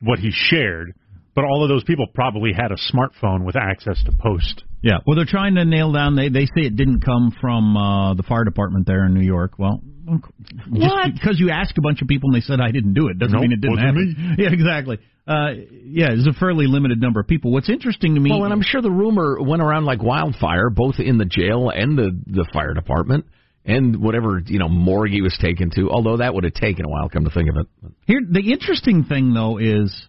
what 0.00 0.18
he 0.18 0.30
shared, 0.32 0.94
but 1.34 1.44
all 1.44 1.62
of 1.64 1.68
those 1.68 1.82
people 1.84 2.06
probably 2.14 2.52
had 2.52 2.70
a 2.70 2.76
smartphone 2.76 3.44
with 3.44 3.56
access 3.56 4.02
to 4.04 4.12
post. 4.12 4.62
Yeah, 4.82 4.98
well, 5.06 5.16
they're 5.16 5.24
trying 5.24 5.54
to 5.56 5.64
nail 5.64 5.92
down. 5.92 6.14
They 6.14 6.28
they 6.28 6.44
say 6.44 6.62
it 6.66 6.76
didn't 6.76 7.00
come 7.00 7.34
from 7.40 7.76
uh, 7.76 8.14
the 8.14 8.22
fire 8.22 8.44
department 8.44 8.86
there 8.86 9.06
in 9.06 9.14
New 9.14 9.24
York. 9.24 9.52
Well, 9.58 9.80
just 10.06 10.70
What? 10.70 11.14
because 11.14 11.40
you 11.40 11.50
asked 11.50 11.78
a 11.78 11.80
bunch 11.80 12.02
of 12.02 12.08
people 12.08 12.28
and 12.30 12.36
they 12.40 12.44
said 12.44 12.60
I 12.60 12.70
didn't 12.70 12.92
do 12.92 13.08
it 13.08 13.18
doesn't 13.18 13.32
Nope, 13.32 13.42
mean 13.42 13.52
it 13.52 13.60
didn't 13.62 13.76
wasn't 13.76 14.16
happen. 14.18 14.36
Yeah, 14.38 14.50
exactly. 14.52 14.98
Uh, 15.26 15.52
yeah, 15.86 16.08
it's 16.10 16.26
a 16.28 16.38
fairly 16.38 16.66
limited 16.66 17.00
number 17.00 17.18
of 17.18 17.26
people. 17.26 17.50
What's 17.50 17.70
interesting 17.70 18.14
to 18.14 18.20
me, 18.20 18.30
Well, 18.30 18.44
and 18.44 18.52
I'm 18.52 18.60
sure 18.60 18.82
the 18.82 18.90
rumor 18.90 19.38
went 19.40 19.62
around 19.62 19.86
like 19.86 20.02
wildfire, 20.02 20.68
both 20.68 20.96
in 20.98 21.16
the 21.16 21.24
jail 21.24 21.70
and 21.74 21.96
the 21.96 22.10
the 22.26 22.46
fire 22.52 22.74
department, 22.74 23.24
and 23.64 24.02
whatever 24.02 24.42
you 24.44 24.58
know 24.58 24.68
morgue 24.68 25.10
he 25.10 25.22
was 25.22 25.36
taken 25.40 25.70
to. 25.76 25.90
Although 25.90 26.18
that 26.18 26.34
would 26.34 26.44
have 26.44 26.54
taken 26.54 26.84
a 26.84 26.88
while, 26.88 27.08
come 27.08 27.24
to 27.24 27.30
think 27.30 27.48
of 27.50 27.56
it. 27.56 27.66
Here, 28.06 28.20
the 28.28 28.52
interesting 28.52 29.04
thing 29.04 29.32
though 29.34 29.58
is, 29.58 30.06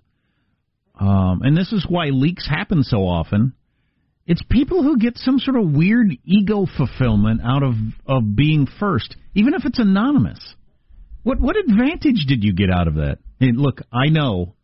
um, 1.00 1.42
and 1.44 1.56
this 1.56 1.72
is 1.72 1.86
why 1.88 2.08
leaks 2.08 2.48
happen 2.48 2.84
so 2.84 3.00
often. 3.08 3.54
It's 4.28 4.42
people 4.50 4.82
who 4.82 4.98
get 4.98 5.18
some 5.18 5.38
sort 5.38 5.56
of 5.58 5.72
weird 5.72 6.08
ego 6.26 6.66
fulfillment 6.78 7.42
out 7.44 7.64
of 7.64 7.76
of 8.08 8.36
being 8.36 8.68
first, 8.80 9.16
even 9.36 9.54
if 9.54 9.66
it's 9.66 9.80
anonymous. 9.80 10.56
What 11.24 11.40
what 11.40 11.56
advantage 11.58 12.26
did 12.28 12.44
you 12.44 12.54
get 12.54 12.70
out 12.72 12.88
of 12.88 12.96
that? 12.96 13.20
And 13.40 13.58
look, 13.58 13.82
I 13.92 14.10
know, 14.10 14.56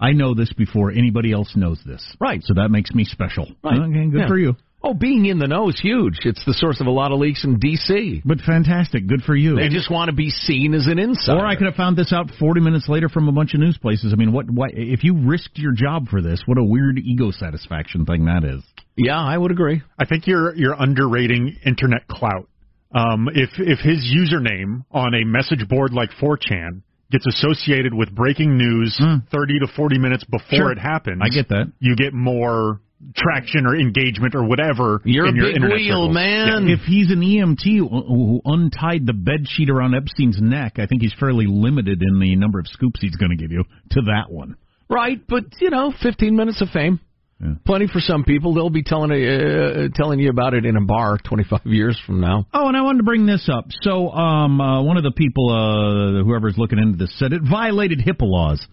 I 0.00 0.12
know 0.12 0.34
this 0.34 0.52
before 0.52 0.90
anybody 0.90 1.32
else 1.32 1.54
knows 1.56 1.80
this. 1.86 2.04
Right. 2.20 2.42
So 2.42 2.54
that 2.54 2.70
makes 2.70 2.92
me 2.92 3.04
special. 3.04 3.46
Right. 3.62 3.78
Okay, 3.78 4.06
good 4.10 4.20
Yeah. 4.20 4.28
for 4.28 4.38
you. 4.38 4.56
Oh, 4.84 4.94
being 4.94 5.26
in 5.26 5.38
the 5.38 5.46
know 5.46 5.68
is 5.68 5.80
huge. 5.80 6.18
It's 6.24 6.44
the 6.44 6.54
source 6.54 6.80
of 6.80 6.86
a 6.86 6.90
lot 6.90 7.12
of 7.12 7.20
leaks 7.20 7.44
in 7.44 7.58
D.C. 7.58 8.22
But 8.24 8.40
fantastic. 8.40 9.06
Good 9.06 9.22
for 9.22 9.36
you. 9.36 9.56
They 9.56 9.68
just 9.68 9.90
want 9.90 10.08
to 10.08 10.14
be 10.14 10.30
seen 10.30 10.74
as 10.74 10.88
an 10.88 10.98
insider. 10.98 11.38
Or 11.38 11.46
I 11.46 11.54
could 11.54 11.66
have 11.66 11.76
found 11.76 11.96
this 11.96 12.12
out 12.12 12.30
40 12.38 12.60
minutes 12.60 12.88
later 12.88 13.08
from 13.08 13.28
a 13.28 13.32
bunch 13.32 13.54
of 13.54 13.60
news 13.60 13.78
places. 13.78 14.12
I 14.12 14.16
mean, 14.16 14.32
what, 14.32 14.50
what 14.50 14.72
if 14.74 15.04
you 15.04 15.16
risked 15.16 15.58
your 15.58 15.72
job 15.72 16.08
for 16.08 16.20
this? 16.20 16.42
What 16.46 16.58
a 16.58 16.64
weird 16.64 16.98
ego 16.98 17.30
satisfaction 17.30 18.06
thing 18.06 18.24
that 18.24 18.42
is. 18.44 18.62
Yeah, 18.96 19.20
I 19.20 19.38
would 19.38 19.52
agree. 19.52 19.82
I 19.98 20.04
think 20.04 20.26
you're 20.26 20.54
you're 20.54 20.76
underrating 20.78 21.56
internet 21.64 22.08
clout. 22.08 22.48
Um, 22.94 23.28
if 23.32 23.50
if 23.58 23.78
his 23.78 24.12
username 24.12 24.84
on 24.90 25.14
a 25.14 25.24
message 25.24 25.66
board 25.68 25.92
like 25.92 26.10
4chan 26.20 26.82
gets 27.10 27.26
associated 27.26 27.94
with 27.94 28.14
breaking 28.14 28.56
news 28.56 28.98
30 29.30 29.60
to 29.60 29.66
40 29.76 29.98
minutes 29.98 30.24
before. 30.24 30.58
Sure. 30.58 30.72
it 30.72 30.78
happens, 30.78 31.20
I 31.22 31.28
get 31.28 31.48
that. 31.50 31.70
You 31.78 31.94
get 31.94 32.12
more 32.12 32.80
traction 33.16 33.66
or 33.66 33.76
engagement 33.76 34.34
or 34.34 34.44
whatever. 34.44 35.00
You're 35.04 35.26
in 35.26 35.34
a 35.34 35.42
your 35.42 35.52
big 35.52 35.62
wheel, 35.62 36.06
circles. 36.06 36.14
man. 36.14 36.68
If 36.68 36.80
he's 36.80 37.10
an 37.10 37.20
EMT 37.20 37.78
who 37.78 37.88
who 37.88 38.40
untied 38.44 39.06
the 39.06 39.12
bed 39.12 39.46
sheet 39.46 39.70
around 39.70 39.94
Epstein's 39.94 40.38
neck, 40.40 40.74
I 40.78 40.86
think 40.86 41.02
he's 41.02 41.14
fairly 41.18 41.46
limited 41.48 42.02
in 42.02 42.20
the 42.20 42.36
number 42.36 42.58
of 42.58 42.66
scoops 42.68 43.00
he's 43.00 43.16
going 43.16 43.30
to 43.30 43.36
give 43.36 43.50
you 43.52 43.64
to 43.90 44.02
that 44.02 44.30
one. 44.30 44.56
Right, 44.88 45.20
but 45.26 45.44
you 45.60 45.70
know, 45.70 45.92
15 46.02 46.36
minutes 46.36 46.60
of 46.60 46.68
fame. 46.68 47.00
Plenty 47.66 47.88
for 47.88 47.98
some 47.98 48.22
people. 48.22 48.54
They'll 48.54 48.70
be 48.70 48.84
telling 48.84 49.10
uh, 49.10 49.88
telling 49.96 50.20
you 50.20 50.30
about 50.30 50.54
it 50.54 50.64
in 50.64 50.76
a 50.76 50.80
bar 50.80 51.18
25 51.18 51.60
years 51.64 52.00
from 52.06 52.20
now. 52.20 52.46
Oh, 52.54 52.68
and 52.68 52.76
I 52.76 52.82
wanted 52.82 52.98
to 52.98 53.04
bring 53.04 53.26
this 53.26 53.48
up. 53.52 53.64
So, 53.82 54.10
um, 54.10 54.60
uh, 54.60 54.80
one 54.84 54.96
of 54.96 55.02
the 55.02 55.10
people, 55.10 55.50
uh, 55.50 56.22
whoever's 56.22 56.54
looking 56.56 56.78
into 56.78 56.98
this, 56.98 57.12
said 57.18 57.32
it 57.32 57.42
violated 57.42 57.98
HIPAA 57.98 58.22
laws. 58.22 58.64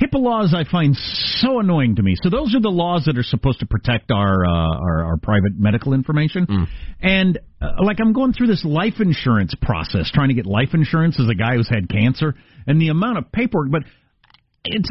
HIPAA 0.00 0.18
laws 0.18 0.54
I 0.56 0.64
find 0.70 0.96
so 0.96 1.60
annoying 1.60 1.96
to 1.96 2.02
me. 2.02 2.14
So 2.22 2.30
those 2.30 2.54
are 2.54 2.60
the 2.60 2.70
laws 2.70 3.04
that 3.04 3.18
are 3.18 3.22
supposed 3.22 3.60
to 3.60 3.66
protect 3.66 4.10
our 4.10 4.44
uh, 4.46 4.50
our, 4.50 5.04
our 5.04 5.16
private 5.18 5.58
medical 5.58 5.92
information. 5.92 6.46
And 7.00 7.38
uh, 7.60 7.84
like 7.84 7.98
I'm 8.00 8.12
going 8.12 8.32
through 8.32 8.46
this 8.46 8.64
life 8.64 8.94
insurance 8.98 9.54
process, 9.60 10.10
trying 10.12 10.28
to 10.28 10.34
get 10.34 10.46
life 10.46 10.70
insurance 10.72 11.20
as 11.20 11.28
a 11.28 11.34
guy 11.34 11.56
who's 11.56 11.68
had 11.68 11.88
cancer, 11.88 12.34
and 12.66 12.80
the 12.80 12.88
amount 12.88 13.18
of 13.18 13.30
paperwork. 13.30 13.70
But 13.70 13.82
it's 14.64 14.88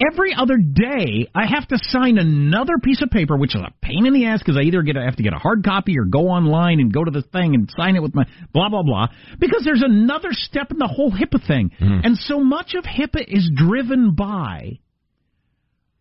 every 0.00 0.34
other 0.34 0.56
day 0.56 1.28
I 1.34 1.46
have 1.46 1.68
to 1.68 1.78
sign 1.80 2.18
another 2.18 2.74
piece 2.82 3.02
of 3.02 3.10
paper, 3.10 3.36
which 3.36 3.54
is 3.54 3.60
a 3.60 3.72
pain 3.82 4.06
in 4.06 4.14
the 4.14 4.26
ass 4.26 4.40
because 4.40 4.56
I 4.56 4.62
either 4.62 4.82
get 4.82 4.96
a, 4.96 5.02
have 5.02 5.16
to 5.16 5.22
get 5.22 5.32
a 5.32 5.38
hard 5.38 5.64
copy 5.64 5.98
or 5.98 6.04
go 6.04 6.28
online 6.28 6.80
and 6.80 6.92
go 6.92 7.04
to 7.04 7.10
the 7.10 7.22
thing 7.22 7.54
and 7.54 7.70
sign 7.76 7.96
it 7.96 8.02
with 8.02 8.14
my 8.14 8.24
blah 8.52 8.68
blah 8.68 8.82
blah. 8.82 9.08
Because 9.38 9.62
there's 9.64 9.82
another 9.84 10.30
step 10.32 10.70
in 10.70 10.78
the 10.78 10.88
whole 10.88 11.10
HIPAA 11.10 11.46
thing, 11.46 11.70
mm-hmm. 11.80 12.00
and 12.04 12.16
so 12.16 12.40
much 12.40 12.74
of 12.74 12.84
HIPAA 12.84 13.24
is 13.26 13.50
driven 13.54 14.14
by 14.14 14.80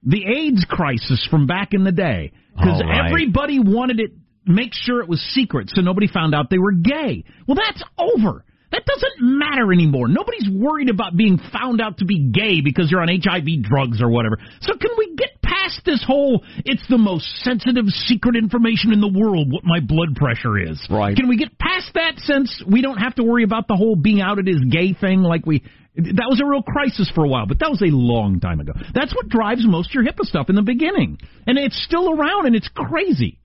the 0.03 0.23
AIDS 0.25 0.65
crisis 0.67 1.27
from 1.29 1.45
back 1.45 1.73
in 1.73 1.83
the 1.83 1.91
day 1.91 2.31
because 2.55 2.81
right. 2.81 3.07
everybody 3.07 3.59
wanted 3.59 3.99
it 3.99 4.11
make 4.45 4.71
sure 4.73 5.01
it 5.01 5.09
was 5.09 5.19
secret 5.33 5.69
so 5.69 5.81
nobody 5.81 6.07
found 6.07 6.33
out 6.33 6.49
they 6.49 6.57
were 6.57 6.71
gay. 6.71 7.23
Well, 7.47 7.55
that's 7.55 7.83
over. 7.97 8.43
That 8.71 8.85
doesn't 8.85 9.19
matter 9.19 9.73
anymore. 9.73 10.07
Nobody's 10.07 10.47
worried 10.49 10.89
about 10.89 11.17
being 11.17 11.39
found 11.51 11.81
out 11.81 11.97
to 11.97 12.05
be 12.05 12.29
gay 12.29 12.61
because 12.61 12.91
you're 12.91 13.01
on 13.01 13.09
HIV 13.09 13.63
drugs 13.63 14.01
or 14.01 14.09
whatever. 14.09 14.37
So 14.61 14.73
can 14.77 14.91
we 14.97 15.15
get 15.15 15.41
past 15.41 15.81
this 15.85 16.03
whole 16.05 16.43
it's 16.65 16.85
the 16.89 16.97
most 16.97 17.25
sensitive 17.43 17.85
secret 17.87 18.35
information 18.35 18.93
in 18.93 19.01
the 19.01 19.11
world 19.11 19.51
what 19.51 19.63
my 19.63 19.79
blood 19.79 20.15
pressure 20.15 20.57
is. 20.57 20.79
Right. 20.89 21.15
Can 21.15 21.27
we 21.27 21.37
get 21.37 21.57
past 21.57 21.91
that 21.95 22.13
since 22.17 22.63
we 22.67 22.81
don't 22.81 22.97
have 22.97 23.15
to 23.15 23.23
worry 23.23 23.43
about 23.43 23.67
the 23.67 23.75
whole 23.75 23.95
being 23.95 24.21
outed 24.21 24.47
as 24.47 24.57
gay 24.69 24.93
thing 24.93 25.21
like 25.21 25.45
we 25.45 25.63
that 25.95 26.27
was 26.29 26.39
a 26.39 26.45
real 26.45 26.61
crisis 26.61 27.11
for 27.13 27.25
a 27.25 27.27
while, 27.27 27.45
but 27.45 27.59
that 27.59 27.69
was 27.69 27.81
a 27.81 27.91
long 27.91 28.39
time 28.39 28.61
ago. 28.61 28.71
That's 28.93 29.13
what 29.13 29.27
drives 29.27 29.65
most 29.67 29.89
of 29.89 29.95
your 29.95 30.05
HIPAA 30.05 30.23
stuff 30.23 30.49
in 30.49 30.55
the 30.55 30.61
beginning. 30.61 31.17
And 31.45 31.57
it's 31.57 31.83
still 31.83 32.13
around 32.13 32.45
and 32.45 32.55
it's 32.55 32.69
crazy. 32.73 33.39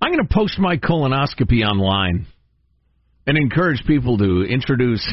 I'm 0.00 0.10
going 0.10 0.26
to 0.26 0.34
post 0.34 0.58
my 0.58 0.78
colonoscopy 0.78 1.62
online 1.64 2.26
and 3.26 3.36
encourage 3.36 3.84
people 3.86 4.18
to 4.18 4.42
introduce 4.42 5.12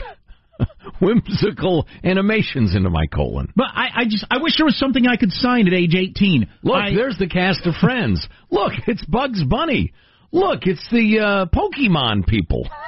whimsical 1.01 1.87
animations 2.03 2.75
into 2.75 2.89
my 2.89 3.05
colon. 3.07 3.51
But 3.55 3.67
I, 3.73 3.89
I 3.95 4.03
just 4.05 4.25
I 4.29 4.37
wish 4.39 4.57
there 4.57 4.65
was 4.65 4.77
something 4.77 5.07
I 5.07 5.17
could 5.17 5.31
sign 5.31 5.67
at 5.67 5.73
age 5.73 5.95
eighteen. 5.95 6.49
Look, 6.63 6.75
I, 6.75 6.93
there's 6.93 7.17
the 7.17 7.27
cast 7.27 7.65
of 7.65 7.75
Friends. 7.75 8.27
Look, 8.49 8.73
it's 8.87 9.05
Bugs 9.05 9.43
Bunny. 9.43 9.93
Look, 10.31 10.61
it's 10.63 10.87
the 10.91 11.19
uh, 11.19 11.45
Pokemon 11.47 12.27
people. 12.27 12.67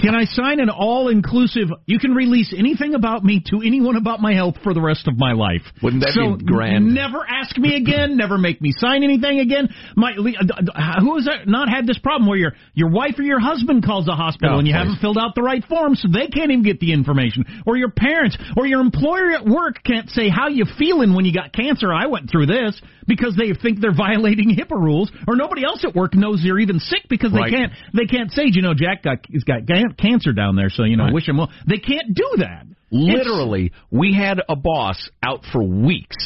Can 0.00 0.14
I 0.14 0.24
sign 0.24 0.60
an 0.60 0.70
all-inclusive? 0.70 1.68
You 1.86 1.98
can 1.98 2.12
release 2.14 2.54
anything 2.56 2.94
about 2.94 3.24
me 3.24 3.42
to 3.50 3.60
anyone 3.64 3.96
about 3.96 4.20
my 4.20 4.32
health 4.34 4.54
for 4.62 4.72
the 4.74 4.80
rest 4.80 5.08
of 5.08 5.18
my 5.18 5.32
life. 5.32 5.62
Wouldn't 5.82 6.02
that 6.02 6.12
so 6.14 6.36
be 6.36 6.44
grand? 6.44 6.94
Never 6.94 7.18
ask 7.28 7.56
me 7.58 7.74
again. 7.76 8.16
never 8.16 8.38
make 8.38 8.60
me 8.60 8.72
sign 8.76 9.02
anything 9.02 9.40
again. 9.40 9.68
My 9.96 10.12
uh, 10.12 11.00
who 11.00 11.16
has 11.16 11.28
not 11.46 11.68
had 11.68 11.86
this 11.86 11.98
problem 11.98 12.28
where 12.28 12.38
your 12.38 12.52
your 12.74 12.90
wife 12.90 13.14
or 13.18 13.22
your 13.22 13.40
husband 13.40 13.84
calls 13.84 14.06
the 14.06 14.14
hospital 14.14 14.56
Oh, 14.56 14.58
and 14.58 14.66
you 14.68 14.72
please. 14.74 14.78
haven't 14.78 15.00
filled 15.00 15.18
out 15.18 15.34
the 15.34 15.42
right 15.42 15.64
form, 15.64 15.94
so 15.96 16.08
they 16.08 16.28
can't 16.28 16.50
even 16.50 16.62
get 16.62 16.80
the 16.80 16.92
information, 16.92 17.44
or 17.66 17.76
your 17.76 17.90
parents 17.90 18.36
or 18.56 18.66
your 18.66 18.80
employer 18.80 19.32
at 19.32 19.44
work 19.44 19.82
can't 19.84 20.08
say 20.10 20.28
how 20.28 20.48
you 20.48 20.64
feeling 20.78 21.14
when 21.14 21.24
you 21.24 21.32
got 21.32 21.52
cancer. 21.52 21.92
I 21.92 22.06
went 22.06 22.30
through 22.30 22.46
this 22.46 22.80
because 23.06 23.34
they 23.36 23.52
think 23.54 23.80
they're 23.80 23.94
violating 23.94 24.50
HIPAA 24.56 24.76
rules, 24.80 25.10
or 25.26 25.34
nobody 25.34 25.64
else 25.64 25.84
at 25.84 25.94
work 25.94 26.14
knows 26.14 26.40
you're 26.42 26.60
even 26.60 26.78
sick 26.78 27.02
because 27.08 27.32
Right. 27.32 27.50
they 27.50 27.56
can't 27.56 27.72
they 27.94 28.04
can't 28.06 28.30
say, 28.32 28.44
you 28.46 28.62
know, 28.62 28.74
Jack 28.74 29.02
got 29.02 29.18
he's 29.28 29.44
got 29.44 29.66
ga- 29.88 29.94
cancer 29.94 30.32
down 30.32 30.56
there, 30.56 30.70
so 30.70 30.84
you 30.84 30.96
know, 30.96 31.04
Right. 31.04 31.14
wish 31.14 31.28
him 31.28 31.36
well. 31.38 31.50
They 31.66 31.78
can't 31.78 32.14
do 32.14 32.28
that. 32.38 32.66
Literally, 32.90 33.72
we 33.90 34.14
had 34.14 34.40
a 34.48 34.56
boss 34.56 35.10
out 35.22 35.44
for 35.52 35.62
weeks 35.62 36.16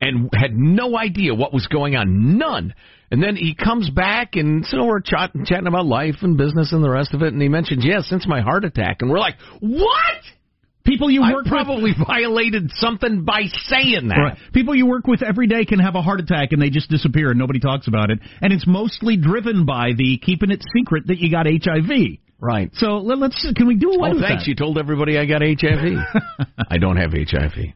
and 0.00 0.28
had 0.34 0.54
no 0.54 0.96
idea 0.96 1.34
what 1.34 1.52
was 1.52 1.66
going 1.66 1.96
on. 1.96 2.36
None. 2.38 2.74
And 3.10 3.22
then 3.22 3.36
he 3.36 3.54
comes 3.54 3.88
back 3.88 4.36
and 4.36 4.66
so 4.66 4.84
we're 4.84 5.00
chat- 5.00 5.32
chatting 5.46 5.66
about 5.66 5.86
life 5.86 6.16
and 6.20 6.36
business 6.36 6.72
and 6.72 6.84
the 6.84 6.90
rest 6.90 7.14
of 7.14 7.22
it. 7.22 7.32
And 7.32 7.40
he 7.40 7.48
mentions, 7.48 7.84
yeah, 7.84 8.00
since 8.02 8.26
my 8.26 8.42
heart 8.42 8.64
attack. 8.66 8.98
And 9.00 9.10
we're 9.10 9.18
like, 9.18 9.36
what? 9.60 10.20
People 10.84 11.10
you 11.10 11.22
I 11.22 11.32
work 11.32 11.46
probably 11.46 11.92
violated 12.06 12.70
something 12.74 13.24
by 13.24 13.44
saying 13.66 14.08
that. 14.08 14.18
Right. 14.18 14.38
People 14.52 14.74
you 14.74 14.86
work 14.86 15.06
with 15.06 15.22
every 15.22 15.46
day 15.46 15.64
can 15.64 15.78
have 15.78 15.94
a 15.94 16.02
heart 16.02 16.20
attack 16.20 16.52
and 16.52 16.60
they 16.60 16.68
just 16.70 16.90
disappear 16.90 17.30
and 17.30 17.38
nobody 17.38 17.60
talks 17.60 17.88
about 17.88 18.10
it. 18.10 18.18
And 18.42 18.52
it's 18.52 18.66
mostly 18.66 19.16
driven 19.16 19.64
by 19.64 19.92
the 19.96 20.18
keeping 20.18 20.50
it 20.50 20.62
secret 20.76 21.06
that 21.06 21.18
you 21.18 21.30
got 21.30 21.46
HIV. 21.46 22.18
Right. 22.40 22.70
So 22.74 22.98
let, 22.98 23.18
let's 23.18 23.52
can 23.56 23.66
we 23.66 23.76
do 23.76 23.90
away 23.92 24.10
Oh, 24.10 24.14
with 24.14 24.22
thanks. 24.22 24.44
that? 24.44 24.48
You 24.48 24.54
told 24.54 24.78
everybody 24.78 25.18
I 25.18 25.26
got 25.26 25.42
HIV. 25.42 25.98
I 26.70 26.78
don't 26.78 26.96
have 26.96 27.10
HIV. 27.12 27.74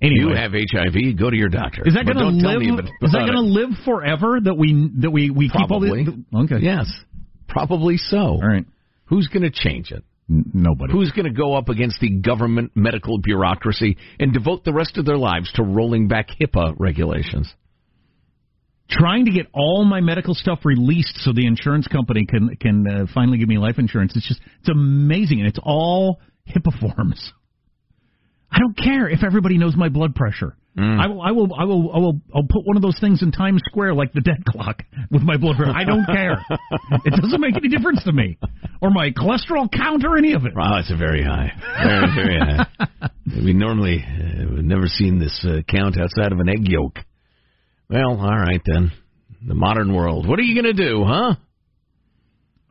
Anyway. 0.00 0.30
You 0.30 0.34
have 0.34 0.52
HIV. 0.52 1.16
Go 1.18 1.30
to 1.30 1.36
your 1.36 1.48
doctor. 1.48 1.82
Is 1.86 1.94
that 1.94 2.04
going 2.04 2.16
to 2.18 2.26
live? 2.26 2.84
Is 3.02 3.12
that 3.12 3.20
going 3.20 3.32
to 3.32 3.40
live 3.40 3.70
forever? 3.84 4.38
That 4.42 4.54
we 4.54 4.90
that 5.00 5.10
we 5.10 5.30
we 5.30 5.48
keep 5.48 5.60
all 5.60 5.66
Probably. 5.68 6.04
this? 6.04 6.14
Okay. 6.34 6.58
Yes. 6.60 6.92
Probably 7.48 7.96
so. 7.98 8.18
All 8.18 8.40
right. 8.46 8.64
Who's 9.06 9.28
going 9.28 9.42
to 9.42 9.50
change 9.50 9.90
it? 9.92 10.02
Nobody. 10.28 10.92
Who's 10.92 11.10
going 11.12 11.26
to 11.26 11.32
go 11.32 11.54
up 11.54 11.68
against 11.68 12.00
the 12.00 12.08
government 12.08 12.72
medical 12.74 13.18
bureaucracy 13.18 13.98
and 14.18 14.32
devote 14.32 14.64
the 14.64 14.72
rest 14.72 14.96
of 14.96 15.04
their 15.04 15.18
lives 15.18 15.52
to 15.54 15.62
rolling 15.62 16.08
back 16.08 16.28
HIPAA 16.40 16.74
regulations? 16.78 17.52
Trying 18.92 19.24
to 19.24 19.30
get 19.32 19.46
all 19.52 19.84
my 19.84 20.00
medical 20.00 20.34
stuff 20.34 20.60
released 20.64 21.16
so 21.18 21.32
the 21.32 21.46
insurance 21.46 21.86
company 21.88 22.26
can 22.26 22.56
can 22.60 22.86
uh, 22.86 23.06
finally 23.14 23.38
give 23.38 23.48
me 23.48 23.58
life 23.58 23.78
insurance. 23.78 24.12
It's 24.14 24.28
just 24.28 24.40
it's 24.60 24.68
amazing, 24.68 25.40
and 25.40 25.48
it's 25.48 25.58
all 25.62 26.20
HIPAA 26.48 26.78
forms. 26.80 27.32
I 28.50 28.58
don't 28.58 28.76
care 28.76 29.08
if 29.08 29.24
everybody 29.24 29.56
knows 29.56 29.74
my 29.76 29.88
blood 29.88 30.14
pressure. 30.14 30.56
I 30.78 31.06
will, 31.06 31.20
I 31.20 31.32
will, 31.32 31.54
I 31.54 31.64
will, 31.64 31.92
I 31.92 31.98
will, 31.98 32.20
I'll 32.34 32.46
put 32.48 32.64
one 32.64 32.76
of 32.76 32.82
those 32.82 32.98
things 32.98 33.22
in 33.22 33.30
Times 33.30 33.60
Square 33.66 33.92
like 33.94 34.14
the 34.14 34.22
dead 34.22 34.42
clock 34.46 34.82
with 35.10 35.20
my 35.22 35.36
blood 35.36 35.56
pressure. 35.56 35.72
I 35.74 35.84
don't 35.84 36.06
care. 36.06 36.42
it 37.04 37.20
doesn't 37.20 37.40
make 37.42 37.56
any 37.56 37.68
difference 37.68 38.02
to 38.04 38.12
me, 38.12 38.38
or 38.80 38.90
my 38.90 39.10
cholesterol 39.10 39.70
count 39.70 40.02
or 40.06 40.16
any 40.16 40.32
of 40.32 40.46
it. 40.46 40.52
Oh, 40.56 40.78
it's 40.78 40.90
a 40.90 40.96
very 40.96 41.22
high. 41.22 41.52
Very, 41.82 42.14
very 42.14 42.38
high. 42.38 42.66
We 43.24 43.52
normally 43.52 44.04
uh, 44.04 44.50
we've 44.50 44.64
never 44.64 44.86
seen 44.88 45.18
this 45.18 45.46
uh, 45.48 45.62
count 45.68 45.96
outside 45.98 46.32
of 46.32 46.40
an 46.40 46.48
egg 46.48 46.68
yolk. 46.68 46.98
Well, 47.92 48.18
all 48.20 48.38
right 48.38 48.62
then. 48.64 48.92
The 49.46 49.54
modern 49.54 49.94
world. 49.94 50.26
What 50.28 50.38
are 50.38 50.42
you 50.42 50.60
going 50.60 50.74
to 50.74 50.82
do, 50.88 51.04
huh? 51.04 51.34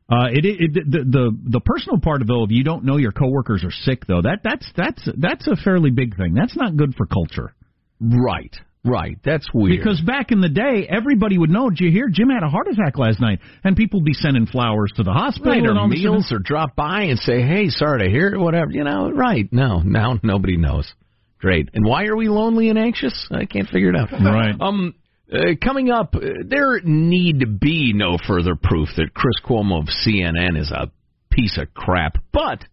Uh, 0.09 0.27
it, 0.29 0.43
it, 0.43 0.73
the, 0.73 1.05
the 1.05 1.37
the 1.51 1.59
personal 1.61 1.97
part 1.97 2.21
of 2.21 2.29
it, 2.29 2.33
if 2.43 2.51
you 2.51 2.65
don't 2.65 2.83
know 2.83 2.97
your 2.97 3.13
coworkers 3.13 3.63
are 3.63 3.71
sick 3.71 4.05
though, 4.07 4.21
that 4.21 4.39
that's 4.43 4.69
that's 4.75 5.07
that's 5.17 5.47
a 5.47 5.55
fairly 5.55 5.89
big 5.89 6.17
thing. 6.17 6.33
That's 6.33 6.55
not 6.55 6.75
good 6.75 6.95
for 6.95 7.05
culture. 7.05 7.53
Right. 8.01 8.53
Right. 8.83 9.17
That's 9.23 9.47
weird. 9.53 9.77
Because 9.77 10.01
back 10.01 10.31
in 10.31 10.41
the 10.41 10.49
day, 10.49 10.87
everybody 10.89 11.37
would 11.37 11.49
know. 11.49 11.69
Did 11.69 11.79
you 11.79 11.91
hear 11.91 12.09
Jim 12.09 12.29
had 12.29 12.43
a 12.43 12.49
heart 12.49 12.67
attack 12.67 12.97
last 12.97 13.21
night? 13.21 13.39
And 13.63 13.77
people 13.77 13.99
would 13.99 14.05
be 14.05 14.13
sending 14.13 14.47
flowers 14.47 14.91
to 14.95 15.03
the 15.03 15.13
hospital 15.13 15.53
right, 15.53 15.63
or 15.63 15.87
meals 15.87 16.31
or 16.31 16.39
drop 16.39 16.75
by 16.75 17.03
and 17.03 17.19
say, 17.19 17.41
"Hey, 17.41 17.69
sorry 17.69 18.03
to 18.03 18.09
hear 18.09 18.27
it," 18.33 18.39
whatever. 18.39 18.71
You 18.71 18.83
know, 18.83 19.11
right? 19.11 19.47
No, 19.51 19.79
now 19.79 20.19
nobody 20.23 20.57
knows. 20.57 20.91
Great. 21.39 21.69
And 21.73 21.85
why 21.85 22.05
are 22.05 22.15
we 22.15 22.27
lonely 22.27 22.69
and 22.69 22.77
anxious? 22.77 23.27
I 23.31 23.45
can't 23.45 23.69
figure 23.69 23.91
it 23.91 23.95
out. 23.95 24.11
Right. 24.11 24.55
Um. 24.59 24.95
Uh, 25.31 25.55
coming 25.63 25.89
up, 25.89 26.13
uh, 26.15 26.19
there 26.45 26.81
need 26.83 27.39
to 27.39 27.47
be 27.47 27.93
no 27.95 28.17
further 28.27 28.55
proof 28.61 28.89
that 28.97 29.13
Chris 29.13 29.39
Cuomo 29.45 29.79
of 29.79 29.87
CNN 29.87 30.59
is 30.59 30.71
a 30.71 30.91
piece 31.31 31.57
of 31.57 31.73
crap. 31.73 32.17
But 32.33 32.65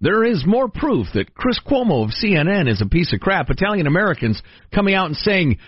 there 0.00 0.24
is 0.24 0.44
more 0.46 0.68
proof 0.68 1.06
that 1.14 1.34
Chris 1.34 1.58
Cuomo 1.66 2.04
of 2.04 2.10
CNN 2.10 2.70
is 2.70 2.82
a 2.82 2.88
piece 2.88 3.14
of 3.14 3.20
crap. 3.20 3.48
Italian 3.48 3.86
Americans 3.86 4.42
coming 4.74 4.94
out 4.94 5.06
and 5.06 5.16
saying 5.16 5.58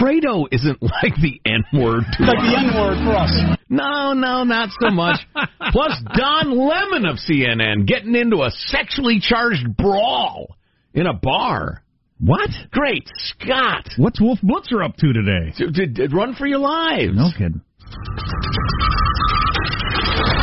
Fredo 0.00 0.46
isn't 0.52 0.80
like 0.82 1.14
the 1.20 1.40
N 1.44 1.64
word. 1.72 2.04
Like 2.20 2.38
the 2.38 2.56
N 2.56 2.78
word 2.78 3.04
for 3.04 3.16
us. 3.16 3.58
No, 3.68 4.12
no, 4.12 4.44
not 4.44 4.68
so 4.80 4.90
much. 4.90 5.18
Plus, 5.72 6.00
Don 6.16 6.56
Lemon 6.56 7.06
of 7.06 7.16
CNN 7.16 7.86
getting 7.86 8.14
into 8.14 8.42
a 8.42 8.50
sexually 8.50 9.18
charged 9.20 9.76
brawl 9.76 10.56
in 10.92 11.06
a 11.06 11.14
bar. 11.14 11.82
What? 12.24 12.48
Great 12.70 13.06
Scott! 13.16 13.86
What's 13.98 14.18
Wolf 14.18 14.38
Blitzer 14.42 14.82
up 14.82 14.96
to 14.96 15.12
today? 15.12 15.52
D- 15.58 15.86
d- 15.86 16.06
run 16.06 16.34
for 16.34 16.46
your 16.46 16.58
lives. 16.58 17.12
No 17.14 17.28
kidding. 17.36 17.60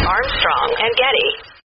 Armstrong 0.06 0.76
and 0.78 0.94
Getty. 0.96 1.51